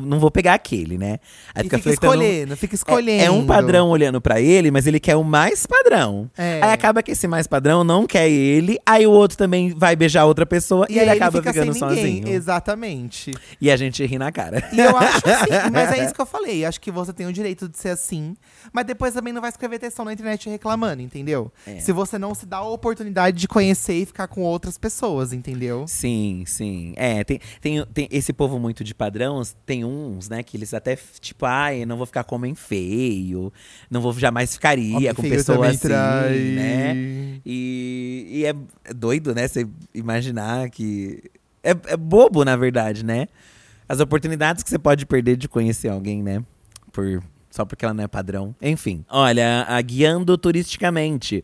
Não 0.00 0.18
vou 0.18 0.30
pegar 0.30 0.54
aquele, 0.54 0.96
né? 0.96 1.18
Aí 1.54 1.64
fica 1.64 1.78
flertando- 1.78 2.14
escolhendo, 2.14 2.56
fica 2.56 2.74
É- 2.74 2.76
escolhendo. 2.76 3.24
É, 3.24 3.30
um 3.30 3.46
padrão 3.46 3.88
olhando 3.90 4.20
pra 4.20 4.40
ele, 4.40 4.70
mas 4.70 4.86
ele 4.86 4.98
quer 5.00 5.16
o 5.20 5.24
mais 5.24 5.66
padrão. 5.66 6.30
É. 6.36 6.60
Aí 6.62 6.72
acaba 6.72 7.02
que 7.02 7.12
esse 7.12 7.26
mais 7.26 7.46
padrão 7.46 7.84
não 7.84 8.06
quer 8.06 8.28
ele, 8.28 8.78
aí 8.84 9.06
o 9.06 9.10
outro 9.10 9.36
também 9.36 9.74
vai 9.74 9.96
beijar 9.96 10.24
outra 10.24 10.46
pessoa 10.46 10.86
e, 10.88 10.94
E 10.94 10.98
ele 10.98 11.10
acaba 11.10 11.38
fica 11.38 11.52
ficando 11.52 11.74
sozinho. 11.74 12.28
Exatamente. 12.28 13.32
E 13.60 13.70
a 13.70 13.76
gente 13.76 14.04
ri 14.04 14.18
na 14.18 14.32
cara. 14.32 14.68
E 14.72 14.80
eu 14.80 14.96
acho 14.96 15.28
assim, 15.28 15.50
mas 15.72 15.92
é 15.92 16.04
isso 16.04 16.14
que 16.14 16.20
eu 16.20 16.26
falei. 16.26 16.64
Acho 16.64 16.80
que 16.80 16.90
você 16.90 17.12
tem 17.12 17.26
o 17.26 17.32
direito 17.32 17.68
de 17.68 17.78
ser 17.78 17.90
assim, 17.90 18.36
mas 18.72 18.84
depois 18.84 19.14
também 19.14 19.32
não 19.32 19.40
vai 19.40 19.50
escrever 19.50 19.78
textão 19.78 20.04
na 20.04 20.12
internet 20.12 20.48
reclamando, 20.48 21.02
entendeu? 21.02 21.52
É. 21.66 21.80
Se 21.80 21.92
você 21.92 22.18
não 22.18 22.34
se 22.34 22.46
dá 22.46 22.58
a 22.58 22.68
oportunidade 22.68 23.36
de 23.36 23.48
conhecer 23.48 23.94
e 23.94 24.06
ficar 24.06 24.28
com 24.28 24.42
outras 24.42 24.78
pessoas, 24.78 25.32
entendeu? 25.32 25.84
Sim, 25.86 26.44
sim. 26.46 26.92
É, 26.96 27.24
tem, 27.24 27.40
tem, 27.60 27.84
tem 27.86 28.08
esse 28.10 28.32
povo 28.32 28.58
muito 28.58 28.84
de 28.84 28.94
padrões, 28.94 29.56
tem 29.66 29.84
uns, 29.84 30.28
né, 30.28 30.42
que 30.42 30.56
eles 30.56 30.74
até, 30.74 30.96
tipo, 31.20 31.44
ai, 31.46 31.84
não 31.84 31.96
vou 31.96 32.06
ficar 32.06 32.24
com 32.24 32.36
homem 32.36 32.54
feio, 32.54 33.52
não 33.90 34.00
vou 34.00 34.12
jamais 34.12 34.54
ficaria 34.54 35.07
Com 35.14 35.22
feio 35.22 35.34
pessoa 35.34 35.56
também 35.56 35.70
assim, 35.70 35.88
trai. 35.88 36.38
né? 36.38 36.94
E, 37.44 38.26
e 38.30 38.44
é 38.44 38.54
doido, 38.94 39.34
né, 39.34 39.48
você 39.48 39.66
imaginar 39.94 40.68
que. 40.70 41.22
É, 41.62 41.70
é 41.70 41.96
bobo, 41.96 42.44
na 42.44 42.56
verdade, 42.56 43.04
né? 43.04 43.26
As 43.88 44.00
oportunidades 44.00 44.62
que 44.62 44.68
você 44.68 44.78
pode 44.78 45.06
perder 45.06 45.36
de 45.36 45.48
conhecer 45.48 45.88
alguém, 45.88 46.22
né? 46.22 46.42
Por. 46.92 47.22
Só 47.50 47.64
porque 47.64 47.84
ela 47.84 47.94
não 47.94 48.04
é 48.04 48.06
padrão. 48.08 48.54
Enfim. 48.60 49.04
Olha, 49.08 49.64
a 49.66 49.80
guiando 49.80 50.36
turisticamente. 50.36 51.42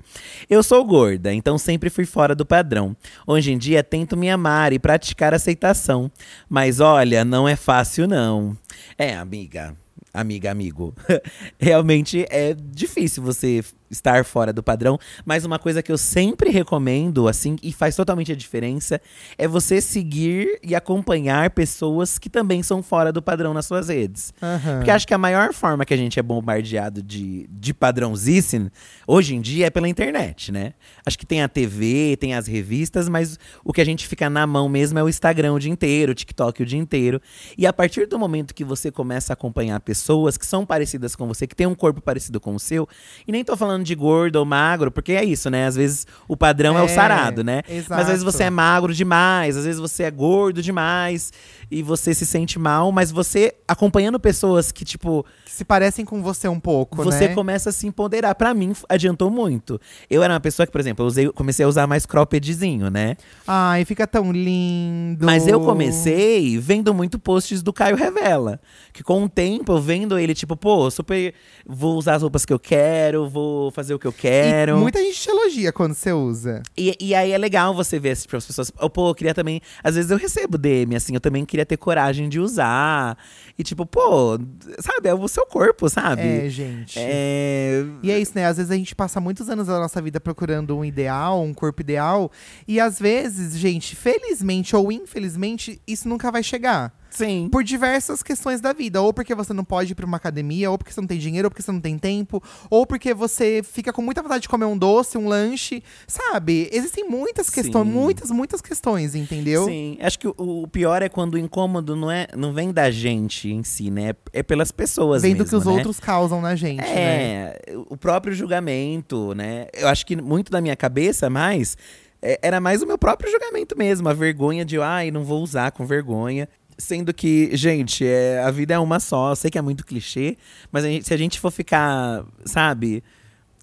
Eu 0.49 0.63
sou 0.63 0.85
gorda, 0.85 1.33
então 1.33 1.57
sempre 1.57 1.89
fui 1.89 2.05
fora 2.05 2.35
do 2.35 2.45
padrão. 2.45 2.95
Hoje 3.27 3.51
em 3.51 3.59
dia 3.59 3.83
tento 3.83 4.17
me 4.17 4.31
amar 4.31 4.73
e 4.73 4.79
praticar 4.79 5.33
aceitação. 5.33 6.11
Mas 6.49 6.79
olha, 6.79 7.25
não 7.25 7.49
é 7.49 7.57
fácil, 7.57 8.07
não. 8.07 8.57
É, 8.99 9.17
amiga. 9.17 9.75
Amiga, 10.15 10.51
amigo, 10.51 10.95
realmente 11.59 12.25
é 12.31 12.55
difícil 12.55 13.23
você 13.23 13.63
estar 13.95 14.25
fora 14.25 14.53
do 14.53 14.63
padrão, 14.63 14.99
mas 15.25 15.45
uma 15.45 15.59
coisa 15.59 15.83
que 15.83 15.91
eu 15.91 15.99
sempre 15.99 16.51
recomendo, 16.51 17.27
assim, 17.29 17.57
e 17.63 17.73
faz 17.73 17.97
totalmente 17.97 18.33
a 18.33 18.37
diferença, 18.37 19.01
é 19.39 19.49
você 19.49 19.81
seguir 19.81 20.59
e 20.63 20.75
acompanhar 20.75 21.51
pessoas 21.51 22.19
que 22.19 22.29
também 22.29 22.63
são 22.63 22.83
fora 22.83 23.13
do 23.13 23.23
padrão 23.23 23.55
nas 23.55 23.67
suas 23.67 23.89
redes. 23.89 24.33
Aham. 24.43 24.77
Porque 24.77 24.91
acho 24.91 25.07
que 25.07 25.15
a 25.15 25.19
maior 25.19 25.53
forma 25.53 25.85
que 25.85 25.95
a 25.95 25.97
gente 25.97 26.19
é 26.19 26.23
bombardeado 26.23 27.03
de, 27.03 27.49
de 27.51 27.73
padrãozice 27.73 28.71
hoje 29.07 29.35
em 29.35 29.41
dia 29.41 29.67
é 29.67 29.71
pela 29.71 29.89
internet, 29.89 30.51
né? 30.53 30.75
Acho 31.07 31.19
que 31.19 31.27
tem 31.27 31.43
a 31.43 31.49
TV, 31.49 32.17
tem 32.19 32.35
as 32.35 32.47
revistas, 32.47 33.09
mas 33.09 33.39
o 33.65 33.73
que 33.73 33.81
a 33.81 33.85
gente 33.85 34.07
fica 34.07 34.29
na 34.29 34.47
mão 34.47 34.69
mesmo 34.69 34.99
é 34.99 35.03
o 35.03 35.09
Instagram 35.09 35.55
o 35.55 35.59
dia 35.59 35.71
inteiro, 35.71 36.13
o 36.13 36.15
TikTok 36.15 36.63
o 36.63 36.67
dia 36.67 36.79
inteiro. 36.79 37.21
E 37.57 37.67
a 37.67 37.73
partir 37.73 38.07
do 38.07 38.19
momento 38.19 38.55
que 38.55 38.65
você 38.65 38.91
começa 38.91 39.33
a 39.33 39.35
acompanhar 39.35 39.79
pessoas 39.81 40.37
que 40.37 40.47
são 40.47 40.67
parecidas 40.67 41.15
com 41.15 41.27
você, 41.27 41.47
que 41.47 41.55
têm 41.55 41.67
um 41.67 41.75
corpo 41.75 42.01
parecido 42.01 42.41
com 42.41 42.55
o 42.55 42.61
seu, 42.61 42.89
e 43.27 43.33
nem 43.33 43.45
tô 43.45 43.57
falando 43.57 43.84
de 43.85 43.95
gordo 43.95 44.37
ou 44.37 44.45
magro, 44.45 44.91
porque 44.91 45.13
é 45.13 45.25
isso, 45.25 45.49
né? 45.51 45.67
Às 45.67 45.77
vezes 45.77 46.07
o 46.27 46.37
padrão 46.37 46.77
é, 46.77 46.83
o 46.83 46.87
É, 46.87 46.89
sarado, 46.89 47.45
né? 47.45 47.63
Mas 47.69 48.01
às 48.01 48.07
vezes 48.07 48.23
exato. 48.23 48.33
você 48.33 48.43
é 48.45 48.51
magro 48.51 48.93
demais, 48.93 49.57
às 49.57 49.65
vezes 49.65 49.81
você 49.81 50.03
é 50.05 50.11
gordo 50.11 50.61
demais 50.63 51.33
e 51.71 51.83
você 51.83 52.13
se 52.15 52.27
sente 52.27 52.59
mal, 52.59 52.91
mas 52.93 53.11
você 53.11 53.55
acompanhando 53.67 54.19
pessoas 54.21 54.71
que, 54.73 54.85
tipo, 54.85 55.25
Que 55.45 55.51
se 55.53 55.65
parecem 55.65 56.05
com 56.05 56.23
você 56.23 56.47
um 56.49 56.61
pouco, 56.61 56.97
você 56.97 57.29
né? 57.29 57.35
começa 57.35 57.71
a 57.71 57.73
se 57.73 57.87
empoderar. 57.87 58.35
Pra 58.35 58.53
mim, 58.55 58.73
adiantou 58.89 59.31
muito. 59.31 59.81
Eu 60.11 60.23
era 60.23 60.33
uma 60.35 60.41
pessoa 60.41 60.67
que, 60.67 60.73
por 60.73 60.81
exemplo, 60.81 61.05
eu 61.05 61.07
usei, 61.09 61.33
comecei 61.33 61.65
a 61.65 61.69
usar 61.69 61.87
mais 61.87 62.05
croppedzinho, 62.07 62.91
né? 62.91 63.17
Ai, 63.47 63.85
fica 63.85 64.07
tão 64.07 64.31
lindo. 64.33 65.25
Mas 65.25 65.47
eu 65.47 65.61
comecei 65.61 66.59
vendo 66.59 66.93
muito 66.93 67.19
posts 67.19 67.63
do 67.63 67.73
Caio 67.73 67.97
Revela. 67.97 68.61
Que 68.93 69.03
com 69.03 69.25
o 69.25 69.29
tempo, 69.29 69.73
eu 69.73 69.81
vendo 69.81 70.19
ele, 70.19 70.35
tipo, 70.35 70.57
pô, 70.57 70.91
super. 70.91 71.35
Vou 71.67 71.97
usar 71.97 72.17
as 72.17 72.23
roupas 72.23 72.45
que 72.45 72.53
eu 72.53 72.59
quero, 72.59 73.29
vou 73.29 73.71
fazer 73.71 73.95
o 73.95 73.99
que 73.99 74.07
eu 74.07 74.11
E 74.17 74.21
quero. 74.21 74.77
muita 74.79 74.99
gente 75.03 75.21
te 75.21 75.31
elogia 75.31 75.73
quando 75.73 75.95
você 75.95 76.13
usa. 76.13 76.63
E, 76.77 76.97
e 77.01 77.15
aí 77.15 77.33
é 77.33 77.39
legal 77.39 77.75
você 77.75 77.99
ver 77.99 78.11
as 78.11 78.25
as 78.35 78.47
pessoas. 78.47 78.73
Oh, 78.81 78.91
pô, 78.91 79.09
eu 79.11 79.15
queria 79.15 79.33
também. 79.35 79.61
Às 79.83 79.95
vezes 79.95 80.11
eu 80.11 80.17
recebo 80.19 80.59
DM, 80.59 80.97
assim, 80.97 81.15
eu 81.15 81.21
também 81.21 81.45
queria 81.45 81.64
ter 81.65 81.77
coragem 81.77 82.29
de 82.29 82.41
usar. 82.41 83.17
E 83.59 83.63
tipo, 83.63 83.87
pô, 83.87 84.39
sabe, 84.81 85.09
é 85.09 85.15
o 85.15 85.29
seu 85.29 85.47
corpo, 85.47 85.89
sabe? 85.89 86.23
É, 86.23 86.49
gente. 86.49 86.99
É. 86.99 87.85
E 88.03 88.11
é 88.11 88.19
isso, 88.19 88.33
né? 88.35 88.47
Às 88.47 88.57
vezes 88.57 88.71
a 88.71 88.77
gente 88.77 88.95
passa 88.95 89.21
muitos 89.21 89.49
anos 89.49 89.67
da 89.67 89.79
nossa 89.79 90.01
vida 90.03 90.21
procurando 90.21 90.77
um 90.77 90.85
ideal, 90.85 91.43
um 91.43 91.55
corpo 91.55 91.81
ideal. 91.81 92.31
E 92.67 92.81
às 92.81 92.99
vezes, 92.99 93.57
gente, 93.57 93.95
felizmente 93.95 94.75
ou 94.75 94.91
infelizmente, 94.91 95.81
isso 95.87 96.09
nunca 96.09 96.31
vai 96.31 96.43
chegar. 96.43 96.93
Sim. 97.15 97.49
Por 97.51 97.63
diversas 97.63 98.23
questões 98.23 98.61
da 98.61 98.73
vida. 98.73 99.01
Ou 99.01 99.13
porque 99.13 99.35
você 99.35 99.53
não 99.53 99.65
pode 99.65 99.93
ir 99.93 99.95
pra 99.95 100.05
uma 100.05 100.17
academia, 100.17 100.71
ou 100.71 100.77
porque 100.77 100.93
você 100.93 101.01
não 101.01 101.09
tem 101.09 101.19
dinheiro, 101.19 101.47
ou 101.47 101.51
porque 101.51 101.63
você 101.63 101.73
não 101.73 101.81
tem 101.81 101.97
tempo, 101.97 102.43
ou 102.69 102.87
porque 102.87 103.15
você 103.15 103.63
fica 103.63 103.93
com 103.93 104.03
muita 104.03 104.23
vontade 104.23 104.43
de 104.43 104.49
comer 104.49 104.65
um 104.65 104.77
doce, 104.77 105.17
um 105.17 105.29
lanche. 105.29 105.83
Sabe? 106.07 106.69
Existem 106.73 107.09
muitas 107.09 107.49
questões, 107.49 107.87
Sim. 107.87 107.93
muitas, 107.93 108.31
muitas 108.31 108.61
questões, 108.61 109.15
entendeu? 109.15 109.67
Sim, 109.67 109.97
acho 110.01 110.19
que 110.19 110.29
o, 110.29 110.35
o 110.37 110.69
pior 110.69 111.03
é 111.03 111.09
quando 111.09 111.35
o 111.35 111.39
incômodo 111.39 111.95
não, 111.95 112.11
é, 112.11 112.27
não 112.37 112.53
vem 112.53 112.73
da 112.73 112.91
gente 112.91 113.49
em 113.49 113.63
si, 113.63 113.91
né? 113.91 114.15
É 114.33 114.43
pelas 114.43 114.73
pessoas 114.73 115.23
Vendo 115.23 115.39
mesmo, 115.39 115.49
que 115.49 115.57
os 115.57 115.65
né? 115.65 115.73
outros 115.73 116.01
causam 116.01 116.41
na 116.41 116.57
gente, 116.57 116.81
né? 116.81 116.87
É, 116.95 117.61
o 117.89 117.97
próprio 117.97 118.35
julgamento, 118.35 119.35
né? 119.35 119.67
Eu 119.73 119.89
acho 119.89 120.05
que 120.05 120.17
muito 120.17 120.51
da 120.51 120.61
minha 120.61 120.77
cabeça, 120.77 121.31
mais, 121.31 121.77
é, 122.25 122.39
era 122.43 122.59
mais 122.59 122.83
o 122.83 122.87
meu 122.87 122.97
próprio 122.97 123.31
julgamento 123.31 123.77
mesmo. 123.77 124.09
A 124.09 124.15
vergonha 124.15 124.65
de, 124.65 124.81
ai, 124.81 125.11
não 125.11 125.23
vou 125.23 125.43
usar 125.43 125.71
com 125.73 125.85
vergonha. 125.85 126.49
Sendo 126.77 127.15
que, 127.15 127.51
gente, 127.57 128.05
é, 128.07 128.43
a 128.43 128.51
vida 128.51 128.75
é 128.75 128.79
uma 128.79 128.99
só. 129.01 129.31
Eu 129.31 129.37
sei 129.37 129.51
que 129.51 129.59
é 129.59 129.63
muito 129.63 129.85
clichê, 129.87 130.37
mas 130.73 130.85
a 130.85 130.89
gente- 130.89 131.07
se 131.07 131.15
a 131.15 131.17
gente 131.17 131.39
for 131.39 131.51
ficar, 131.51 132.25
sabe, 132.45 133.03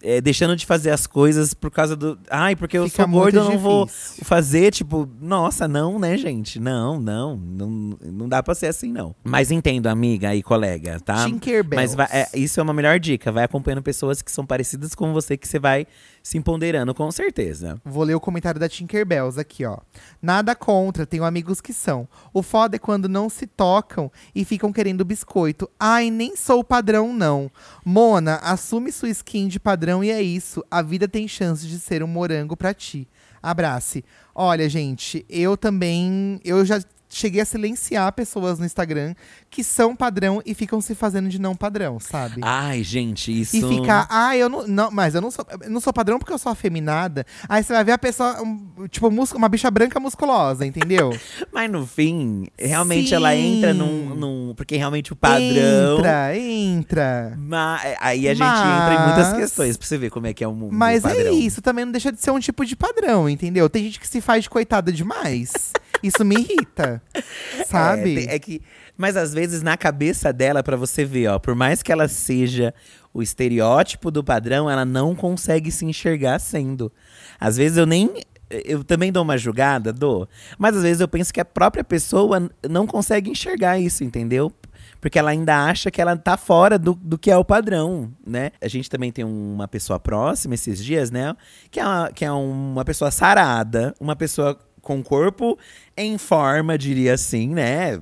é, 0.03 0.20
deixando 0.20 0.55
de 0.55 0.66
fazer 0.66 0.89
as 0.89 1.05
coisas 1.05 1.53
por 1.53 1.70
causa 1.70 1.95
do. 1.95 2.18
Ai, 2.30 2.55
porque 2.55 2.76
eu 2.78 2.89
Fica 2.89 3.03
sou 3.03 3.12
gordo, 3.12 3.38
eu 3.38 3.43
não 3.43 3.59
vou 3.59 3.86
fazer, 4.24 4.72
tipo, 4.72 5.07
nossa, 5.22 5.68
não, 5.68 5.99
né, 5.99 6.18
gente? 6.18 6.59
Não, 6.59 6.99
não, 6.99 7.36
não, 7.38 7.97
não 8.01 8.28
dá 8.30 8.41
pra 8.41 8.55
ser 8.55 8.68
assim, 8.68 8.91
não. 8.91 9.14
Mas 9.24 9.51
entendo, 9.51 9.86
amiga 9.88 10.34
e 10.34 10.41
colega, 10.41 10.99
tá? 10.99 11.26
Tinkerbells. 11.28 11.76
Mas 11.76 11.93
vai- 11.95 12.07
é, 12.12 12.28
isso 12.34 12.59
é 12.59 12.64
uma 12.64 12.74
melhor 12.74 12.99
dica. 12.99 13.32
Vai 13.32 13.43
acompanhando 13.43 13.84
pessoas 13.84 14.22
que 14.24 14.32
são 14.32 14.43
parecidas 14.45 14.95
com 14.95 15.14
você, 15.14 15.38
que 15.38 15.47
você 15.47 15.59
vai 15.59 15.86
se 16.24 16.38
empoderando, 16.38 16.93
com 16.93 17.11
certeza. 17.11 17.80
Vou 17.84 18.03
ler 18.03 18.15
o 18.15 18.19
comentário 18.19 18.59
da 18.59 18.69
Tinkerbells 18.69 19.39
aqui, 19.39 19.65
ó. 19.65 19.78
Nada 20.22 20.55
contra, 20.55 21.05
tenho 21.05 21.24
amigos 21.24 21.61
que 21.61 21.74
são. 21.74 22.07
O 22.34 22.43
foda 22.43 22.76
é 22.76 22.80
quando 22.80 23.09
não 23.09 23.30
se 23.30 23.47
tocam 23.47 24.11
e 24.34 24.45
ficam 24.45 24.72
querendo 24.72 25.05
biscoito. 25.05 25.69
Ai, 25.80 26.09
nem 26.09 26.36
sou 26.36 26.63
padrão, 26.63 27.13
não. 27.13 27.51
Mona, 27.84 28.36
assume 28.38 28.91
sua 28.91 29.09
skin 29.09 29.47
de 29.47 29.59
padrão 29.59 30.03
e 30.03 30.11
é 30.11 30.22
isso. 30.22 30.63
A 30.69 30.82
vida 30.82 31.07
tem 31.07 31.28
chance 31.28 31.67
de 31.67 31.80
ser 31.80 32.03
um 32.03 32.07
morango 32.07 32.55
pra 32.55 32.74
ti. 32.74 33.07
Abrace. 33.41 34.05
Olha, 34.36 34.69
gente, 34.69 35.26
eu 35.28 35.57
também. 35.57 36.39
Eu 36.43 36.63
já 36.63 36.80
cheguei 37.14 37.41
a 37.41 37.45
silenciar 37.45 38.12
pessoas 38.14 38.57
no 38.59 38.66
Instagram 38.66 39.14
que 39.49 39.64
são 39.64 39.95
padrão 39.95 40.41
e 40.45 40.53
ficam 40.53 40.80
se 40.80 40.95
fazendo 40.95 41.28
de 41.30 41.39
não 41.39 41.55
padrão, 41.55 41.99
sabe? 41.99 42.41
Ai, 42.41 42.84
gente, 42.84 43.38
isso. 43.41 43.57
E 43.57 43.62
ficar, 43.62 44.07
ah, 44.09 44.36
eu 44.36 44.47
não, 44.47 44.66
não. 44.68 44.91
Mas 44.91 45.14
eu 45.14 45.22
não 45.22 45.30
sou, 45.30 45.45
eu 45.62 45.70
não 45.70 45.80
sou 45.82 45.91
padrão 45.91 46.18
porque 46.18 46.32
eu 46.32 46.38
sou 46.38 46.51
afeminada. 46.51 47.26
Aí 47.49 47.64
você 47.64 47.74
vai 47.74 47.84
ver 47.84 47.91
a 47.91 47.97
pessoa, 47.97 48.41
um, 48.41 48.88
tipo, 48.89 49.07
uma 49.36 49.49
bicha 49.49 49.70
branca 49.70 49.99
musculosa, 49.99 50.66
entendeu? 50.66 51.12
Mas 51.51 51.70
no 51.70 51.86
fim, 51.86 52.47
realmente 52.57 53.09
Sim. 53.09 53.16
ela 53.16 53.36
entra 53.36 53.74
num, 53.74 54.16
num- 54.16 54.53
Porque 54.55 54.78
realmente 54.78 55.12
o 55.12 55.16
padrão. 55.16 55.97
Entra, 55.97 56.38
entra. 56.38 57.34
Ma- 57.38 57.80
aí 57.99 58.28
a 58.30 58.34
gente 58.34 58.45
entra 58.47 58.93
em 58.95 59.05
muitas 59.07 59.28
Mas- 59.30 59.38
questões 59.38 59.78
pra 59.78 59.86
você 59.88 59.97
ver 59.97 60.09
como 60.09 60.28
é 60.28 60.34
que 60.34 60.43
é 60.43 60.47
o 60.47 60.53
mundo. 60.53 60.74
Mas 60.74 61.03
padrão. 61.03 61.20
é 61.20 61.32
isso, 61.32 61.62
também 61.62 61.84
não 61.86 61.91
deixa 61.91 62.12
de 62.12 62.22
ser 62.22 62.32
um 62.32 62.39
tipo 62.39 62.66
de 62.66 62.76
padrão, 62.76 63.28
entendeu? 63.30 63.70
Tem 63.70 63.84
gente 63.84 63.99
que 63.99 64.07
se 64.07 64.22
faz 64.22 64.43
de 64.43 64.49
coitada 64.49 64.91
demais. 64.91 65.51
Isso 66.02 66.24
me 66.26 66.36
irrita. 66.36 67.02
Sabe? 67.68 68.28
É, 68.28 68.36
é 68.36 68.39
que, 68.39 68.62
mas 68.97 69.18
às 69.18 69.34
vezes 69.34 69.62
na 69.62 69.78
cabeça 69.78 70.32
dela, 70.32 70.62
pra 70.64 70.78
você 70.78 71.04
ver, 71.06 71.28
ó, 71.28 71.39
por 71.39 71.56
mais 71.56 71.82
que 71.82 71.91
ela 71.91 72.08
seja 72.08 72.74
o 73.14 73.22
estereótipo 73.22 74.10
do 74.12 74.24
padrão, 74.24 74.70
ela 74.70 74.86
não 74.86 75.16
consegue 75.16 75.72
se 75.72 75.86
enxergar 75.86 76.39
sendo. 76.39 76.91
Às 77.39 77.58
vezes 77.58 77.78
eu 77.78 77.86
nem. 77.86 78.12
Eu 78.49 78.84
também 78.84 79.12
dou 79.12 79.24
uma 79.24 79.38
julgada, 79.38 79.93
dou. 79.93 80.28
Mas 80.58 80.76
às 80.76 80.84
vezes 80.84 80.99
eu 80.99 81.08
penso 81.08 81.34
que 81.34 81.39
a 81.39 81.45
própria 81.45 81.86
pessoa 81.86 82.49
não 82.70 82.86
consegue 82.86 83.30
enxergar 83.30 83.80
isso, 83.80 84.04
entendeu? 84.04 84.52
Porque 84.99 85.18
ela 85.18 85.32
ainda 85.32 85.66
acha 85.66 85.89
que 85.89 86.02
ela 86.02 86.16
tá 86.16 86.38
fora 86.38 86.78
do, 86.78 86.93
do 86.93 87.18
que 87.18 87.32
é 87.32 87.38
o 87.38 87.45
padrão, 87.45 88.12
né? 88.26 88.52
A 88.62 88.68
gente 88.68 88.89
também 88.89 89.12
tem 89.12 89.26
uma 89.26 89.68
pessoa 89.68 89.99
próxima 89.99 90.54
esses 90.54 90.84
dias, 90.84 91.10
né? 91.10 91.36
Que 91.72 91.80
é 91.80 91.84
uma, 91.84 92.12
que 92.12 92.26
é 92.26 92.32
uma 92.32 92.86
pessoa 92.86 93.10
sarada, 93.10 93.95
uma 93.99 94.16
pessoa 94.16 94.60
com 94.82 95.03
corpo 95.03 95.57
em 95.95 96.17
forma, 96.17 96.77
diria 96.77 97.13
assim, 97.13 97.49
né? 97.49 97.99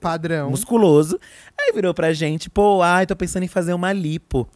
Padrão. 0.00 0.50
musculoso. 0.50 1.20
Aí 1.58 1.72
virou 1.72 1.92
pra 1.92 2.12
gente, 2.12 2.48
pô, 2.48 2.82
ai, 2.82 3.06
tô 3.06 3.14
pensando 3.14 3.42
em 3.42 3.48
fazer 3.48 3.74
uma 3.74 3.92
lipo. 3.92 4.48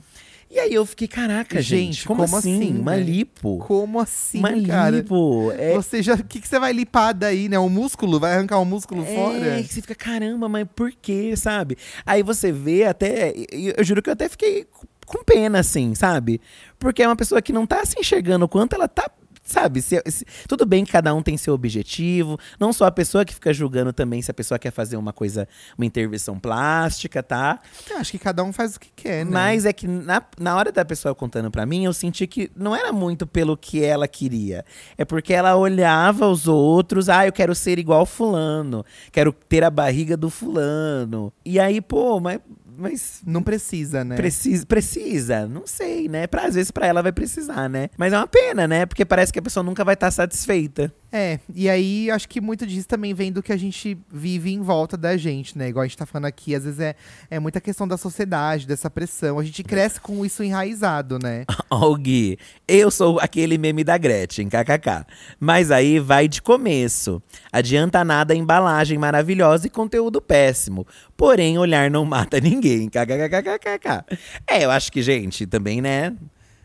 E 0.51 0.59
aí 0.59 0.73
eu 0.73 0.87
fiquei, 0.87 1.09
caraca, 1.09 1.61
gente, 1.61 1.97
Gente, 1.97 2.07
como, 2.07 2.25
como 2.25 2.37
assim? 2.37 2.57
assim, 2.57 2.79
Uma 2.79 2.97
lipo? 2.97 3.59
Como 3.67 3.99
assim, 3.99 4.39
uma 4.39 4.63
cara? 4.63 4.97
lipo. 4.99 5.51
É, 5.59 5.75
Você 5.75 6.01
já. 6.01 6.15
O 6.15 6.23
que, 6.25 6.41
que 6.41 6.47
você 6.47 6.61
vai 6.61 6.73
lipar 6.73 7.13
daí, 7.13 7.49
né? 7.49 7.59
O 7.59 7.69
músculo? 7.69 8.21
Vai 8.21 8.35
arrancar 8.35 8.59
o 8.59 8.65
músculo 8.65 9.03
é, 9.03 9.15
fora? 9.17 9.63
que 9.63 9.75
você 9.75 9.81
fica, 9.83 9.97
caramba, 9.97 10.49
mas 10.49 10.67
por 10.77 10.93
quê, 10.93 11.35
sabe? 11.37 11.77
Aí 12.07 12.23
você 12.23 12.53
vê 12.53 12.85
até, 12.85 13.33
eu, 13.51 13.75
eu 13.79 13.85
juro 13.85 14.01
que 14.01 14.09
eu 14.09 14.13
até 14.13 14.29
fiquei 14.29 14.65
com 15.05 15.25
pena, 15.25 15.59
assim, 15.59 15.95
sabe? 15.95 16.41
Porque 16.79 17.03
é 17.03 17.09
uma 17.09 17.17
pessoa 17.17 17.43
que 17.43 17.53
não 17.53 17.67
tá 17.67 17.85
se 17.85 17.99
enxergando 17.99 18.45
o 18.45 18.49
quanto 18.49 18.75
ela 18.75 18.87
tá. 18.87 19.11
Sabe, 19.47 19.83
se- 19.83 20.03
se- 20.07 20.25
tudo 20.49 20.65
bem 20.65 20.85
que 20.87 20.91
cada 20.93 21.15
um 21.15 21.23
tem 21.23 21.37
seu 21.37 21.53
objetivo, 21.53 22.39
não 22.59 22.73
só 22.73 22.87
a 22.87 22.91
pessoa 22.91 23.27
que 23.27 23.35
fica 23.35 23.53
julgando 23.53 23.93
também 23.93 24.23
se 24.23 24.31
a 24.31 24.35
pessoa 24.35 24.59
quer 24.59 24.71
fazer 24.71 24.97
uma 24.97 25.13
coisa, 25.13 25.47
uma 25.77 25.85
intervenção 25.85 26.39
plástica, 26.41 27.23
tá? 27.23 27.61
Eu 27.91 27.99
acho 27.99 28.11
que 28.13 28.19
cada 28.19 28.43
um 28.43 28.53
faz 28.55 28.77
o 28.77 28.81
que 28.81 28.91
quer, 28.97 29.25
né? 29.27 29.31
Mas 29.31 29.67
é 29.67 29.73
que 29.73 29.87
na, 29.87 30.23
na 30.41 30.57
hora 30.57 30.73
da 30.73 30.83
pessoa 30.85 31.15
contando 31.15 31.51
pra 31.51 31.67
mim, 31.67 31.85
eu 31.85 31.93
senti 31.93 32.27
que 32.27 32.51
não 32.57 32.75
era 32.75 32.91
muito 32.91 33.27
pelo 33.27 33.55
que 33.55 33.85
ela 33.85 34.09
queria. 34.09 34.65
É 34.97 35.05
porque 35.05 35.35
ela 35.35 35.55
olhava 35.57 36.27
os 36.27 36.49
outros, 36.49 37.11
ah, 37.11 37.27
eu 37.27 37.33
quero 37.33 37.55
ser 37.55 37.79
igual 37.79 38.07
fulano, 38.07 38.83
quero 39.13 39.31
ter 39.31 39.63
a 39.63 39.69
barriga 39.71 40.17
do 40.17 40.31
fulano. 40.31 41.31
E 41.45 41.61
aí, 41.61 41.81
pô, 41.83 42.19
mas. 42.19 42.41
Mas 42.77 43.21
Não 43.27 43.43
precisa, 43.43 44.05
né? 44.05 44.17
Precisa, 44.17 44.67
precisa, 44.67 45.47
não 45.47 45.67
sei, 45.67 46.09
né? 46.09 46.27
Pra, 46.27 46.47
às 46.47 46.55
vezes 46.55 46.71
pra 46.71 46.87
ela 46.87 47.03
vai 47.03 47.13
precisar, 47.13 47.69
né? 47.69 47.89
Mas 47.97 48.13
é 48.13 48.17
uma 48.19 48.27
pena, 48.27 48.67
né? 48.67 48.87
Porque 48.87 49.05
parece 49.05 49.33
que 49.33 49.39
a 49.39 49.43
pessoa 49.43 49.63
nunca 49.63 49.85
vai 49.85 49.95
estar 49.95 50.11
satisfeita. 50.11 50.93
É, 51.17 51.39
e 51.55 51.71
aí 51.71 52.11
acho 52.11 52.29
que 52.29 52.41
muito 52.41 52.67
disso 52.67 52.89
também 52.89 53.15
vem 53.15 53.31
do 53.31 53.41
que 53.41 53.53
a 53.53 53.57
gente 53.57 53.97
vive 54.13 54.53
em 54.53 54.61
volta 54.61 54.97
da 54.97 55.17
gente, 55.17 55.57
né? 55.57 55.69
Igual 55.69 55.85
a 55.85 55.87
gente 55.87 55.97
tá 55.97 56.05
falando 56.05 56.25
aqui, 56.25 56.57
às 56.57 56.65
vezes 56.65 56.81
é, 56.81 56.97
é 57.31 57.39
muita 57.39 57.61
questão 57.61 57.87
da 57.87 57.97
sociedade, 57.97 58.67
dessa 58.67 58.91
pressão. 58.91 59.39
A 59.39 59.45
gente 59.45 59.63
cresce 59.63 60.01
com 60.01 60.27
isso 60.27 60.43
enraizado, 60.43 61.21
né? 61.23 61.45
Ó, 61.71 61.93
o 61.93 61.97
Gui, 61.97 62.37
eu 62.67 62.91
sou 62.91 63.21
aquele 63.21 63.57
meme 63.57 63.85
da 63.85 63.97
Gretchen, 63.97 64.49
kkk. 64.49 65.07
Mas 65.39 65.71
aí 65.71 66.01
vai 66.01 66.27
de 66.27 66.43
começo. 66.43 67.23
Adianta 67.53 68.03
nada 68.03 68.35
embalagem 68.35 68.99
maravilhosa 68.99 69.69
e 69.69 69.71
conteúdo 69.71 70.21
péssimo. 70.21 70.85
Porém, 71.17 71.57
olhar 71.59 71.89
não 71.93 72.05
mata 72.05 72.41
ninguém, 72.41 72.89
kkkkkk. 72.89 74.17
É, 74.49 74.65
eu 74.65 74.71
acho 74.73 74.91
que, 74.91 75.01
gente, 75.01 75.47
também, 75.47 75.81
né? 75.81 76.13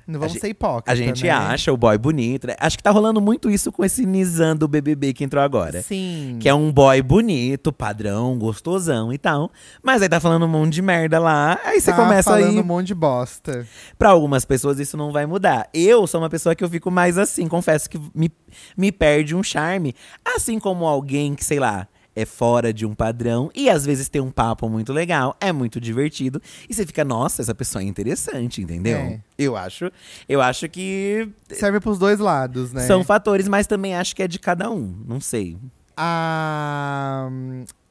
Não 0.10 0.20
vamos 0.20 0.34
gente- 0.34 0.41
ser 0.41 0.49
hipócritas. 0.49 0.91
A 0.91 0.95
gente 0.95 1.24
né? 1.24 1.30
acha 1.30 1.72
o 1.72 1.78
boy 1.78 1.97
bonito, 1.97 2.47
né? 2.47 2.55
Acho 2.60 2.76
que 2.78 2.84
tá 2.84 2.89
rolando 2.91 3.22
muito 3.22 3.49
isso 3.49 3.72
com 3.72 3.86
esse 3.86 4.05
Nizam 4.05 4.55
do 4.55 4.68
BBB 4.68 5.14
que 5.14 5.24
entrou 5.24 5.43
agora. 5.43 5.82
Sim. 5.82 6.38
Que 6.39 6.49
é 6.49 6.53
um 6.53 6.72
boy 6.72 7.01
bonito, 7.01 7.72
padrão, 7.72 8.38
gostosão 8.38 9.14
e 9.14 9.18
tal. 9.18 9.51
Mas 9.84 10.01
aí 10.01 10.10
tá 10.10 10.20
falando 10.20 10.45
um 10.45 10.49
monte 10.49 10.74
de 10.74 10.82
merda 10.82 11.20
lá. 11.20 11.60
Aí 11.64 11.80
você 11.80 11.91
Tá 11.91 11.97
começa 11.97 12.32
falando 12.32 12.49
aí. 12.49 12.60
um 12.60 12.64
monte 12.64 12.88
de 12.88 12.95
bosta. 12.95 13.66
Pra 13.97 14.10
algumas 14.10 14.45
pessoas 14.45 14.80
isso 14.80 14.97
não 14.97 15.12
vai 15.12 15.26
mudar. 15.26 15.70
Eu 15.74 16.07
sou 16.07 16.20
uma 16.22 16.30
pessoa 16.30 16.55
que 16.55 16.64
eu 16.64 16.70
fico 16.70 16.89
mais 16.89 17.18
assim, 17.18 17.47
confesso 17.47 17.89
que 17.89 17.99
me, 18.16 18.32
me 18.76 18.91
perde 18.91 19.36
um 19.36 19.43
charme. 19.43 19.93
Assim 20.26 20.60
como 20.60 20.86
alguém 20.86 21.36
que, 21.36 21.45
sei 21.45 21.60
lá, 21.60 21.88
é 22.22 22.26
fora 22.26 22.74
de 22.74 22.86
um 22.86 22.93
padrão 22.93 23.49
e 23.55 23.70
às 23.70 23.86
vezes 23.86 24.09
tem 24.09 24.22
um 24.22 24.32
papo 24.32 24.67
muito 24.70 24.91
legal, 24.91 25.36
é 25.39 25.51
muito 25.51 25.80
divertido. 25.80 26.41
E 26.70 26.74
você 26.74 26.86
fica, 26.86 27.05
nossa, 27.05 27.41
essa 27.41 27.55
pessoa 27.55 27.82
é 27.82 27.86
interessante, 27.86 28.61
entendeu? 28.61 28.97
É. 28.97 29.20
Eu 29.38 29.55
acho, 29.55 29.91
eu 30.28 30.41
acho 30.41 30.67
que 30.67 31.30
Serve 31.49 31.80
pros 31.80 31.97
dois 31.97 32.20
lados, 32.20 32.74
né? 32.74 32.86
são 32.86 33.03
fatores, 33.03 33.47
mas 33.47 33.65
também 33.67 33.95
acho 33.95 34.15
que 34.15 34.24
é 34.24 34.28
de 34.28 34.38
cada 34.38 34.70
um. 34.70 34.95
Não 35.07 35.22
sei. 35.22 35.57
A, 35.95 37.30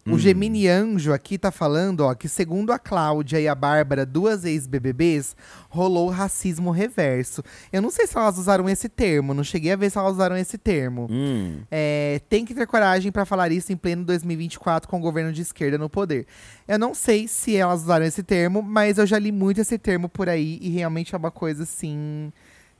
o 0.08 0.14
Hum. 0.14 0.18
Gemini 0.18 0.68
Anjo 0.68 1.12
aqui 1.12 1.36
tá 1.38 1.50
falando, 1.50 2.00
ó, 2.00 2.14
que 2.14 2.28
segundo 2.28 2.72
a 2.72 2.78
Cláudia 2.78 3.40
e 3.40 3.46
a 3.46 3.54
Bárbara, 3.54 4.06
duas 4.06 4.44
ex-BBBs, 4.44 5.36
rolou 5.68 6.08
racismo 6.08 6.70
reverso. 6.70 7.42
Eu 7.72 7.82
não 7.82 7.90
sei 7.90 8.06
se 8.06 8.16
elas 8.16 8.38
usaram 8.38 8.68
esse 8.68 8.88
termo, 8.88 9.34
não 9.34 9.44
cheguei 9.44 9.72
a 9.72 9.76
ver 9.76 9.90
se 9.90 9.98
elas 9.98 10.14
usaram 10.14 10.36
esse 10.36 10.56
termo. 10.56 11.06
Hum. 11.10 11.60
É, 11.70 12.20
tem 12.28 12.44
que 12.44 12.54
ter 12.54 12.66
coragem 12.66 13.12
pra 13.12 13.24
falar 13.24 13.52
isso 13.52 13.72
em 13.72 13.76
pleno 13.76 14.04
2024 14.04 14.88
com 14.88 14.98
o 14.98 15.00
governo 15.00 15.32
de 15.32 15.42
esquerda 15.42 15.78
no 15.78 15.88
poder. 15.90 16.26
Eu 16.66 16.78
não 16.78 16.94
sei 16.94 17.28
se 17.28 17.56
elas 17.56 17.82
usaram 17.82 18.04
esse 18.06 18.22
termo, 18.22 18.62
mas 18.62 18.98
eu 18.98 19.06
já 19.06 19.18
li 19.18 19.32
muito 19.32 19.60
esse 19.60 19.78
termo 19.78 20.08
por 20.08 20.28
aí 20.28 20.58
e 20.62 20.70
realmente 20.70 21.14
é 21.14 21.18
uma 21.18 21.30
coisa 21.30 21.62
assim 21.64 22.32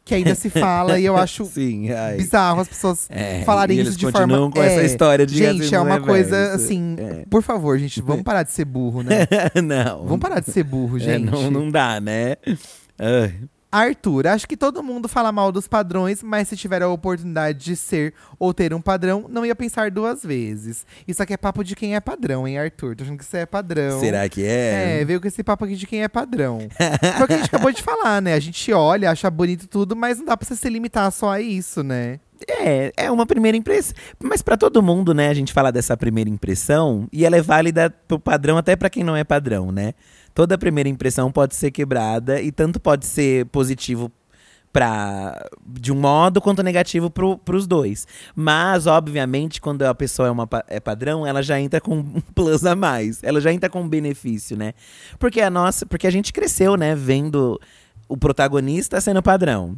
que 0.08 0.14
ainda 0.14 0.34
se 0.34 0.48
fala 0.50 0.98
e 0.98 1.04
eu 1.04 1.16
acho 1.18 1.44
Sim, 1.44 1.90
ai. 1.92 2.16
bizarro 2.16 2.60
as 2.62 2.68
pessoas 2.68 3.06
É, 3.10 3.42
falarem 3.44 3.78
isso 3.78 3.96
de 3.96 4.10
forma 4.10 4.50
com 4.50 4.62
essa 4.62 4.80
é, 4.80 4.86
história 4.86 5.26
de 5.26 5.36
gente 5.36 5.74
é 5.74 5.78
uma 5.80 6.00
coisa 6.00 6.34
reverso. 6.36 6.64
assim 6.64 6.96
É. 6.98 7.24
por 7.28 7.42
favor 7.42 7.78
gente 7.78 8.00
vamos 8.00 8.22
parar 8.22 8.42
de 8.42 8.50
ser 8.50 8.64
burro 8.64 9.02
né 9.02 9.26
não. 9.62 10.04
vamos 10.04 10.18
parar 10.20 10.40
de 10.40 10.50
ser 10.50 10.64
burro 10.64 10.96
É, 10.96 11.00
gente 11.00 11.30
não, 11.30 11.50
não 11.50 11.70
dá, 11.70 12.00
né? 12.00 12.36
Ai. 12.98 13.34
Arthur 13.70 14.26
acho 14.26 14.48
que 14.48 14.56
todo 14.56 14.82
mundo 14.82 15.08
fala 15.08 15.30
mal 15.30 15.52
dos 15.52 15.68
padrões 15.68 16.22
mas 16.22 16.48
se 16.48 16.56
tiver 16.56 16.82
a 16.82 16.88
oportunidade 16.88 17.58
de 17.58 17.76
ser 17.76 18.14
ou 18.38 18.54
ter 18.54 18.72
um 18.72 18.80
padrão 18.80 19.26
não 19.28 19.44
ia 19.44 19.54
pensar 19.54 19.90
duas 19.90 20.22
vezes 20.22 20.86
isso 21.06 21.22
aqui 21.22 21.34
é 21.34 21.36
papo 21.36 21.62
de 21.62 21.76
quem 21.76 21.94
é 21.94 22.00
padrão 22.00 22.46
hein 22.46 22.58
Arthur 22.58 22.96
tô 22.96 23.04
achando 23.04 23.18
que 23.18 23.24
isso 23.24 23.36
é 23.36 23.46
padrão 23.46 24.00
Será 24.00 24.28
que 24.28 24.44
é? 24.44 25.00
É, 25.00 25.04
veio 25.04 25.20
com 25.20 25.28
esse 25.28 25.42
papo 25.42 25.64
aqui 25.64 25.74
de 25.74 25.86
quem 25.86 26.02
é 26.02 26.08
padrão. 26.08 26.58
Foi 27.16 27.24
o 27.24 27.26
que 27.26 27.32
a 27.34 27.36
gente 27.36 27.46
acabou 27.46 27.72
de 27.72 27.82
falar, 27.82 28.22
né? 28.22 28.34
A 28.34 28.40
gente 28.40 28.72
olha, 28.72 29.10
acha 29.10 29.30
bonito 29.30 29.66
tudo, 29.66 29.94
mas 29.94 30.18
não 30.18 30.26
dá 30.26 30.36
pra 30.36 30.46
você 30.46 30.56
se 30.56 30.68
limitar 30.68 31.10
só 31.12 31.30
a 31.30 31.40
isso, 31.40 31.82
né? 31.82 32.20
É, 32.46 32.92
é 32.96 33.10
uma 33.10 33.26
primeira 33.26 33.56
impressão. 33.56 33.94
Mas 34.22 34.42
pra 34.42 34.56
todo 34.56 34.82
mundo, 34.82 35.12
né, 35.12 35.28
a 35.28 35.34
gente 35.34 35.52
fala 35.52 35.72
dessa 35.72 35.96
primeira 35.96 36.30
impressão 36.30 37.08
e 37.12 37.24
ela 37.24 37.36
é 37.36 37.42
válida 37.42 37.92
pro 38.06 38.18
padrão 38.18 38.56
até 38.56 38.76
pra 38.76 38.88
quem 38.88 39.02
não 39.02 39.16
é 39.16 39.24
padrão, 39.24 39.72
né? 39.72 39.94
Toda 40.38 40.56
primeira 40.56 40.88
impressão 40.88 41.32
pode 41.32 41.56
ser 41.56 41.72
quebrada 41.72 42.40
e 42.40 42.52
tanto 42.52 42.78
pode 42.78 43.06
ser 43.06 43.46
positivo 43.46 44.08
para 44.72 45.44
de 45.66 45.90
um 45.90 45.96
modo 45.96 46.40
quanto 46.40 46.62
negativo 46.62 47.10
pro, 47.10 47.36
pros 47.38 47.66
dois. 47.66 48.06
Mas, 48.36 48.86
obviamente, 48.86 49.60
quando 49.60 49.82
a 49.82 49.92
pessoa 49.92 50.28
é, 50.28 50.30
uma, 50.30 50.48
é 50.68 50.78
padrão, 50.78 51.26
ela 51.26 51.42
já 51.42 51.60
entra 51.60 51.80
com 51.80 51.98
um 51.98 52.20
plus 52.36 52.64
a 52.64 52.76
mais. 52.76 53.20
Ela 53.24 53.40
já 53.40 53.52
entra 53.52 53.68
com 53.68 53.82
um 53.82 53.88
benefício, 53.88 54.56
né? 54.56 54.74
Porque 55.18 55.40
a 55.40 55.50
nossa, 55.50 55.84
porque 55.84 56.06
a 56.06 56.10
gente 56.12 56.32
cresceu, 56.32 56.76
né, 56.76 56.94
vendo 56.94 57.60
o 58.08 58.16
protagonista 58.16 59.00
sendo 59.00 59.20
padrão. 59.20 59.76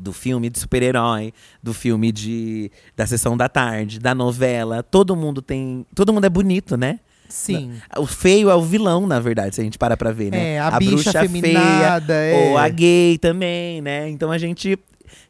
Do 0.00 0.12
filme 0.12 0.48
de 0.48 0.60
super-herói, 0.60 1.34
do 1.60 1.74
filme 1.74 2.12
de 2.12 2.70
da 2.94 3.04
sessão 3.04 3.36
da 3.36 3.48
tarde, 3.48 3.98
da 3.98 4.14
novela, 4.14 4.80
todo 4.80 5.16
mundo 5.16 5.42
tem, 5.42 5.84
todo 5.92 6.12
mundo 6.12 6.26
é 6.26 6.30
bonito, 6.30 6.76
né? 6.76 7.00
Sim. 7.30 7.72
O 7.96 8.06
feio 8.06 8.50
é 8.50 8.54
o 8.54 8.62
vilão, 8.62 9.06
na 9.06 9.20
verdade, 9.20 9.54
se 9.54 9.60
a 9.60 9.64
gente 9.64 9.78
para 9.78 9.96
pra 9.96 10.12
ver, 10.12 10.30
né? 10.30 10.54
É, 10.54 10.60
a, 10.60 10.78
bicha 10.78 11.12
feminada, 11.12 12.14
é. 12.14 12.50
ou 12.50 12.58
a 12.58 12.68
gay 12.68 13.16
também, 13.18 13.80
né? 13.80 14.08
Então 14.08 14.30
a 14.30 14.38
gente 14.38 14.78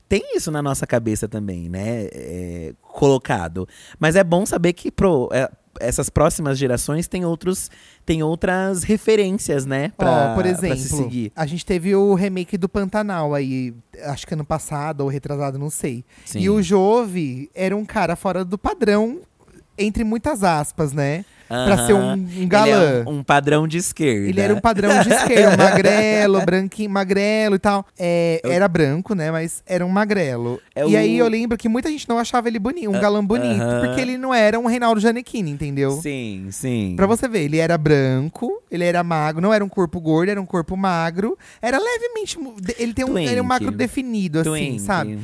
tem 0.09 0.35
isso 0.35 0.51
na 0.51 0.61
nossa 0.61 0.87
cabeça 0.87 1.29
também, 1.29 1.69
né? 1.69 2.09
É, 2.13 2.73
colocado. 2.83 3.69
Mas 3.99 4.17
é 4.17 4.25
bom 4.25 4.45
saber 4.45 4.73
que 4.73 4.91
pro, 4.91 5.29
é, 5.33 5.49
essas 5.79 6.11
próximas 6.11 6.59
gerações 6.59 7.07
têm 7.07 7.25
outros 7.25 7.71
tem 8.05 8.23
outras 8.23 8.83
referências, 8.83 9.65
né? 9.65 9.93
Pra, 9.97 10.33
Ó, 10.33 10.35
por 10.35 10.43
pra 10.43 10.55
se 10.57 10.67
exemplo, 10.67 11.05
seguir. 11.05 11.33
a 11.37 11.47
gente 11.47 11.65
teve 11.65 11.95
o 11.95 12.15
remake 12.15 12.59
do 12.59 12.69
Pantanal 12.69 13.35
aí, 13.35 13.73
acho 14.05 14.27
que 14.27 14.35
ano 14.35 14.45
passado 14.45 15.03
ou 15.03 15.09
retrasado, 15.09 15.59
não 15.59 15.71
sei. 15.71 16.05
Sim. 16.25 16.41
E 16.41 16.51
o 16.51 16.61
Jove 16.61 17.49
era 17.55 17.77
um 17.77 17.85
cara 17.85 18.17
fora 18.17 18.45
do 18.45 18.59
padrão, 18.59 19.21
entre 19.79 20.03
muitas 20.03 20.43
aspas, 20.43 20.93
né? 20.93 21.25
Pra 21.51 21.87
ser 21.87 21.95
um, 21.95 22.13
um 22.13 22.49
galã. 22.49 23.03
é 23.05 23.09
um, 23.09 23.19
um 23.19 23.23
padrão 23.25 23.67
de 23.67 23.77
esquerda. 23.79 24.29
Ele 24.29 24.41
era 24.41 24.55
um 24.55 24.61
padrão 24.61 25.03
de 25.03 25.13
esquerda, 25.13 25.57
magrelo, 25.59 26.41
branquinho, 26.45 26.89
magrelo 26.91 27.57
e 27.57 27.59
tal. 27.59 27.85
É, 27.99 28.41
era 28.45 28.69
branco, 28.69 29.15
né? 29.15 29.33
Mas 29.33 29.63
era 29.67 29.85
um 29.85 29.89
magrelo. 29.89 30.61
É 30.75 30.83
e 30.87 30.95
o- 30.95 30.99
aí 30.99 31.19
eu 31.19 31.27
lembro 31.29 31.59
que 31.59 31.69
muita 31.69 31.89
gente 31.91 32.09
não 32.09 32.19
achava 32.19 32.47
ele 32.49 32.59
bonito, 32.61 32.89
um 32.89 33.01
galã 33.01 33.25
bonito, 33.25 33.63
porque 33.85 34.01
ele 34.01 34.17
não 34.17 34.33
era 34.33 34.59
um 34.61 34.67
Reinaldo 34.67 35.01
Giannichini, 35.01 35.51
entendeu? 35.51 35.93
Sim, 36.01 36.47
sim. 36.53 36.95
Pra 36.97 37.07
você 37.07 37.27
ver, 37.27 37.41
ele 37.43 37.59
era 37.59 37.77
branco, 37.77 38.63
ele 38.71 38.85
era 38.85 39.03
magro, 39.03 39.43
não 39.43 39.53
era 39.53 39.65
um 39.65 39.69
corpo 39.69 40.01
gordo, 40.01 40.31
era 40.31 40.41
um 40.41 40.47
corpo 40.47 40.77
magro. 40.77 41.37
Era 41.61 41.79
levemente. 41.79 42.39
Ele 42.79 42.95
tem 42.95 43.05
um, 43.05 43.19
ele 43.19 43.39
é 43.39 43.43
um 43.43 43.45
macro 43.45 43.71
definido, 43.73 44.39
assim, 44.41 44.51
Twink. 44.51 44.81
sabe? 44.81 45.19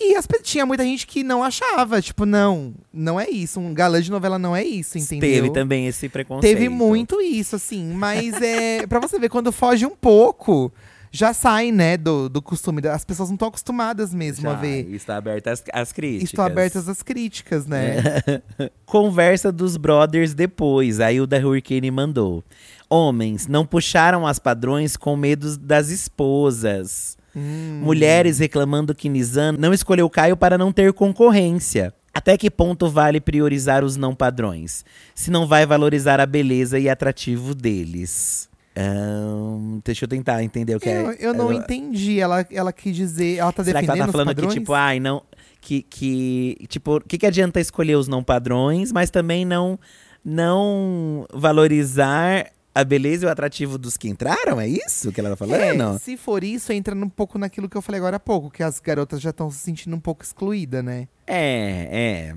E 0.00 0.16
as, 0.16 0.26
tinha 0.42 0.64
muita 0.64 0.82
gente 0.82 1.06
que 1.06 1.22
não 1.22 1.44
achava, 1.44 2.00
tipo, 2.00 2.24
não, 2.24 2.72
não 2.90 3.20
é 3.20 3.28
isso. 3.28 3.60
Um 3.60 3.74
galã 3.74 4.00
de 4.00 4.10
novela 4.10 4.38
não 4.38 4.56
é 4.56 4.64
isso, 4.64 4.96
entendeu? 4.96 5.30
Teve 5.30 5.50
também 5.50 5.86
esse 5.86 6.08
preconceito. 6.08 6.54
Teve 6.54 6.70
muito 6.70 7.20
isso, 7.20 7.56
assim. 7.56 7.92
Mas 7.92 8.40
é. 8.40 8.86
pra 8.88 8.98
você 8.98 9.18
ver, 9.18 9.28
quando 9.28 9.52
foge 9.52 9.84
um 9.84 9.94
pouco, 9.94 10.72
já 11.12 11.34
sai, 11.34 11.70
né, 11.70 11.98
do, 11.98 12.30
do 12.30 12.40
costume. 12.40 12.80
As 12.88 13.04
pessoas 13.04 13.28
não 13.28 13.34
estão 13.34 13.48
acostumadas 13.48 14.14
mesmo 14.14 14.48
a 14.48 14.54
Já, 14.54 14.58
ver. 14.60 14.88
Está 14.94 15.18
aberta 15.18 15.50
às, 15.50 15.62
às 15.70 15.92
críticas. 15.92 16.30
Estão 16.30 16.46
abertas 16.46 16.88
às 16.88 17.02
críticas, 17.02 17.66
né? 17.66 17.96
Conversa 18.86 19.52
dos 19.52 19.76
brothers 19.76 20.32
depois. 20.32 20.98
Aí 20.98 21.20
o 21.20 21.26
da 21.26 21.36
Hurricane 21.36 21.90
mandou. 21.90 22.42
Homens 22.88 23.46
não 23.46 23.66
puxaram 23.66 24.26
as 24.26 24.38
padrões 24.38 24.96
com 24.96 25.14
medo 25.14 25.58
das 25.58 25.90
esposas. 25.90 27.19
Hum. 27.34 27.80
Mulheres 27.82 28.38
reclamando 28.38 28.94
que 28.94 29.08
Nizam 29.08 29.52
não 29.52 29.72
escolheu 29.72 30.08
Caio 30.10 30.36
para 30.36 30.58
não 30.58 30.72
ter 30.72 30.92
concorrência. 30.92 31.94
Até 32.12 32.36
que 32.36 32.50
ponto 32.50 32.88
vale 32.88 33.20
priorizar 33.20 33.84
os 33.84 33.96
não 33.96 34.14
padrões? 34.14 34.84
Se 35.14 35.30
não 35.30 35.46
vai 35.46 35.64
valorizar 35.64 36.20
a 36.20 36.26
beleza 36.26 36.78
e 36.78 36.88
atrativo 36.88 37.54
deles. 37.54 38.48
Ahn, 38.76 39.80
deixa 39.84 40.04
eu 40.04 40.08
tentar 40.08 40.42
entender 40.42 40.74
o 40.76 40.80
que 40.80 40.88
Eu, 40.88 41.10
é. 41.10 41.16
eu 41.20 41.34
não 41.34 41.52
entendi. 41.52 42.18
Ela, 42.20 42.46
ela 42.50 42.72
quis 42.72 42.94
dizer. 42.94 43.36
Ela 43.36 43.52
tá 43.52 43.62
Será 43.62 43.80
que 43.80 43.86
defendendo 43.86 44.02
ela 44.02 44.12
tá 44.12 44.12
falando 44.12 44.34
que, 44.34 44.46
tipo, 44.48 44.72
ai, 44.72 44.98
não. 44.98 45.22
Que, 45.60 45.82
que 45.82 46.56
tipo, 46.68 46.96
o 46.96 47.00
que, 47.00 47.18
que 47.18 47.26
adianta 47.26 47.60
escolher 47.60 47.96
os 47.96 48.08
não 48.08 48.24
padrões, 48.24 48.92
mas 48.92 49.10
também 49.10 49.44
não, 49.44 49.78
não 50.24 51.26
valorizar 51.32 52.50
a 52.74 52.84
beleza 52.84 53.24
e 53.24 53.28
o 53.28 53.30
atrativo 53.30 53.76
dos 53.78 53.96
que 53.96 54.08
entraram? 54.08 54.60
É 54.60 54.68
isso 54.68 55.10
que 55.12 55.20
ela 55.20 55.36
tá 55.36 55.44
É, 55.44 55.48
falando? 55.48 55.98
se 55.98 56.16
for 56.16 56.44
isso, 56.44 56.72
entra 56.72 56.94
um 56.94 57.08
pouco 57.08 57.38
naquilo 57.38 57.68
que 57.68 57.76
eu 57.76 57.82
falei 57.82 57.98
agora 57.98 58.16
há 58.16 58.20
pouco, 58.20 58.50
que 58.50 58.62
as 58.62 58.78
garotas 58.80 59.20
já 59.20 59.30
estão 59.30 59.50
se 59.50 59.58
sentindo 59.58 59.94
um 59.96 60.00
pouco 60.00 60.22
excluídas, 60.22 60.84
né? 60.84 61.08
É, 61.26 62.32
é. 62.32 62.34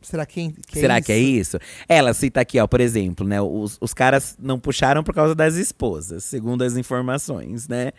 Será 0.00 0.24
que, 0.24 0.52
que 0.68 0.78
Será 0.78 0.96
é 0.98 1.00
que 1.02 1.10
é 1.10 1.18
isso? 1.18 1.58
Ela 1.88 2.14
cita 2.14 2.40
aqui, 2.40 2.58
ó, 2.60 2.68
por 2.68 2.80
exemplo, 2.80 3.26
né? 3.26 3.42
Os, 3.42 3.76
os 3.80 3.92
caras 3.92 4.36
não 4.40 4.58
puxaram 4.58 5.02
por 5.02 5.12
causa 5.12 5.34
das 5.34 5.56
esposas, 5.56 6.22
segundo 6.22 6.62
as 6.62 6.76
informações, 6.76 7.66
né? 7.66 7.90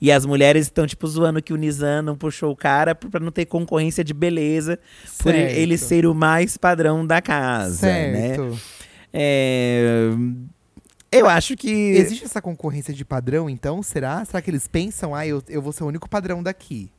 E 0.00 0.10
as 0.12 0.24
mulheres 0.24 0.66
estão, 0.66 0.86
tipo, 0.86 1.04
zoando 1.08 1.42
que 1.42 1.52
o 1.52 1.56
Nizam 1.56 2.00
não 2.00 2.16
puxou 2.16 2.52
o 2.52 2.56
cara 2.56 2.94
por- 2.94 3.10
pra 3.10 3.18
não 3.20 3.32
ter 3.32 3.44
concorrência 3.46 4.04
de 4.04 4.14
beleza, 4.14 4.78
por 5.18 5.32
Certo. 5.32 5.52
ele 5.56 5.76
ser 5.76 6.06
o 6.06 6.14
mais 6.14 6.56
padrão 6.56 7.04
da 7.04 7.20
casa, 7.20 7.86
né? 7.88 8.36
Certo. 8.36 8.58
É, 9.12 10.10
Eu 11.10 11.28
acho 11.28 11.56
que. 11.56 11.70
Existe 11.70 12.24
essa 12.24 12.42
concorrência 12.42 12.92
de 12.92 13.04
padrão, 13.04 13.48
então? 13.48 13.82
Será? 13.82 14.24
Será 14.24 14.42
que 14.42 14.50
eles 14.50 14.68
pensam, 14.68 15.14
ah, 15.14 15.26
eu, 15.26 15.42
eu 15.48 15.62
vou 15.62 15.72
ser 15.72 15.84
o 15.84 15.86
único 15.86 16.08
padrão 16.08 16.42
daqui? 16.42 16.90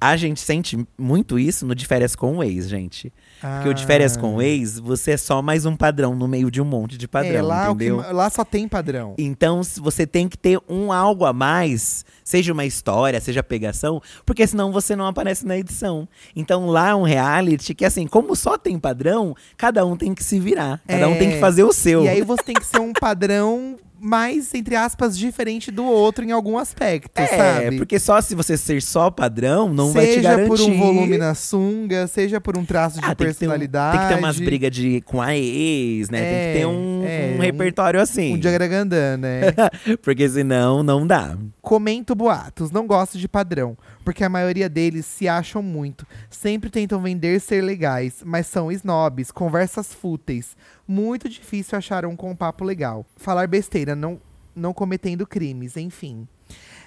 A 0.00 0.16
gente 0.16 0.40
sente 0.40 0.78
muito 0.96 1.38
isso 1.38 1.66
no 1.66 1.74
de 1.74 1.86
férias 1.86 2.14
com 2.14 2.38
o 2.38 2.44
ex, 2.44 2.68
gente. 2.68 3.12
Porque 3.40 3.68
o 3.68 3.74
de 3.74 3.86
férias 3.86 4.16
com 4.16 4.36
o 4.36 4.42
ex, 4.42 4.78
você 4.78 5.12
é 5.12 5.16
só 5.16 5.40
mais 5.40 5.64
um 5.64 5.76
padrão 5.76 6.14
no 6.14 6.26
meio 6.26 6.50
de 6.50 6.60
um 6.60 6.64
monte 6.64 6.98
de 6.98 7.06
padrão, 7.06 7.34
é, 7.34 7.42
lá, 7.42 7.70
entendeu? 7.70 8.02
Que, 8.02 8.12
lá 8.12 8.30
só 8.30 8.44
tem 8.44 8.66
padrão. 8.66 9.14
Então, 9.16 9.60
você 9.76 10.06
tem 10.06 10.28
que 10.28 10.36
ter 10.36 10.58
um 10.68 10.92
algo 10.92 11.24
a 11.24 11.32
mais, 11.32 12.04
seja 12.24 12.52
uma 12.52 12.64
história, 12.64 13.20
seja 13.20 13.42
pegação, 13.42 14.02
porque 14.26 14.46
senão 14.46 14.72
você 14.72 14.96
não 14.96 15.06
aparece 15.06 15.46
na 15.46 15.56
edição. 15.56 16.08
Então, 16.34 16.66
lá 16.66 16.90
é 16.90 16.94
um 16.94 17.02
reality 17.02 17.74
que, 17.74 17.84
assim, 17.84 18.06
como 18.06 18.34
só 18.34 18.58
tem 18.58 18.78
padrão, 18.78 19.34
cada 19.56 19.86
um 19.86 19.96
tem 19.96 20.14
que 20.14 20.24
se 20.24 20.40
virar. 20.40 20.80
Cada 20.86 21.04
é, 21.04 21.06
um 21.06 21.16
tem 21.16 21.30
que 21.30 21.40
fazer 21.40 21.62
o 21.62 21.72
seu. 21.72 22.04
E 22.04 22.08
aí 22.08 22.22
você 22.22 22.42
tem 22.42 22.54
que 22.54 22.66
ser 22.66 22.80
um 22.80 22.92
padrão 22.92 23.76
mais, 24.00 24.54
entre 24.54 24.76
aspas, 24.76 25.16
diferente 25.16 25.70
do 25.70 25.84
outro 25.84 26.24
em 26.24 26.32
algum 26.32 26.58
aspecto, 26.58 27.18
é, 27.18 27.26
sabe? 27.26 27.76
porque 27.76 27.98
só 27.98 28.20
se 28.20 28.34
você 28.34 28.56
ser 28.56 28.80
só 28.82 29.10
padrão, 29.10 29.72
não 29.72 29.92
seja 29.92 29.98
vai 29.98 30.06
te 30.14 30.20
garantir. 30.20 30.56
Seja 30.56 30.64
por 30.64 30.72
um 30.72 30.78
volume 30.78 31.18
na 31.18 31.34
sunga, 31.34 32.06
seja 32.06 32.40
por 32.40 32.56
um 32.56 32.64
traço 32.64 33.00
de 33.00 33.04
ah, 33.04 33.14
personalidade. 33.14 33.98
Tem 33.98 34.00
que, 34.00 34.08
ter 34.08 34.14
um, 34.14 34.18
tem 34.18 34.18
que 34.18 34.22
ter 34.22 34.26
umas 34.26 34.40
brigas 34.40 34.70
de, 34.70 35.00
com 35.02 35.20
a 35.20 35.36
ex, 35.36 36.10
né? 36.10 36.18
É, 36.18 36.22
tem 36.22 36.52
que 36.52 36.58
ter 36.58 36.66
um, 36.66 37.04
é, 37.06 37.34
um 37.36 37.40
repertório 37.40 38.00
assim. 38.00 38.34
Um 38.34 38.38
diagragandã, 38.38 39.16
né? 39.16 39.40
porque 40.02 40.28
senão, 40.28 40.82
não 40.82 41.06
dá. 41.06 41.36
Comento 41.68 42.14
boatos, 42.14 42.70
não 42.70 42.86
gosto 42.86 43.18
de 43.18 43.28
padrão 43.28 43.76
porque 44.02 44.24
a 44.24 44.28
maioria 44.30 44.70
deles 44.70 45.04
se 45.04 45.28
acham 45.28 45.62
muito. 45.62 46.06
Sempre 46.30 46.70
tentam 46.70 46.98
vender 46.98 47.38
ser 47.42 47.62
legais, 47.62 48.22
mas 48.24 48.46
são 48.46 48.72
snobs, 48.72 49.30
conversas 49.30 49.92
fúteis. 49.92 50.56
Muito 50.86 51.28
difícil 51.28 51.76
achar 51.76 52.06
um 52.06 52.16
com 52.16 52.30
um 52.30 52.34
papo 52.34 52.64
legal. 52.64 53.04
Falar 53.18 53.46
besteira, 53.46 53.94
não, 53.94 54.18
não 54.56 54.72
cometendo 54.72 55.26
crimes, 55.26 55.76
enfim. 55.76 56.26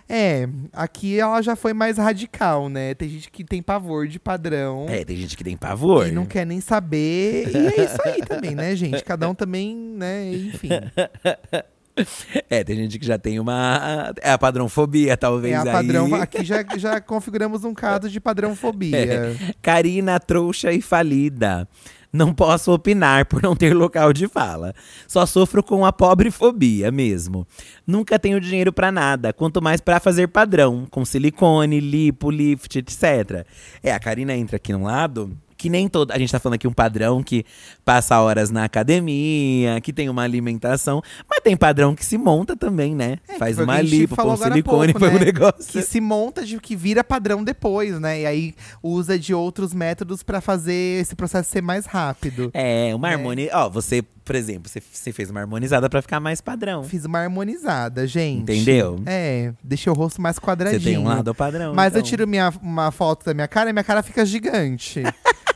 É, 0.10 0.50
aqui 0.74 1.20
ela 1.20 1.44
já 1.44 1.56
foi 1.56 1.74
mais 1.74 2.00
radical, 2.00 2.68
né? 2.68 2.96
Tem 2.96 3.08
gente 3.08 3.30
que 3.30 3.44
tem 3.44 3.62
pavor 3.62 4.08
de 4.08 4.20
padrão. 4.20 4.88
É, 4.90 5.06
tem 5.06 5.16
gente 5.16 5.38
que 5.38 5.44
tem 5.44 5.56
pavor. 5.56 6.08
E 6.08 6.12
não 6.12 6.26
quer 6.26 6.44
nem 6.44 6.60
saber. 6.60 7.52
E 7.54 7.68
é 7.68 7.86
isso 7.86 8.02
aí 8.04 8.22
também, 8.26 8.56
né, 8.56 8.76
gente? 8.76 9.04
Cada 9.04 9.30
um 9.30 9.36
também, 9.36 9.76
né? 9.76 10.34
Enfim. 10.34 10.70
É, 12.50 12.64
tem 12.64 12.76
gente 12.76 13.00
que 13.00 13.06
já 13.06 13.18
tem 13.18 13.40
uma. 13.40 14.14
É 14.22 14.32
a 14.32 14.38
padrãofobia, 14.38 15.16
talvez. 15.16 15.54
É 15.54 15.58
a 15.58 15.72
padrão. 15.72 16.06
Aí. 16.14 16.22
Aqui 16.22 16.44
já, 16.44 16.66
já 16.78 17.00
configuramos 17.00 17.64
um 17.64 17.74
caso 17.74 18.10
de 18.10 18.20
padrãofobia. 18.20 18.92
É. 19.12 19.36
Karina, 19.62 20.20
trouxa 20.20 20.72
e 20.72 20.82
falida. 20.82 21.68
Não 22.14 22.34
posso 22.34 22.72
opinar 22.74 23.26
por 23.26 23.42
não 23.42 23.56
ter 23.56 23.74
local 23.74 24.12
de 24.12 24.28
fala. 24.28 24.74
Só 25.08 25.26
sofro 25.26 25.64
com 25.64 25.86
a 25.86 25.94
pobre 25.94 26.30
fobia 26.30 26.92
mesmo. 26.92 27.48
Nunca 27.88 28.20
tenho 28.20 28.40
dinheiro 28.40 28.74
para 28.74 28.92
nada, 28.92 29.32
quanto 29.32 29.62
mais 29.62 29.80
para 29.80 30.00
fazer 30.00 30.28
padrão, 30.28 30.86
com 30.90 31.06
silicone, 31.06 31.80
lipo, 31.80 32.30
lift, 32.30 32.78
etc. 32.78 33.46
É, 33.82 33.94
a 33.94 34.00
Karina 34.00 34.36
entra 34.36 34.58
aqui 34.58 34.74
no 34.74 34.84
lado 34.84 35.38
que 35.62 35.70
nem 35.70 35.88
todo. 35.88 36.10
A 36.10 36.18
gente 36.18 36.32
tá 36.32 36.40
falando 36.40 36.56
aqui 36.56 36.68
um 36.68 36.74
padrão 36.74 37.22
que 37.22 37.46
passa 37.86 38.20
horas 38.20 38.50
na 38.50 38.64
academia, 38.64 39.80
que 39.80 39.94
tem 39.94 40.10
uma 40.10 40.24
alimentação, 40.24 41.04
mas 41.30 41.40
tem 41.42 41.56
padrão 41.56 41.94
que 41.94 42.04
se 42.04 42.18
monta 42.18 42.58
também, 42.58 42.96
né? 42.96 43.20
É, 43.28 43.38
Faz 43.38 43.60
uma 43.60 43.80
lipo, 43.80 44.16
põe 44.16 44.38
silicone, 44.38 44.92
põe 44.92 45.10
né? 45.10 45.16
um 45.16 45.20
negócio. 45.20 45.72
Que 45.72 45.84
se 45.84 46.02
monta 46.02 46.44
de 46.44 46.60
que 46.60 46.76
vira 46.76 47.04
padrão 47.04 47.44
depois, 47.44 48.00
né? 48.00 48.22
E 48.22 48.26
aí 48.26 48.56
usa 48.82 49.20
de 49.20 49.36
outros 49.36 49.72
métodos 49.72 50.24
para 50.24 50.42
fazer 50.42 51.00
esse 51.00 51.16
processo 51.16 51.52
ser 51.52 51.62
mais 51.62 51.86
rápido. 51.86 52.50
É, 52.56 52.96
uma 52.96 53.12
é. 53.12 53.14
harmonia. 53.14 53.52
Ó, 53.54 53.70
você 53.70 54.04
por 54.32 54.36
exemplo, 54.38 54.70
você, 54.70 54.82
você 54.90 55.12
fez 55.12 55.30
uma 55.30 55.42
harmonizada 55.42 55.90
para 55.90 56.02
ficar 56.02 56.22
mais 56.22 56.40
padrão. 56.40 56.86
Fiz 56.86 57.04
uma 57.04 57.20
harmonizada, 57.20 58.08
gente. 58.08 58.44
Entendeu? 58.44 59.02
É, 59.06 59.52
deixei 59.62 59.92
o 59.92 59.94
rosto 59.94 60.22
mais 60.22 60.40
quadradinho. 60.40 60.82
Você 60.82 60.90
tem 60.90 60.98
um 60.98 61.04
lado 61.04 61.36
padrão. 61.36 61.74
Mas 61.74 61.88
então. 61.88 62.00
eu 62.00 62.06
tiro 62.06 62.26
minha, 62.26 62.50
uma 62.62 62.92
foto 62.92 63.26
da 63.26 63.34
minha 63.34 63.48
cara 63.50 63.70
e 63.70 63.74
minha 63.74 63.84
cara 63.84 64.02
fica 64.02 64.26
gigante. 64.26 65.04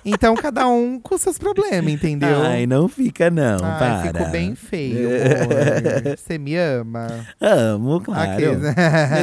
Então, 0.08 0.36
cada 0.36 0.68
um 0.68 1.00
com 1.00 1.18
seus 1.18 1.40
problemas, 1.40 1.92
entendeu? 1.92 2.44
Ai, 2.44 2.68
não 2.68 2.88
fica, 2.88 3.32
não. 3.32 3.58
Ai, 3.64 3.80
para. 3.80 4.14
Ficou 4.14 4.30
bem 4.30 4.54
feio, 4.54 5.10
amor. 5.10 6.16
Você 6.16 6.38
me 6.38 6.56
ama? 6.56 7.26
Amo, 7.42 8.00
claro. 8.02 8.62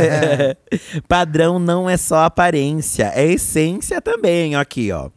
Padrão 1.06 1.60
não 1.60 1.88
é 1.88 1.96
só 1.96 2.24
aparência, 2.24 3.12
é 3.14 3.30
essência 3.30 4.00
também. 4.00 4.56
Aqui, 4.56 4.90
ó. 4.90 5.08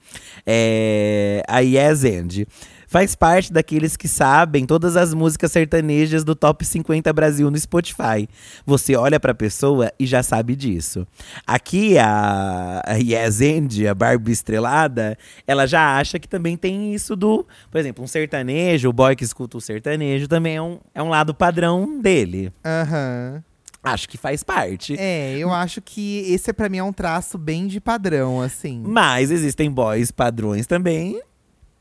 É... 0.46 1.42
A 1.48 1.62
Yes 1.62 2.04
End 2.04 2.48
faz 2.88 3.16
parte 3.16 3.52
daqueles 3.52 3.96
que 3.96 4.08
sabem 4.08 4.66
todas 4.66 4.96
as 4.96 5.14
músicas 5.14 5.52
sertanejas 5.52 6.24
do 6.24 6.36
Top 6.36 6.66
50 6.66 7.12
Brasil 7.14 7.50
no 7.50 7.58
Spotify. 7.58 8.28
Você 8.66 8.96
olha 8.96 9.20
pra 9.20 9.34
pessoa 9.34 9.92
e 10.00 10.06
já 10.06 10.24
sabe 10.24 10.56
disso. 10.56 11.08
Aqui 11.46 11.98
a, 11.98 12.82
a 12.86 12.94
Yes 12.96 13.42
End, 13.42 13.88
a 13.88 13.94
Barbie 13.94 14.32
estrelada, 14.32 15.18
ela 15.48 15.66
já 15.66 15.98
acha 15.98 16.20
que 16.20 16.28
também 16.28 16.58
tem 16.58 16.94
isso 16.94 17.16
do, 17.16 17.46
por 17.72 17.78
exemplo, 17.80 18.04
um 18.04 18.08
sertanejo, 18.08 18.90
o 18.90 18.94
boy 18.94 19.16
que 19.16 19.24
escuta 19.24 19.58
o 19.58 19.62
sertanejo 19.62 20.28
também 20.28 20.56
é 20.56 20.62
um, 20.62 20.80
é 20.94 21.02
um 21.02 21.10
lado 21.10 21.34
padrão 21.34 22.00
dele. 22.02 22.52
Aham. 22.64 23.34
Uhum. 23.36 23.56
Acho 23.86 24.10
que 24.10 24.18
faz 24.18 24.42
parte. 24.42 24.96
É, 24.98 25.38
eu 25.38 25.54
acho 25.54 25.80
que 25.80 26.22
esse 26.34 26.52
para 26.52 26.68
mim 26.68 26.80
é 26.80 26.84
um 26.84 26.92
traço 26.92 27.38
bem 27.38 27.68
de 27.68 27.80
padrão, 27.80 28.42
assim. 28.42 28.82
Mas 28.84 29.30
existem 29.30 29.70
boys 29.70 30.10
padrões 30.10 30.66
também 30.66 31.22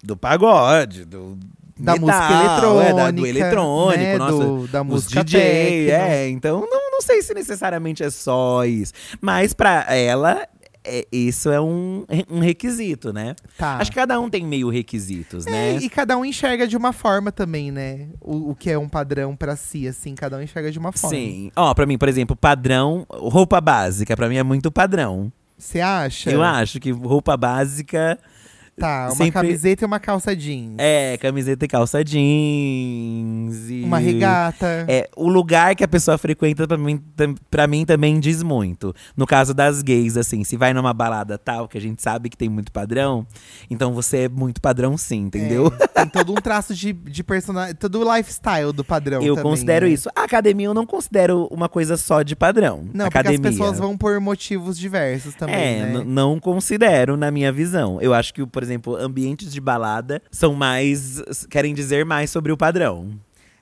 do 0.04 0.16
pagode, 0.16 1.04
do 1.04 1.38
da 1.76 1.94
metal, 1.94 2.06
música 2.06 2.44
eletrônica, 2.44 2.88
é, 2.88 2.94
da, 2.94 3.10
do 3.10 3.26
eletrônico, 3.26 3.98
né, 3.98 4.18
nossa, 4.18 4.44
do, 4.44 4.68
da 4.68 4.84
música 4.84 5.24
DJ, 5.24 5.40
techno. 5.86 5.92
é, 5.92 6.28
então 6.28 6.60
não, 6.60 6.90
não 6.92 7.00
sei 7.00 7.20
se 7.22 7.34
necessariamente 7.34 8.02
é 8.02 8.10
só 8.10 8.64
isso, 8.64 8.92
mas 9.20 9.52
para 9.52 9.92
ela 9.92 10.46
é, 10.84 11.06
isso 11.10 11.50
é 11.50 11.60
um, 11.60 12.04
um 12.30 12.40
requisito, 12.40 13.12
né? 13.12 13.34
Tá. 13.56 13.78
Acho 13.78 13.90
que 13.90 13.96
cada 13.96 14.20
um 14.20 14.28
tem 14.28 14.46
meio 14.46 14.68
requisitos, 14.68 15.46
é, 15.46 15.50
né? 15.50 15.76
E 15.76 15.88
cada 15.88 16.16
um 16.16 16.24
enxerga 16.24 16.66
de 16.66 16.76
uma 16.76 16.92
forma 16.92 17.32
também, 17.32 17.72
né? 17.72 18.08
O, 18.20 18.50
o 18.50 18.54
que 18.54 18.70
é 18.70 18.78
um 18.78 18.88
padrão 18.88 19.34
para 19.34 19.56
si, 19.56 19.88
assim, 19.88 20.14
cada 20.14 20.36
um 20.36 20.42
enxerga 20.42 20.70
de 20.70 20.78
uma 20.78 20.92
forma. 20.92 21.16
Sim. 21.16 21.50
Ó, 21.56 21.72
pra 21.72 21.86
mim, 21.86 21.96
por 21.96 22.08
exemplo, 22.08 22.36
padrão, 22.36 23.06
roupa 23.10 23.60
básica, 23.62 24.14
para 24.14 24.28
mim 24.28 24.36
é 24.36 24.42
muito 24.42 24.70
padrão. 24.70 25.32
Você 25.56 25.80
acha? 25.80 26.30
Eu 26.30 26.42
acho 26.42 26.78
que 26.78 26.90
roupa 26.90 27.36
básica 27.36 28.18
Tá, 28.76 29.06
uma 29.06 29.14
sempre... 29.14 29.32
camiseta 29.32 29.84
e 29.84 29.86
uma 29.86 30.00
calça 30.00 30.34
jeans. 30.34 30.74
É, 30.78 31.16
camiseta 31.18 31.64
e 31.64 31.68
calça 31.68 32.02
jeans. 32.04 33.70
E... 33.70 33.82
Uma 33.84 33.98
regata. 33.98 34.84
É, 34.88 35.08
o 35.16 35.28
lugar 35.28 35.76
que 35.76 35.84
a 35.84 35.88
pessoa 35.88 36.18
frequenta 36.18 36.66
pra 36.66 36.76
mim, 36.76 37.00
pra 37.48 37.66
mim 37.68 37.84
também 37.84 38.18
diz 38.18 38.42
muito. 38.42 38.92
No 39.16 39.26
caso 39.26 39.54
das 39.54 39.80
gays, 39.80 40.16
assim, 40.16 40.42
se 40.42 40.56
vai 40.56 40.74
numa 40.74 40.92
balada 40.92 41.38
tal, 41.38 41.68
que 41.68 41.78
a 41.78 41.80
gente 41.80 42.02
sabe 42.02 42.28
que 42.28 42.36
tem 42.36 42.48
muito 42.48 42.72
padrão, 42.72 43.24
então 43.70 43.92
você 43.94 44.24
é 44.24 44.28
muito 44.28 44.60
padrão 44.60 44.98
sim, 44.98 45.20
entendeu? 45.20 45.72
É, 45.80 45.86
tem 45.86 46.08
todo 46.10 46.32
um 46.32 46.36
traço 46.36 46.74
de, 46.74 46.92
de 46.92 47.22
personagem, 47.22 47.76
todo 47.76 48.00
o 48.00 48.16
lifestyle 48.16 48.72
do 48.72 48.84
padrão 48.84 49.22
Eu 49.22 49.36
também, 49.36 49.50
considero 49.52 49.86
né? 49.86 49.92
isso. 49.92 50.08
A 50.16 50.24
academia 50.24 50.66
eu 50.66 50.74
não 50.74 50.84
considero 50.86 51.46
uma 51.50 51.68
coisa 51.68 51.96
só 51.96 52.22
de 52.22 52.34
padrão. 52.34 52.88
Não, 52.92 53.06
academia. 53.06 53.38
porque 53.38 53.48
as 53.48 53.54
pessoas 53.54 53.78
vão 53.78 53.96
por 53.96 54.18
motivos 54.18 54.76
diversos 54.76 55.34
também, 55.34 55.54
É, 55.54 55.86
né? 55.86 56.02
não 56.04 56.40
considero 56.40 57.16
na 57.16 57.30
minha 57.30 57.52
visão. 57.52 58.00
Eu 58.00 58.12
acho 58.12 58.34
que, 58.34 58.44
por 58.44 58.63
exemplo, 58.64 58.96
ambientes 58.96 59.52
de 59.52 59.60
balada 59.60 60.20
são 60.30 60.54
mais. 60.54 61.22
querem 61.48 61.72
dizer 61.74 62.04
mais 62.04 62.30
sobre 62.30 62.50
o 62.50 62.56
padrão. 62.56 63.18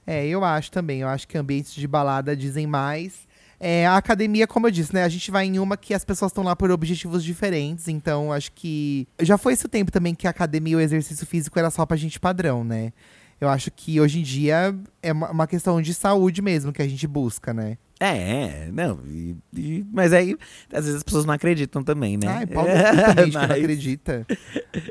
É, 0.06 0.26
eu 0.26 0.44
acho 0.44 0.70
também. 0.70 1.00
Eu 1.00 1.08
acho 1.08 1.28
que 1.28 1.36
ambientes 1.36 1.74
de 1.74 1.86
balada 1.86 2.34
dizem 2.34 2.66
mais. 2.66 3.30
É, 3.60 3.86
a 3.86 3.96
academia, 3.96 4.46
como 4.46 4.66
eu 4.66 4.70
disse, 4.72 4.92
né? 4.92 5.04
A 5.04 5.08
gente 5.08 5.30
vai 5.30 5.46
em 5.46 5.58
uma 5.60 5.76
que 5.76 5.94
as 5.94 6.04
pessoas 6.04 6.30
estão 6.30 6.42
lá 6.42 6.56
por 6.56 6.70
objetivos 6.72 7.22
diferentes. 7.22 7.86
Então, 7.86 8.32
acho 8.32 8.50
que. 8.52 9.06
Já 9.20 9.38
foi 9.38 9.52
esse 9.52 9.66
o 9.66 9.68
tempo 9.68 9.92
também 9.92 10.14
que 10.14 10.26
a 10.26 10.30
academia 10.30 10.72
e 10.72 10.76
o 10.76 10.80
exercício 10.80 11.24
físico 11.24 11.58
era 11.58 11.70
só 11.70 11.86
pra 11.86 11.96
gente 11.96 12.18
padrão, 12.18 12.64
né? 12.64 12.92
Eu 13.40 13.48
acho 13.48 13.70
que 13.70 14.00
hoje 14.00 14.20
em 14.20 14.22
dia 14.22 14.74
é 15.02 15.12
uma 15.12 15.46
questão 15.46 15.82
de 15.82 15.92
saúde 15.94 16.40
mesmo 16.40 16.72
que 16.72 16.80
a 16.82 16.88
gente 16.88 17.06
busca, 17.06 17.52
né? 17.52 17.76
É, 18.04 18.68
não. 18.72 18.98
E, 19.06 19.36
e, 19.56 19.86
mas 19.92 20.12
aí, 20.12 20.36
às 20.72 20.86
vezes 20.86 20.96
as 20.96 21.02
pessoas 21.04 21.24
não 21.24 21.32
acreditam 21.32 21.84
também, 21.84 22.16
né? 22.16 22.26
Ai, 22.26 22.46
Paulo 22.50 22.68
mas, 23.14 23.32
não 23.32 23.42
acredita. 23.42 24.26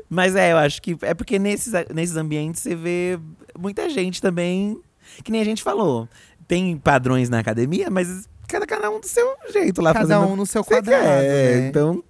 Mas 0.08 0.34
é, 0.34 0.52
eu 0.52 0.56
acho 0.56 0.80
que 0.80 0.96
é 1.02 1.12
porque 1.12 1.38
nesses, 1.38 1.74
nesses 1.94 2.16
ambientes 2.16 2.62
você 2.62 2.74
vê 2.74 3.20
muita 3.58 3.90
gente 3.90 4.22
também, 4.22 4.80
que 5.22 5.30
nem 5.30 5.42
a 5.42 5.44
gente 5.44 5.62
falou. 5.62 6.08
Tem 6.48 6.74
padrões 6.78 7.28
na 7.28 7.38
academia, 7.38 7.90
mas 7.90 8.26
cada, 8.48 8.66
cada 8.66 8.90
um 8.90 8.98
do 8.98 9.06
seu 9.06 9.28
jeito 9.52 9.82
lá 9.82 9.92
cada 9.92 10.06
fazendo. 10.06 10.20
Cada 10.20 10.32
um 10.32 10.36
no 10.36 10.46
seu 10.46 10.64
quadrado. 10.64 11.04
Quer, 11.04 11.60
né? 11.60 11.68
Então. 11.68 12.02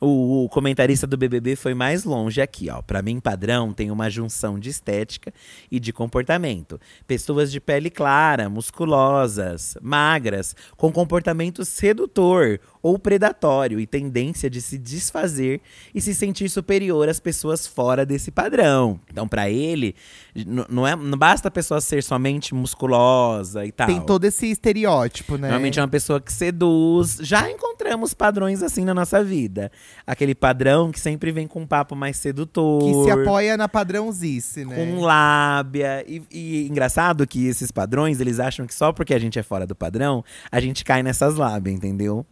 O, 0.00 0.44
o, 0.44 0.48
comentarista 0.48 1.06
do 1.06 1.16
BBB 1.16 1.56
foi 1.56 1.74
mais 1.74 2.04
longe 2.04 2.40
aqui, 2.40 2.70
ó. 2.70 2.80
Para 2.80 3.02
mim, 3.02 3.18
padrão 3.18 3.72
tem 3.72 3.90
uma 3.90 4.08
junção 4.08 4.58
de 4.58 4.70
estética 4.70 5.32
e 5.70 5.80
de 5.80 5.92
comportamento. 5.92 6.80
Pessoas 7.06 7.50
de 7.50 7.60
pele 7.60 7.90
clara, 7.90 8.48
musculosas, 8.48 9.76
magras, 9.82 10.54
com 10.76 10.92
comportamento 10.92 11.64
sedutor 11.64 12.60
ou 12.88 12.98
predatório 12.98 13.78
e 13.78 13.86
tendência 13.86 14.48
de 14.48 14.62
se 14.62 14.78
desfazer 14.78 15.60
e 15.94 16.00
se 16.00 16.14
sentir 16.14 16.48
superior 16.48 17.06
às 17.08 17.20
pessoas 17.20 17.66
fora 17.66 18.06
desse 18.06 18.30
padrão. 18.30 18.98
Então, 19.10 19.28
para 19.28 19.50
ele, 19.50 19.94
não, 20.46 20.86
é, 20.86 20.96
não 20.96 21.18
basta 21.18 21.48
a 21.48 21.50
pessoa 21.50 21.80
ser 21.80 22.02
somente 22.02 22.54
musculosa 22.54 23.66
e 23.66 23.72
tal. 23.72 23.86
Tem 23.86 24.00
todo 24.00 24.24
esse 24.24 24.46
estereótipo, 24.50 25.36
né? 25.36 25.48
Normalmente 25.48 25.78
é 25.78 25.82
uma 25.82 25.88
pessoa 25.88 26.18
que 26.18 26.32
seduz. 26.32 27.18
Já 27.20 27.50
encontramos 27.50 28.14
padrões 28.14 28.62
assim 28.62 28.84
na 28.84 28.94
nossa 28.94 29.22
vida. 29.22 29.70
Aquele 30.06 30.34
padrão 30.34 30.90
que 30.90 30.98
sempre 30.98 31.30
vem 31.30 31.46
com 31.46 31.60
um 31.60 31.66
papo 31.66 31.94
mais 31.94 32.16
sedutor. 32.16 32.80
Que 32.80 33.04
se 33.04 33.10
apoia 33.10 33.56
na 33.56 33.68
padrãozice, 33.68 34.64
né? 34.64 34.76
Com 34.76 35.00
lábia. 35.00 36.04
E, 36.08 36.22
e 36.30 36.68
engraçado 36.68 37.26
que 37.26 37.46
esses 37.46 37.70
padrões, 37.70 38.18
eles 38.18 38.40
acham 38.40 38.66
que 38.66 38.74
só 38.74 38.92
porque 38.94 39.12
a 39.12 39.18
gente 39.18 39.38
é 39.38 39.42
fora 39.42 39.66
do 39.66 39.74
padrão, 39.74 40.24
a 40.50 40.58
gente 40.58 40.84
cai 40.84 41.02
nessas 41.02 41.34
lábias, 41.36 41.76
entendeu? 41.76 42.24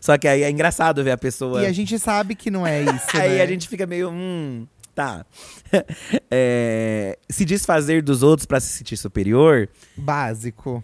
Só 0.00 0.16
que 0.16 0.26
aí 0.26 0.42
é 0.42 0.50
engraçado 0.50 1.02
ver 1.04 1.10
a 1.12 1.18
pessoa. 1.18 1.62
E 1.62 1.66
a 1.66 1.72
gente 1.72 1.98
sabe 1.98 2.34
que 2.34 2.50
não 2.50 2.66
é 2.66 2.82
isso, 2.82 3.06
Aí 3.14 3.36
né? 3.36 3.42
a 3.42 3.46
gente 3.46 3.68
fica 3.68 3.86
meio. 3.86 4.10
Hum, 4.10 4.66
tá. 4.94 5.24
É, 6.32 7.18
se 7.28 7.44
desfazer 7.44 8.02
dos 8.02 8.22
outros 8.22 8.46
pra 8.46 8.60
se 8.60 8.68
sentir 8.68 8.96
superior. 8.96 9.68
Básico. 9.96 10.82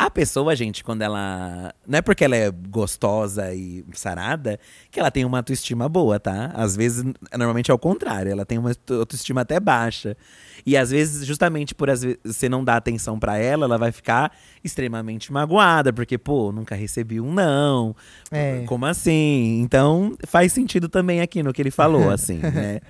A 0.00 0.08
pessoa, 0.08 0.56
gente, 0.56 0.82
quando 0.82 1.02
ela. 1.02 1.74
Não 1.86 1.98
é 1.98 2.00
porque 2.00 2.24
ela 2.24 2.34
é 2.34 2.50
gostosa 2.50 3.52
e 3.52 3.84
sarada 3.92 4.58
que 4.90 4.98
ela 4.98 5.10
tem 5.10 5.26
uma 5.26 5.36
autoestima 5.36 5.90
boa, 5.90 6.18
tá? 6.18 6.46
Às 6.54 6.74
vezes, 6.74 7.04
normalmente 7.36 7.70
é 7.70 7.74
o 7.74 7.78
contrário, 7.78 8.32
ela 8.32 8.46
tem 8.46 8.56
uma 8.56 8.72
autoestima 8.98 9.42
até 9.42 9.60
baixa. 9.60 10.16
E 10.64 10.74
às 10.74 10.90
vezes, 10.90 11.26
justamente 11.26 11.74
por 11.74 11.90
às 11.90 12.00
vezes, 12.00 12.18
você 12.24 12.48
não 12.48 12.64
dar 12.64 12.76
atenção 12.76 13.18
pra 13.18 13.36
ela, 13.36 13.66
ela 13.66 13.76
vai 13.76 13.92
ficar 13.92 14.32
extremamente 14.64 15.30
magoada, 15.30 15.92
porque, 15.92 16.16
pô, 16.16 16.50
nunca 16.50 16.74
recebi 16.74 17.20
um 17.20 17.34
não. 17.34 17.94
É. 18.30 18.64
Como 18.66 18.86
assim? 18.86 19.60
Então, 19.60 20.16
faz 20.26 20.50
sentido 20.50 20.88
também 20.88 21.20
aqui 21.20 21.42
no 21.42 21.52
que 21.52 21.60
ele 21.60 21.70
falou, 21.70 22.08
assim, 22.08 22.38
né? 22.38 22.80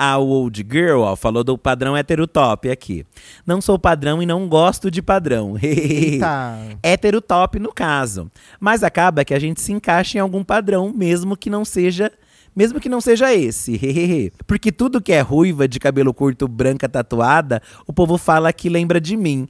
A 0.00 0.16
Old 0.16 0.64
Girl 0.70 1.00
ó, 1.00 1.16
falou 1.16 1.42
do 1.42 1.58
padrão 1.58 1.96
heterotop 1.96 2.70
aqui. 2.70 3.04
Não 3.44 3.60
sou 3.60 3.76
padrão 3.76 4.22
e 4.22 4.26
não 4.26 4.48
gosto 4.48 4.92
de 4.92 5.02
padrão. 5.02 5.56
Heterotop 6.80 7.58
no 7.58 7.72
caso. 7.72 8.30
Mas 8.60 8.84
acaba 8.84 9.24
que 9.24 9.34
a 9.34 9.40
gente 9.40 9.60
se 9.60 9.72
encaixa 9.72 10.16
em 10.16 10.20
algum 10.20 10.44
padrão, 10.44 10.92
mesmo 10.94 11.36
que 11.36 11.50
não 11.50 11.64
seja. 11.64 12.12
Mesmo 12.54 12.80
que 12.80 12.88
não 12.88 13.00
seja 13.00 13.34
esse. 13.34 14.32
Porque 14.46 14.70
tudo 14.72 15.00
que 15.00 15.12
é 15.12 15.20
ruiva, 15.20 15.68
de 15.68 15.78
cabelo 15.78 16.14
curto, 16.14 16.46
branca, 16.48 16.88
tatuada, 16.88 17.60
o 17.86 17.92
povo 17.92 18.16
fala 18.16 18.52
que 18.52 18.68
lembra 18.68 19.00
de 19.00 19.16
mim. 19.16 19.48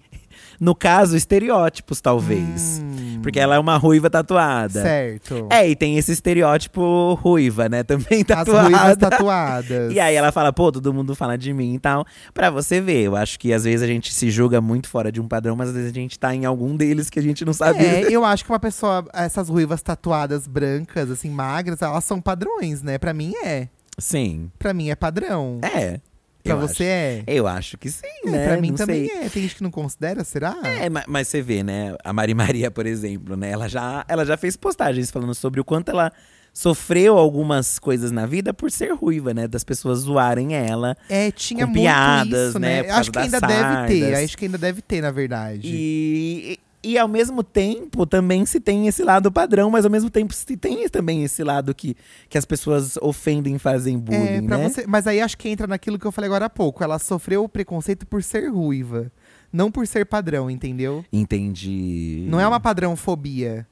No 0.60 0.74
caso, 0.74 1.16
estereótipos, 1.16 2.00
talvez. 2.00 2.82
Porque 3.22 3.38
ela 3.40 3.56
é 3.56 3.58
uma 3.58 3.76
ruiva 3.76 4.08
tatuada. 4.08 4.80
Hum. 4.80 4.82
Certo. 4.82 5.48
É, 5.50 5.68
e 5.68 5.74
tem 5.76 5.98
esse 5.98 6.12
estereótipo 6.12 7.14
ruiva, 7.14 7.68
né? 7.68 7.82
Também 7.82 8.20
As 8.20 8.26
tatuada. 8.26 8.68
ruivas 8.68 8.96
tatuadas. 8.96 9.92
E 9.98 10.00
aí 10.00 10.14
ela 10.14 10.30
fala, 10.30 10.52
pô, 10.52 10.70
todo 10.70 10.92
mundo 10.92 11.14
fala 11.14 11.36
de 11.36 11.52
mim 11.52 11.74
e 11.74 11.78
tal. 11.78 12.06
Pra 12.32 12.50
você 12.50 12.80
ver, 12.80 13.02
eu 13.02 13.16
acho 13.16 13.38
que 13.38 13.52
às 13.52 13.64
vezes 13.64 13.82
a 13.82 13.86
gente 13.86 14.12
se 14.12 14.30
julga 14.30 14.60
muito 14.60 14.88
fora 14.88 15.10
de 15.10 15.20
um 15.20 15.26
padrão, 15.26 15.56
mas 15.56 15.68
às 15.68 15.74
vezes 15.74 15.90
a 15.90 15.94
gente 15.94 16.18
tá 16.18 16.34
em 16.34 16.44
algum 16.44 16.76
deles 16.76 17.10
que 17.10 17.18
a 17.18 17.22
gente 17.22 17.44
não 17.44 17.52
sabe. 17.52 17.84
É, 17.84 18.06
eu 18.12 18.24
acho 18.24 18.44
que 18.44 18.50
uma 18.52 18.60
pessoa, 18.60 19.04
essas 19.12 19.48
ruivas 19.48 19.82
tatuadas 19.82 20.46
brancas, 20.46 21.10
assim, 21.10 21.30
magras, 21.30 21.82
elas 21.82 22.04
são 22.04 22.20
padrões, 22.20 22.82
né? 22.82 22.98
Pra 22.98 23.12
mim 23.12 23.32
é. 23.44 23.68
Sim. 23.98 24.50
Pra 24.58 24.72
mim 24.72 24.90
é 24.90 24.94
padrão. 24.94 25.58
É. 25.62 26.00
pra 26.48 26.62
eu 26.64 26.68
você 26.68 26.82
acho. 26.82 26.82
é. 26.82 27.22
Eu 27.26 27.46
acho 27.46 27.78
que 27.78 27.90
sim, 27.90 28.06
É, 28.26 28.30
né? 28.30 28.46
pra 28.48 28.60
mim 28.60 28.70
Não 28.70 28.76
também 28.76 29.06
sei. 29.08 29.16
é. 29.18 29.28
Tem 29.28 29.42
gente 29.42 29.54
que 29.56 29.62
não 29.62 29.70
considera, 29.70 30.24
será? 30.24 30.56
É, 30.64 30.88
ma- 30.88 31.04
mas, 31.06 31.28
você 31.28 31.40
vê, 31.42 31.62
né? 31.62 31.94
A 32.04 32.12
Mari 32.12 32.34
Maria, 32.34 32.70
por 32.70 32.86
exemplo, 32.86 33.36
né? 33.36 33.50
Ela 33.50 33.68
já, 33.68 34.04
ela 34.08 34.24
já 34.24 34.36
fez 34.36 34.56
postagens 34.56 35.10
falando 35.10 35.34
sobre 35.34 35.60
o 35.60 35.64
quanto 35.64 35.90
ela 35.90 36.12
sofreu 36.52 37.16
algumas 37.16 37.78
coisas 37.78 38.10
na 38.10 38.26
vida 38.26 38.52
por 38.52 38.70
ser 38.70 38.92
ruiva, 38.92 39.32
né? 39.32 39.46
Das 39.46 39.62
pessoas 39.62 40.00
zoarem 40.00 40.54
ela. 40.56 40.96
É, 41.08 41.30
tinha 41.30 41.64
Com 41.66 41.72
muito 41.72 41.82
piadas, 41.84 42.48
isso, 42.50 42.58
né, 42.58 42.82
né? 42.82 42.90
Acho 42.90 43.12
que 43.12 43.18
ainda 43.18 43.38
das 43.40 43.48
deve 43.48 43.86
ter. 43.86 44.00
sardas. 44.00 44.24
Acho 44.24 44.36
que 44.38 44.44
ainda 44.46 44.58
deve 44.58 44.82
ter, 44.82 45.00
na 45.00 45.10
verdade. 45.12 45.60
E, 45.64 46.58
e, 46.92 46.98
ao 46.98 47.08
mesmo 47.08 47.42
tempo 47.42 48.06
também 48.06 48.44
se 48.46 48.60
tem 48.60 48.86
esse 48.86 49.02
lado 49.02 49.30
padrão, 49.30 49.70
mas 49.70 49.84
ao 49.84 49.90
mesmo 49.90 50.08
tempo 50.10 50.32
se 50.32 50.56
tem 50.56 50.88
também 50.88 51.22
esse 51.24 51.42
lado 51.44 51.74
que, 51.74 51.96
que 52.28 52.38
as 52.38 52.44
pessoas 52.44 52.96
ofendem 53.02 53.56
e 53.56 53.58
fazem 53.58 53.96
É, 53.96 53.98
bullying, 53.98 54.46
pra 54.46 54.58
né? 54.58 54.68
você, 54.68 54.86
mas 54.86 55.06
aí 55.06 55.20
acho 55.20 55.36
que 55.36 55.48
entra 55.48 55.66
naquilo 55.66 55.98
que 55.98 56.06
eu 56.06 56.12
falei 56.12 56.28
agora 56.28 56.46
há 56.46 56.50
pouco. 56.50 56.82
Ela 56.84 56.98
sofreu 56.98 57.44
o 57.44 57.48
preconceito 57.48 58.06
por 58.06 58.22
ser 58.22 58.48
ruiva, 58.48 59.10
não 59.52 59.70
por 59.70 59.86
ser 59.86 60.06
padrão, 60.06 60.50
entendeu? 60.50 61.04
Entendi. 61.12 62.24
Não 62.28 62.40
é 62.40 62.46
uma 62.46 62.60
padrão-fobia. 62.60 63.66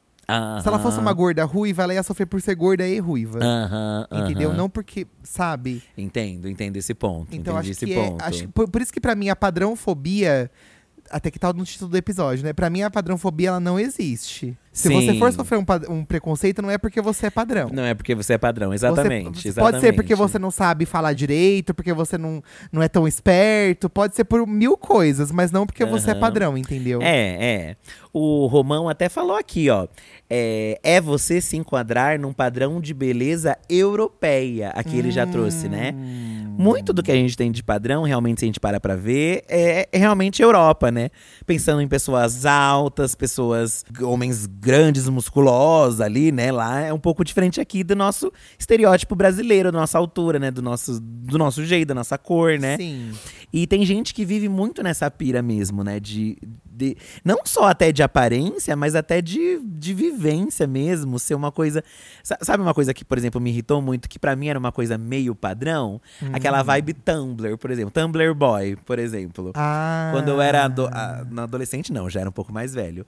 Se 0.61 0.67
ela 0.67 0.81
fosse 0.81 0.99
uma 0.99 1.13
gorda 1.13 1.45
ruiva, 1.45 1.85
ela 1.85 1.95
ia 1.95 2.03
sofrer 2.03 2.27
por 2.27 2.41
ser 2.43 2.57
gorda 2.57 2.85
e 2.87 2.99
ruiva. 2.99 3.39
Aham, 3.41 4.09
Entendeu? 4.13 4.49
aham. 4.49 4.57
Não 4.59 4.69
porque, 4.69 5.07
sabe? 5.23 5.81
Entendo, 5.97 6.49
entendo 6.49 6.77
esse 6.77 6.93
ponto. 6.95 7.29
Então 7.35 7.55
entendi 7.55 7.59
acho 7.59 7.71
esse 7.71 7.87
que 7.87 7.95
ponto. 7.95 8.21
é. 8.21 8.27
Acho, 8.27 8.49
por, 8.49 8.69
por 8.69 8.83
isso 8.83 8.93
que 8.93 9.01
pra 9.01 9.15
mim 9.15 9.29
a 9.29 9.37
padrão-fobia. 9.37 10.51
Até 11.11 11.31
que 11.31 11.39
tá 11.39 11.53
no 11.53 11.65
título 11.65 11.91
do 11.91 11.97
episódio, 11.97 12.45
né? 12.45 12.53
Pra 12.53 12.71
mim 12.71 12.83
a 12.83 12.91
padrão-fobia 12.91 13.49
ela 13.49 13.61
não 13.61 13.79
existe. 13.79 14.57
Se 14.77 14.89
Sim. 14.89 14.95
você 14.95 15.19
for 15.19 15.33
sofrer 15.33 15.59
um, 15.59 15.65
um 15.89 16.05
preconceito, 16.05 16.61
não 16.61 16.71
é 16.71 16.77
porque 16.77 17.01
você 17.01 17.29
é 17.29 17.31
padrão. 17.31 17.71
Não 17.73 17.83
é 17.83 17.95
porque 17.95 18.15
você 18.15 18.35
é 18.35 18.39
padrão, 18.39 18.69
Você- 18.69 18.75
exatamente. 18.75 19.51
Pode 19.55 19.81
ser 19.81 19.95
porque 19.95 20.15
você 20.15 20.39
não 20.39 20.51
sabe 20.51 20.85
falar 20.85 21.15
direito, 21.15 21.73
porque 21.73 21.95
você 21.95 22.19
não, 22.19 22.43
não 22.71 22.83
é 22.83 22.89
tão 22.89 23.09
esperto, 23.09 23.89
pode 23.89 24.15
ser 24.15 24.25
por 24.25 24.47
mil 24.47 24.77
coisas, 24.77 25.33
mas 25.33 25.51
não 25.51 25.67
porque 25.67 25.83
você 25.87 26.11
é 26.11 26.15
padrão, 26.15 26.59
entendeu? 26.59 27.01
É, 27.01 27.71
é. 27.71 27.77
O 28.13 28.47
Romão 28.47 28.87
até 28.87 29.09
falou 29.09 29.37
aqui, 29.37 29.71
ó. 29.71 29.89
É, 30.29 30.79
é 30.83 31.01
você 31.01 31.41
se 31.41 31.57
enquadrar 31.57 32.21
num 32.21 32.33
padrão 32.35 32.79
de 32.79 32.93
beleza 32.93 33.57
europeia. 33.69 34.71
Aqui 34.71 34.99
ele 34.99 35.11
já 35.11 35.27
trouxe, 35.27 35.69
né? 35.71 35.95
Hum. 35.97 36.55
Muito 36.59 36.93
do 36.93 37.03
que 37.03 37.13
a 37.13 37.15
gente 37.15 37.37
tem 37.37 37.53
de 37.53 37.63
padrão, 37.63 38.03
realmente, 38.03 38.41
se 38.41 38.45
a 38.45 38.49
gente 38.49 38.59
para 38.59 38.81
pra 38.81 38.97
ver, 38.97 39.45
é, 39.47 39.89
é 39.93 39.99
realmente 39.99 40.41
Europa, 40.43 40.91
né? 40.91 41.11
Pensando 41.45 41.83
em 41.83 41.89
pessoas 41.89 42.47
altas, 42.47 43.15
pessoas, 43.15 43.85
homens 44.01 44.47
grandes, 44.47 44.66
musculosos 45.09 46.01
ali, 46.01 46.33
né? 46.33 46.51
Lá 46.53 46.81
é 46.81 46.93
um 46.93 46.99
pouco 46.99 47.25
diferente 47.25 47.61
aqui 47.61 47.83
do 47.85 47.95
nosso 47.95 48.33
estereótipo 48.59 49.15
brasileiro, 49.15 49.71
da 49.71 49.79
nossa 49.79 49.99
altura, 49.99 50.39
né? 50.39 50.51
Do 50.51 50.63
nosso, 50.63 51.01
do 51.01 51.39
nosso 51.39 51.65
jeito, 51.65 51.89
da 51.89 51.95
nossa 51.95 52.17
cor, 52.19 52.59
né? 52.59 52.77
Sim. 52.77 53.13
E 53.53 53.67
tem 53.67 53.85
gente 53.87 54.13
que 54.13 54.25
vive 54.25 54.49
muito 54.49 54.83
nessa 54.83 55.11
pira 55.11 55.41
mesmo, 55.43 55.83
né? 55.85 55.99
De, 56.01 56.37
de 56.67 56.97
não 57.25 57.39
só 57.45 57.65
até 57.69 57.93
de 57.93 58.03
aparência, 58.03 58.75
mas 58.77 58.95
até 58.95 59.21
de, 59.23 59.61
de 59.65 59.95
vivência 59.95 60.67
mesmo, 60.67 61.19
ser 61.19 61.35
uma 61.35 61.51
coisa. 61.53 61.83
sa- 62.23 62.39
Sabe 62.43 62.63
uma 62.63 62.75
coisa 62.75 62.93
que, 62.93 63.05
por 63.05 63.17
exemplo, 63.17 63.41
me 63.41 63.51
irritou 63.51 63.81
muito, 63.81 64.09
que 64.09 64.19
pra 64.19 64.35
mim 64.37 64.49
era 64.49 64.59
uma 64.59 64.73
coisa 64.73 64.99
meio 64.99 65.35
padrão? 65.35 66.01
Aquela 66.33 66.63
vibe 66.63 66.93
Tumblr, 66.95 67.57
por 67.57 67.71
exemplo. 67.71 67.91
Tumblr 67.91 68.35
Boy, 68.35 68.77
por 68.85 68.99
exemplo. 68.99 69.53
Ah. 69.55 70.11
Quando 70.13 70.29
eu 70.29 70.41
era 70.41 70.65
ado 70.65 70.87
a- 70.93 71.25
adolescente, 71.45 71.93
não, 71.93 72.11
já 72.11 72.21
era 72.21 72.29
um 72.29 72.33
pouco 72.33 72.53
mais 72.53 72.75
velho. 72.75 73.07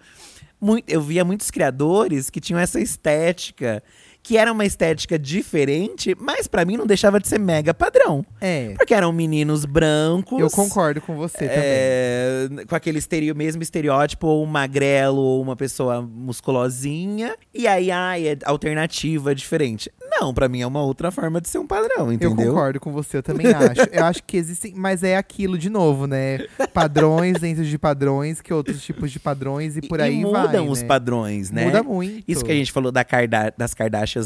Mui- 0.61 0.83
eu 0.89 1.01
via 1.01 1.25
muitos 1.25 1.51
criadores 1.51 2.31
que 2.31 2.41
tinham 2.41 2.59
essa 2.59 2.81
estética, 2.81 3.83
que 4.29 4.37
era 4.37 4.53
uma 4.53 4.67
estética 4.67 5.19
diferente, 5.19 6.15
mas 6.21 6.47
pra 6.47 6.63
mim 6.63 6.77
não 6.77 6.87
deixava 6.87 7.19
de 7.19 7.27
ser 7.27 7.39
mega 7.39 7.73
padrão. 7.73 8.23
É. 8.43 8.75
Porque 8.77 8.93
eram 8.93 9.11
meninos 9.11 9.65
brancos. 9.65 10.39
Eu 10.39 10.51
concordo 10.51 11.01
com 11.01 11.17
você 11.17 11.39
também. 11.49 11.55
é, 11.57 12.49
com 12.69 12.77
aquele 12.77 12.99
estereo, 12.99 13.35
mesmo 13.35 13.63
estereótipo, 13.63 14.27
ou 14.27 14.43
um 14.45 14.47
magrelo, 14.47 15.19
ou 15.19 15.41
uma 15.41 15.57
pessoa 15.57 16.03
musculosinha. 16.03 17.35
E 17.55 17.67
aí, 17.67 17.91
ai, 17.91 18.29
é 18.29 18.39
alternativa, 18.45 19.35
diferente. 19.35 19.91
Não, 20.21 20.35
pra 20.35 20.47
mim 20.47 20.61
é 20.61 20.67
uma 20.67 20.83
outra 20.83 21.11
forma 21.11 21.41
de 21.41 21.49
ser 21.49 21.59
um 21.59 21.67
padrão, 21.67 22.07
Eu 22.09 22.13
entendeu? 22.13 22.49
concordo 22.53 22.81
com 22.81 22.93
você, 22.93 23.17
eu 23.19 23.23
também 23.23 23.47
acho. 23.55 23.81
Eu 23.91 24.05
acho 24.05 24.23
que 24.25 24.37
existem, 24.37 24.75
mas 24.77 25.03
é 25.03 25.17
aquilo 25.17 25.57
de 25.57 25.71
novo, 25.71 26.07
né? 26.07 26.41
Padrões 26.75 27.41
dentro 27.41 27.65
de 27.65 27.79
padrões, 27.79 28.41
que 28.43 28.53
outros 28.53 28.83
tipos 28.83 29.11
de 29.11 29.19
padrões 29.19 29.77
e 29.77 29.81
por 29.81 30.01
E- 30.01 30.03
aí 30.03 30.21
e 30.21 30.25
vai. 30.25 30.43
mudam 30.47 30.69
os 30.69 30.83
né? 30.83 30.87
padrões, 30.89 31.51
né? 31.51 31.65
Muda 31.67 31.83
muito. 31.83 32.25
Isso 32.29 32.45
que 32.45 32.51
a 32.53 32.55
gente 32.55 32.73
falou 32.73 32.91
da 32.93 33.05
Karda 33.05 33.55
das 33.57 33.73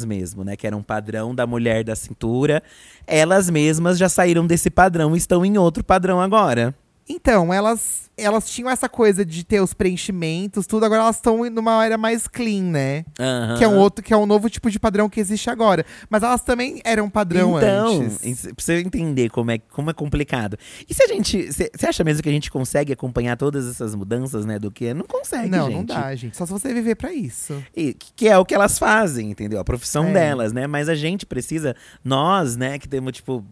Mesmo, 0.04 0.42
né? 0.42 0.56
Que 0.56 0.66
era 0.66 0.76
um 0.76 0.82
padrão 0.82 1.34
da 1.34 1.46
mulher 1.46 1.84
da 1.84 1.94
cintura. 1.94 2.62
Elas 3.06 3.50
mesmas 3.50 3.98
já 3.98 4.08
saíram 4.08 4.46
desse 4.46 4.70
padrão 4.70 5.14
e 5.14 5.18
estão 5.18 5.44
em 5.44 5.58
outro 5.58 5.84
padrão 5.84 6.20
agora. 6.20 6.74
Então, 7.08 7.52
elas, 7.52 8.10
elas 8.16 8.48
tinham 8.48 8.70
essa 8.70 8.88
coisa 8.88 9.24
de 9.24 9.44
ter 9.44 9.60
os 9.60 9.74
preenchimentos, 9.74 10.66
tudo, 10.66 10.84
agora 10.86 11.02
elas 11.02 11.16
estão 11.16 11.48
numa 11.50 11.84
era 11.84 11.98
mais 11.98 12.28
clean, 12.28 12.62
né? 12.62 13.04
Aham. 13.18 13.58
Que 13.58 13.64
é 13.64 13.68
um 13.68 13.76
outro, 13.76 14.04
que 14.04 14.12
é 14.14 14.16
um 14.16 14.24
novo 14.24 14.48
tipo 14.48 14.70
de 14.70 14.78
padrão 14.78 15.08
que 15.08 15.18
existe 15.20 15.50
agora. 15.50 15.84
Mas 16.08 16.22
elas 16.22 16.42
também 16.42 16.80
eram 16.84 17.10
padrão 17.10 17.56
então, 17.58 18.02
antes. 18.02 18.42
pra 18.46 18.54
você 18.56 18.78
entender 18.80 19.30
como 19.30 19.50
é, 19.50 19.58
como 19.58 19.90
é 19.90 19.92
complicado. 19.92 20.56
E 20.88 20.94
se 20.94 21.02
a 21.02 21.08
gente. 21.08 21.50
Você 21.52 21.86
acha 21.86 22.04
mesmo 22.04 22.22
que 22.22 22.28
a 22.28 22.32
gente 22.32 22.50
consegue 22.50 22.92
acompanhar 22.92 23.36
todas 23.36 23.68
essas 23.68 23.94
mudanças, 23.94 24.44
né? 24.46 24.58
Do 24.58 24.70
que? 24.70 24.94
Não 24.94 25.04
consegue, 25.04 25.48
não, 25.48 25.66
gente. 25.66 25.74
não 25.76 25.84
dá, 25.84 26.14
gente. 26.14 26.36
Só 26.36 26.46
se 26.46 26.52
você 26.52 26.72
viver 26.72 26.94
pra 26.94 27.12
isso. 27.12 27.62
E, 27.76 27.94
que 27.94 28.28
é 28.28 28.38
o 28.38 28.44
que 28.44 28.54
elas 28.54 28.78
fazem, 28.78 29.30
entendeu? 29.30 29.58
A 29.60 29.64
profissão 29.64 30.06
É. 30.06 30.12
delas, 30.12 30.52
né? 30.52 30.66
Mas 30.66 30.88
a 30.88 30.94
gente 30.94 31.26
precisa, 31.26 31.74
nós, 32.04 32.56
né, 32.56 32.78
que 32.78 32.88
temos, 32.88 33.12
tipo, 33.12 33.44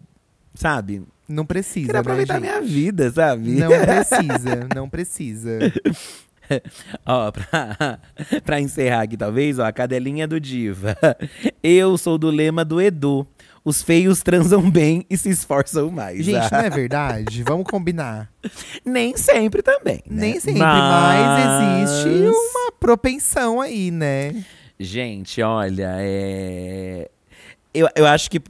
sabe? 0.55 1.03
Não 1.31 1.45
precisa, 1.45 1.87
Quero 1.87 1.99
aproveitar 1.99 2.39
né, 2.39 2.49
a 2.49 2.59
minha 2.59 2.61
vida, 2.61 3.09
sabe? 3.11 3.51
Não 3.51 3.69
precisa, 3.81 4.67
não 4.75 4.89
precisa. 4.89 5.59
ó, 7.05 7.31
pra, 7.31 7.99
pra 8.43 8.59
encerrar 8.59 9.01
aqui, 9.03 9.15
talvez, 9.17 9.57
ó, 9.59 9.65
a 9.65 9.71
cadelinha 9.71 10.27
do 10.27 10.39
Diva. 10.39 10.97
Eu 11.63 11.97
sou 11.97 12.17
do 12.17 12.29
lema 12.29 12.65
do 12.65 12.81
Edu. 12.81 13.25
Os 13.63 13.83
feios 13.83 14.23
transam 14.23 14.71
bem 14.71 15.05
e 15.07 15.15
se 15.15 15.29
esforçam 15.29 15.91
mais. 15.91 16.25
Gente, 16.25 16.37
Ah, 16.37 16.49
não 16.51 16.59
é 16.61 16.69
verdade? 16.71 17.43
Vamos 17.43 17.65
combinar. 17.69 18.27
Nem 18.83 19.15
sempre 19.15 19.61
também. 19.61 20.01
né? 20.07 20.21
Nem 20.21 20.39
sempre, 20.39 20.61
mas... 20.61 21.91
existe 21.91 22.09
uma 22.27 22.71
propensão 22.79 23.61
aí, 23.61 23.91
né? 23.91 24.43
Gente, 24.79 25.43
olha, 25.43 25.91
é. 25.99 27.07
Eu, 27.71 27.87
eu 27.95 28.07
acho 28.07 28.31
que, 28.31 28.41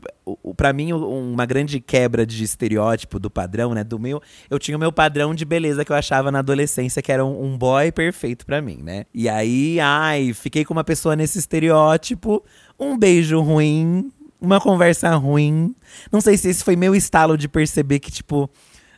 pra 0.56 0.72
mim, 0.74 0.94
uma 0.94 1.46
grande 1.46 1.80
quebra 1.80 2.26
de 2.26 2.44
estereótipo 2.44 3.20
do 3.20 3.30
padrão, 3.30 3.74
né? 3.74 3.84
Do 3.84 4.00
meu. 4.00 4.22
Eu 4.50 4.60
tinha 4.60 4.78
o 4.78 4.80
meu 4.80 4.92
padrão 4.92 5.34
de 5.34 5.46
beleza 5.46 5.84
que 5.84 5.92
eu 5.92 5.96
achava 5.96 6.32
na 6.32 6.40
adolescência, 6.40 7.02
que 7.02 7.12
era 7.12 7.26
um, 7.26 7.44
um 7.44 7.58
boy 7.58 7.92
perfeito 7.92 8.46
pra 8.46 8.62
mim, 8.62 8.80
né? 8.84 9.06
E 9.14 9.28
aí, 9.28 9.80
ai, 9.80 10.34
fiquei 10.34 10.64
com 10.64 10.74
uma 10.74 10.84
pessoa 10.84 11.16
nesse 11.16 11.40
estereótipo, 11.40 12.44
um 12.80 12.98
beijo 12.98 13.40
ruim, 13.42 14.12
uma 14.40 14.60
conversa 14.60 15.14
ruim. 15.16 15.76
Não 16.12 16.22
sei 16.22 16.38
se 16.38 16.50
esse 16.50 16.64
foi 16.64 16.76
meu 16.76 16.96
estalo 16.96 17.38
de 17.38 17.48
perceber 17.48 18.00
que, 18.00 18.12
tipo. 18.12 18.50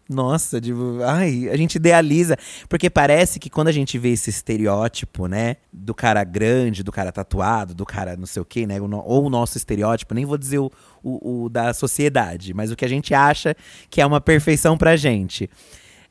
Nossa, 0.09 0.59
tipo, 0.59 0.99
ai, 1.03 1.49
a 1.49 1.55
gente 1.55 1.75
idealiza. 1.75 2.37
Porque 2.67 2.89
parece 2.89 3.39
que 3.39 3.49
quando 3.49 3.69
a 3.69 3.71
gente 3.71 3.97
vê 3.97 4.09
esse 4.09 4.29
estereótipo, 4.29 5.27
né? 5.27 5.57
Do 5.71 5.95
cara 5.95 6.23
grande, 6.23 6.83
do 6.83 6.91
cara 6.91 7.11
tatuado, 7.11 7.73
do 7.73 7.85
cara 7.85 8.17
não 8.17 8.25
sei 8.25 8.41
o 8.41 8.45
quê, 8.45 8.67
né? 8.67 8.79
Ou 8.81 9.25
o 9.25 9.29
nosso 9.29 9.57
estereótipo, 9.57 10.13
nem 10.13 10.25
vou 10.25 10.37
dizer 10.37 10.59
o, 10.59 10.71
o, 11.01 11.45
o 11.45 11.49
da 11.49 11.73
sociedade, 11.73 12.53
mas 12.53 12.71
o 12.71 12.75
que 12.75 12.85
a 12.85 12.89
gente 12.89 13.13
acha 13.13 13.55
que 13.89 14.01
é 14.01 14.05
uma 14.05 14.19
perfeição 14.19 14.77
pra 14.77 14.95
gente. 14.95 15.49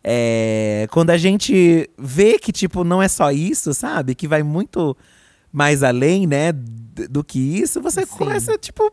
É, 0.03 0.88
quando 0.90 1.11
a 1.11 1.16
gente 1.16 1.88
vê 1.97 2.38
que, 2.38 2.51
tipo, 2.51 2.82
não 2.82 3.01
é 3.01 3.09
só 3.09 3.30
isso, 3.30 3.72
sabe? 3.72 4.14
Que 4.14 4.26
vai 4.26 4.43
muito 4.43 4.97
mais 5.53 5.82
além, 5.82 6.26
né? 6.26 6.51
Do 6.53 7.22
que 7.22 7.38
isso, 7.38 7.80
você 7.80 8.05
Sim. 8.05 8.16
começa, 8.16 8.57
tipo. 8.59 8.90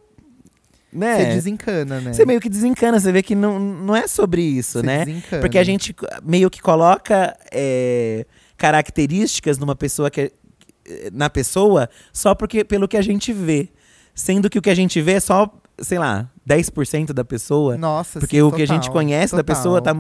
Né? 0.92 1.18
Você 1.18 1.26
desencana, 1.36 2.02
né? 2.02 2.14
Você 2.14 2.26
meio 2.26 2.40
que 2.40 2.50
desencana, 2.50 3.00
você 3.00 3.12
vê 3.12 3.22
que 3.22 3.36
não, 3.36 3.60
não 3.60 3.96
é 3.96 4.08
sobre 4.08 4.42
isso, 4.42 4.82
né? 4.84 5.06
desencana. 5.06 5.42
Porque 5.42 5.58
a 5.58 5.64
gente 5.64 5.96
meio 6.24 6.50
que 6.50 6.62
coloca 6.62 7.38
é, 7.52 8.26
características 8.58 9.58
numa 9.58 9.76
pessoa 9.76 10.10
que 10.10 10.22
é- 10.22 10.32
na 11.14 11.30
pessoa 11.30 11.90
só 12.14 12.34
porque 12.34 12.64
pelo 12.64 12.88
que 12.88 12.98
a 12.98 13.02
gente 13.02 13.32
vê. 13.34 13.70
Sendo 14.16 14.50
que 14.50 14.58
o 14.60 14.62
que 14.62 14.70
a 14.70 14.76
gente 14.76 15.02
vê 15.02 15.14
é 15.14 15.20
só, 15.20 15.50
sei 15.80 15.98
lá, 15.98 16.30
10% 16.46 17.14
da 17.14 17.24
pessoa. 17.24 17.78
Nossa, 17.78 18.20
Porque 18.20 18.36
sim, 18.38 18.42
o 18.42 18.52
que 18.52 18.64
a 18.64 18.66
total, 18.66 18.76
gente 18.84 18.92
conhece 18.92 19.34
da 19.34 19.44
total. 19.44 19.56
pessoa 19.56 19.82
tá. 19.82 19.96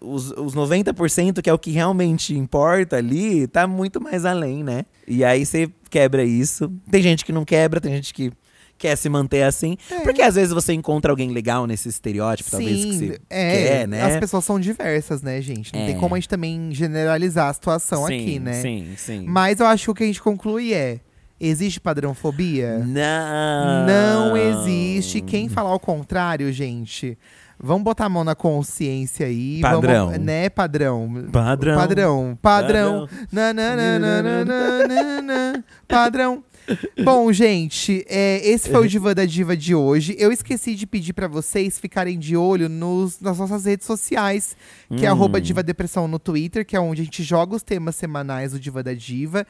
Os, 0.00 0.30
os 0.30 0.54
90%, 0.54 1.42
que 1.42 1.50
é 1.50 1.52
o 1.52 1.58
que 1.58 1.70
realmente 1.70 2.34
importa 2.34 2.96
ali, 2.96 3.46
tá 3.46 3.66
muito 3.66 4.00
mais 4.00 4.24
além, 4.24 4.62
né? 4.64 4.84
E 5.06 5.22
aí 5.22 5.44
você 5.44 5.68
quebra 5.90 6.24
isso. 6.24 6.72
Tem 6.90 7.02
gente 7.02 7.24
que 7.26 7.32
não 7.32 7.44
quebra, 7.44 7.78
tem 7.80 7.92
gente 7.96 8.14
que 8.14 8.32
quer 8.78 8.96
se 8.96 9.08
manter 9.08 9.42
assim. 9.42 9.76
É. 9.90 10.00
Porque 10.00 10.22
às 10.22 10.36
vezes 10.36 10.52
você 10.54 10.72
encontra 10.72 11.10
alguém 11.12 11.30
legal 11.30 11.66
nesse 11.66 11.88
estereótipo, 11.88 12.50
talvez 12.50 12.84
que 12.84 12.92
você 12.94 13.20
é, 13.28 13.52
quer, 13.52 13.88
né? 13.88 14.02
As 14.02 14.16
pessoas 14.18 14.44
são 14.44 14.58
diversas, 14.58 15.20
né, 15.20 15.42
gente? 15.42 15.74
Não 15.74 15.80
É. 15.80 15.86
tem 15.86 15.98
como 15.98 16.14
a 16.14 16.18
gente 16.18 16.28
também 16.28 16.70
generalizar 16.72 17.48
a 17.48 17.52
situação 17.52 18.06
sim, 18.06 18.20
aqui, 18.20 18.38
né? 18.38 18.54
Sim, 18.54 18.94
sim. 18.96 19.24
Mas 19.26 19.60
eu 19.60 19.66
acho 19.66 19.84
que 19.84 19.90
o 19.90 19.94
que 19.94 20.04
a 20.04 20.06
gente 20.06 20.22
conclui 20.22 20.72
é: 20.72 21.00
existe 21.40 21.80
padrãofobia? 21.80 22.78
Não. 22.78 23.86
Não 23.86 24.36
existe. 24.36 25.20
Quem 25.20 25.48
falar 25.48 25.74
o 25.74 25.80
contrário, 25.80 26.52
gente, 26.52 27.18
vamos 27.58 27.82
botar 27.82 28.06
a 28.06 28.08
mão 28.08 28.24
na 28.24 28.34
consciência 28.34 29.26
aí. 29.26 29.60
Padrão. 29.60 30.06
Vamos, 30.10 30.24
né, 30.24 30.48
padrão? 30.48 31.24
Padrão. 31.32 31.76
Padrão. 31.76 32.38
Padrão. 32.40 33.08
Na. 33.32 33.52
Padrão. 35.86 36.44
Bom, 37.04 37.32
gente, 37.32 38.04
é, 38.08 38.46
esse 38.46 38.70
foi 38.70 38.86
o 38.86 38.88
Diva 38.88 39.14
da 39.14 39.24
Diva 39.24 39.56
de 39.56 39.74
hoje. 39.74 40.14
Eu 40.18 40.30
esqueci 40.32 40.74
de 40.74 40.86
pedir 40.86 41.12
pra 41.12 41.26
vocês 41.28 41.78
ficarem 41.78 42.18
de 42.18 42.36
olho 42.36 42.68
nos, 42.68 43.20
nas 43.20 43.38
nossas 43.38 43.64
redes 43.64 43.86
sociais, 43.86 44.56
que 44.96 45.06
é 45.06 45.08
Hum. 45.08 45.16
arroba 45.16 45.40
Diva 45.40 45.62
Depressão 45.62 46.06
no 46.06 46.18
Twitter, 46.18 46.64
que 46.66 46.76
é 46.76 46.80
onde 46.80 47.02
a 47.02 47.04
gente 47.04 47.22
joga 47.22 47.56
os 47.56 47.62
temas 47.62 47.96
semanais 47.96 48.52
do 48.52 48.60
Diva 48.60 48.82
da 48.82 48.92
Diva. 48.94 49.46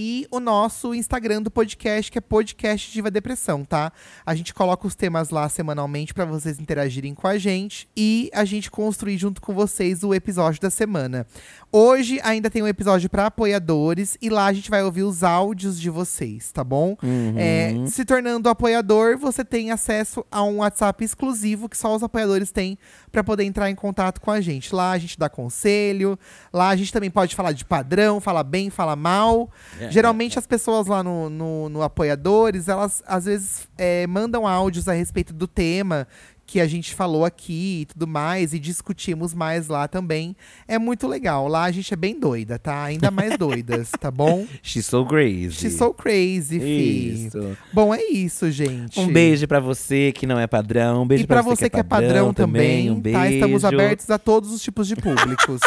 E 0.00 0.28
o 0.30 0.38
nosso 0.38 0.94
Instagram 0.94 1.42
do 1.42 1.50
podcast, 1.50 2.12
que 2.12 2.18
é 2.18 2.20
Podcast 2.20 2.92
Diva 2.92 3.10
Depressão, 3.10 3.64
tá? 3.64 3.92
A 4.24 4.32
gente 4.32 4.54
coloca 4.54 4.86
os 4.86 4.94
temas 4.94 5.30
lá 5.30 5.48
semanalmente 5.48 6.14
pra 6.14 6.24
vocês 6.24 6.60
interagirem 6.60 7.16
com 7.16 7.26
a 7.26 7.36
gente 7.36 7.88
e 7.96 8.30
a 8.32 8.44
gente 8.44 8.70
construir 8.70 9.18
junto 9.18 9.42
com 9.42 9.52
vocês 9.52 10.04
o 10.04 10.14
episódio 10.14 10.60
da 10.60 10.70
semana. 10.70 11.26
Hoje 11.72 12.20
ainda 12.22 12.48
tem 12.48 12.62
um 12.62 12.68
episódio 12.68 13.10
pra 13.10 13.26
apoiadores 13.26 14.16
e 14.22 14.30
lá 14.30 14.46
a 14.46 14.52
gente 14.52 14.70
vai 14.70 14.84
ouvir 14.84 15.02
os 15.02 15.24
áudios 15.24 15.80
de 15.80 15.90
vocês, 15.90 16.52
tá 16.52 16.62
bom? 16.62 16.96
Uhum. 17.02 17.34
É, 17.36 17.74
se 17.88 18.04
tornando 18.04 18.48
apoiador, 18.48 19.18
você 19.18 19.44
tem 19.44 19.72
acesso 19.72 20.24
a 20.30 20.44
um 20.44 20.58
WhatsApp 20.58 21.04
exclusivo 21.04 21.68
que 21.68 21.76
só 21.76 21.96
os 21.96 22.04
apoiadores 22.04 22.52
têm 22.52 22.78
pra 23.10 23.24
poder 23.24 23.42
entrar 23.42 23.68
em 23.68 23.74
contato 23.74 24.20
com 24.20 24.30
a 24.30 24.40
gente. 24.40 24.72
Lá 24.72 24.92
a 24.92 24.98
gente 24.98 25.18
dá 25.18 25.28
conselho, 25.28 26.16
lá 26.52 26.68
a 26.68 26.76
gente 26.76 26.92
também 26.92 27.10
pode 27.10 27.34
falar 27.34 27.50
de 27.50 27.64
padrão, 27.64 28.20
falar 28.20 28.44
bem, 28.44 28.70
falar 28.70 28.94
mal. 28.94 29.50
É, 29.80 29.87
Geralmente 29.90 30.38
as 30.38 30.46
pessoas 30.46 30.86
lá 30.86 31.02
no, 31.02 31.28
no, 31.30 31.68
no 31.68 31.82
Apoiadores, 31.82 32.68
elas 32.68 33.02
às 33.06 33.24
vezes 33.26 33.68
é, 33.76 34.06
mandam 34.06 34.46
áudios 34.46 34.88
a 34.88 34.92
respeito 34.92 35.32
do 35.32 35.46
tema 35.46 36.06
que 36.48 36.60
a 36.62 36.66
gente 36.66 36.94
falou 36.94 37.26
aqui 37.26 37.80
e 37.82 37.84
tudo 37.84 38.06
mais, 38.06 38.54
e 38.54 38.58
discutimos 38.58 39.34
mais 39.34 39.68
lá 39.68 39.86
também. 39.86 40.34
É 40.66 40.78
muito 40.78 41.06
legal. 41.06 41.46
Lá 41.46 41.64
a 41.64 41.70
gente 41.70 41.92
é 41.92 41.96
bem 41.96 42.18
doida, 42.18 42.58
tá? 42.58 42.84
Ainda 42.84 43.10
mais 43.10 43.36
doidas, 43.36 43.90
tá 44.00 44.10
bom? 44.10 44.46
She's 44.62 44.86
so 44.86 45.04
crazy. 45.04 45.50
She's 45.52 45.74
so 45.74 45.92
crazy, 45.92 46.58
fi. 46.58 47.26
Isso. 47.26 47.54
Bom, 47.70 47.94
é 47.94 48.02
isso, 48.02 48.50
gente. 48.50 48.98
Um 48.98 49.12
beijo 49.12 49.46
pra 49.46 49.60
você 49.60 50.10
que 50.10 50.26
não 50.26 50.40
é 50.40 50.46
padrão. 50.46 51.02
Um 51.02 51.06
beijo 51.06 51.24
E 51.24 51.26
pra 51.26 51.42
você 51.42 51.68
que 51.68 51.78
é 51.78 51.82
padrão 51.82 52.32
também, 52.32 52.90
Um 52.90 52.98
beijo. 52.98 53.18
tá? 53.18 53.30
Estamos 53.30 53.62
abertos 53.66 54.08
a 54.08 54.18
todos 54.18 54.50
os 54.50 54.62
tipos 54.62 54.88
de 54.88 54.96
públicos, 54.96 55.60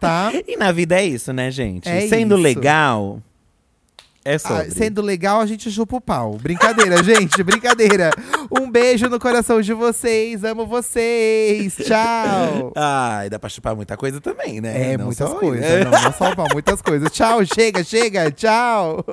tá? 0.00 0.32
E 0.48 0.56
na 0.56 0.72
vida 0.72 0.96
é 1.00 1.06
isso, 1.06 1.32
né, 1.32 1.48
gente? 1.52 1.88
É 1.88 2.08
Sendo 2.08 2.34
isso. 2.34 2.42
legal, 2.42 3.22
é 4.24 4.34
Ah, 4.34 4.38
sobre. 4.38 4.70
sendo 4.70 5.02
legal, 5.02 5.40
a 5.40 5.46
gente 5.46 5.70
chupa 5.70 5.96
o 5.96 6.00
pau. 6.00 6.38
Brincadeira, 6.40 7.02
gente, 7.04 7.42
brincadeira. 7.42 8.10
Um 8.50 8.70
beijo 8.70 9.08
no 9.08 9.18
coração 9.18 9.60
de 9.60 9.72
vocês. 9.72 10.42
Amo 10.44 10.66
vocês. 10.66 11.76
Tchau. 11.76 12.72
Ai, 12.76 13.28
dá 13.30 13.38
pra 13.38 13.48
chupar 13.50 13.74
muita 13.76 13.96
coisa 13.96 14.20
também, 14.20 14.60
né? 14.60 14.92
É, 14.92 14.96
Não 14.96 15.06
muitas 15.06 15.32
coisas. 15.34 15.84
Não, 15.84 15.90
não 15.90 16.12
só 16.12 16.30
o 16.30 16.36
pau, 16.36 16.46
muitas 16.52 16.80
coisas. 16.82 17.10
Tchau, 17.10 17.40
chega, 17.44 17.82
chega. 17.84 18.30
Tchau. 18.30 19.04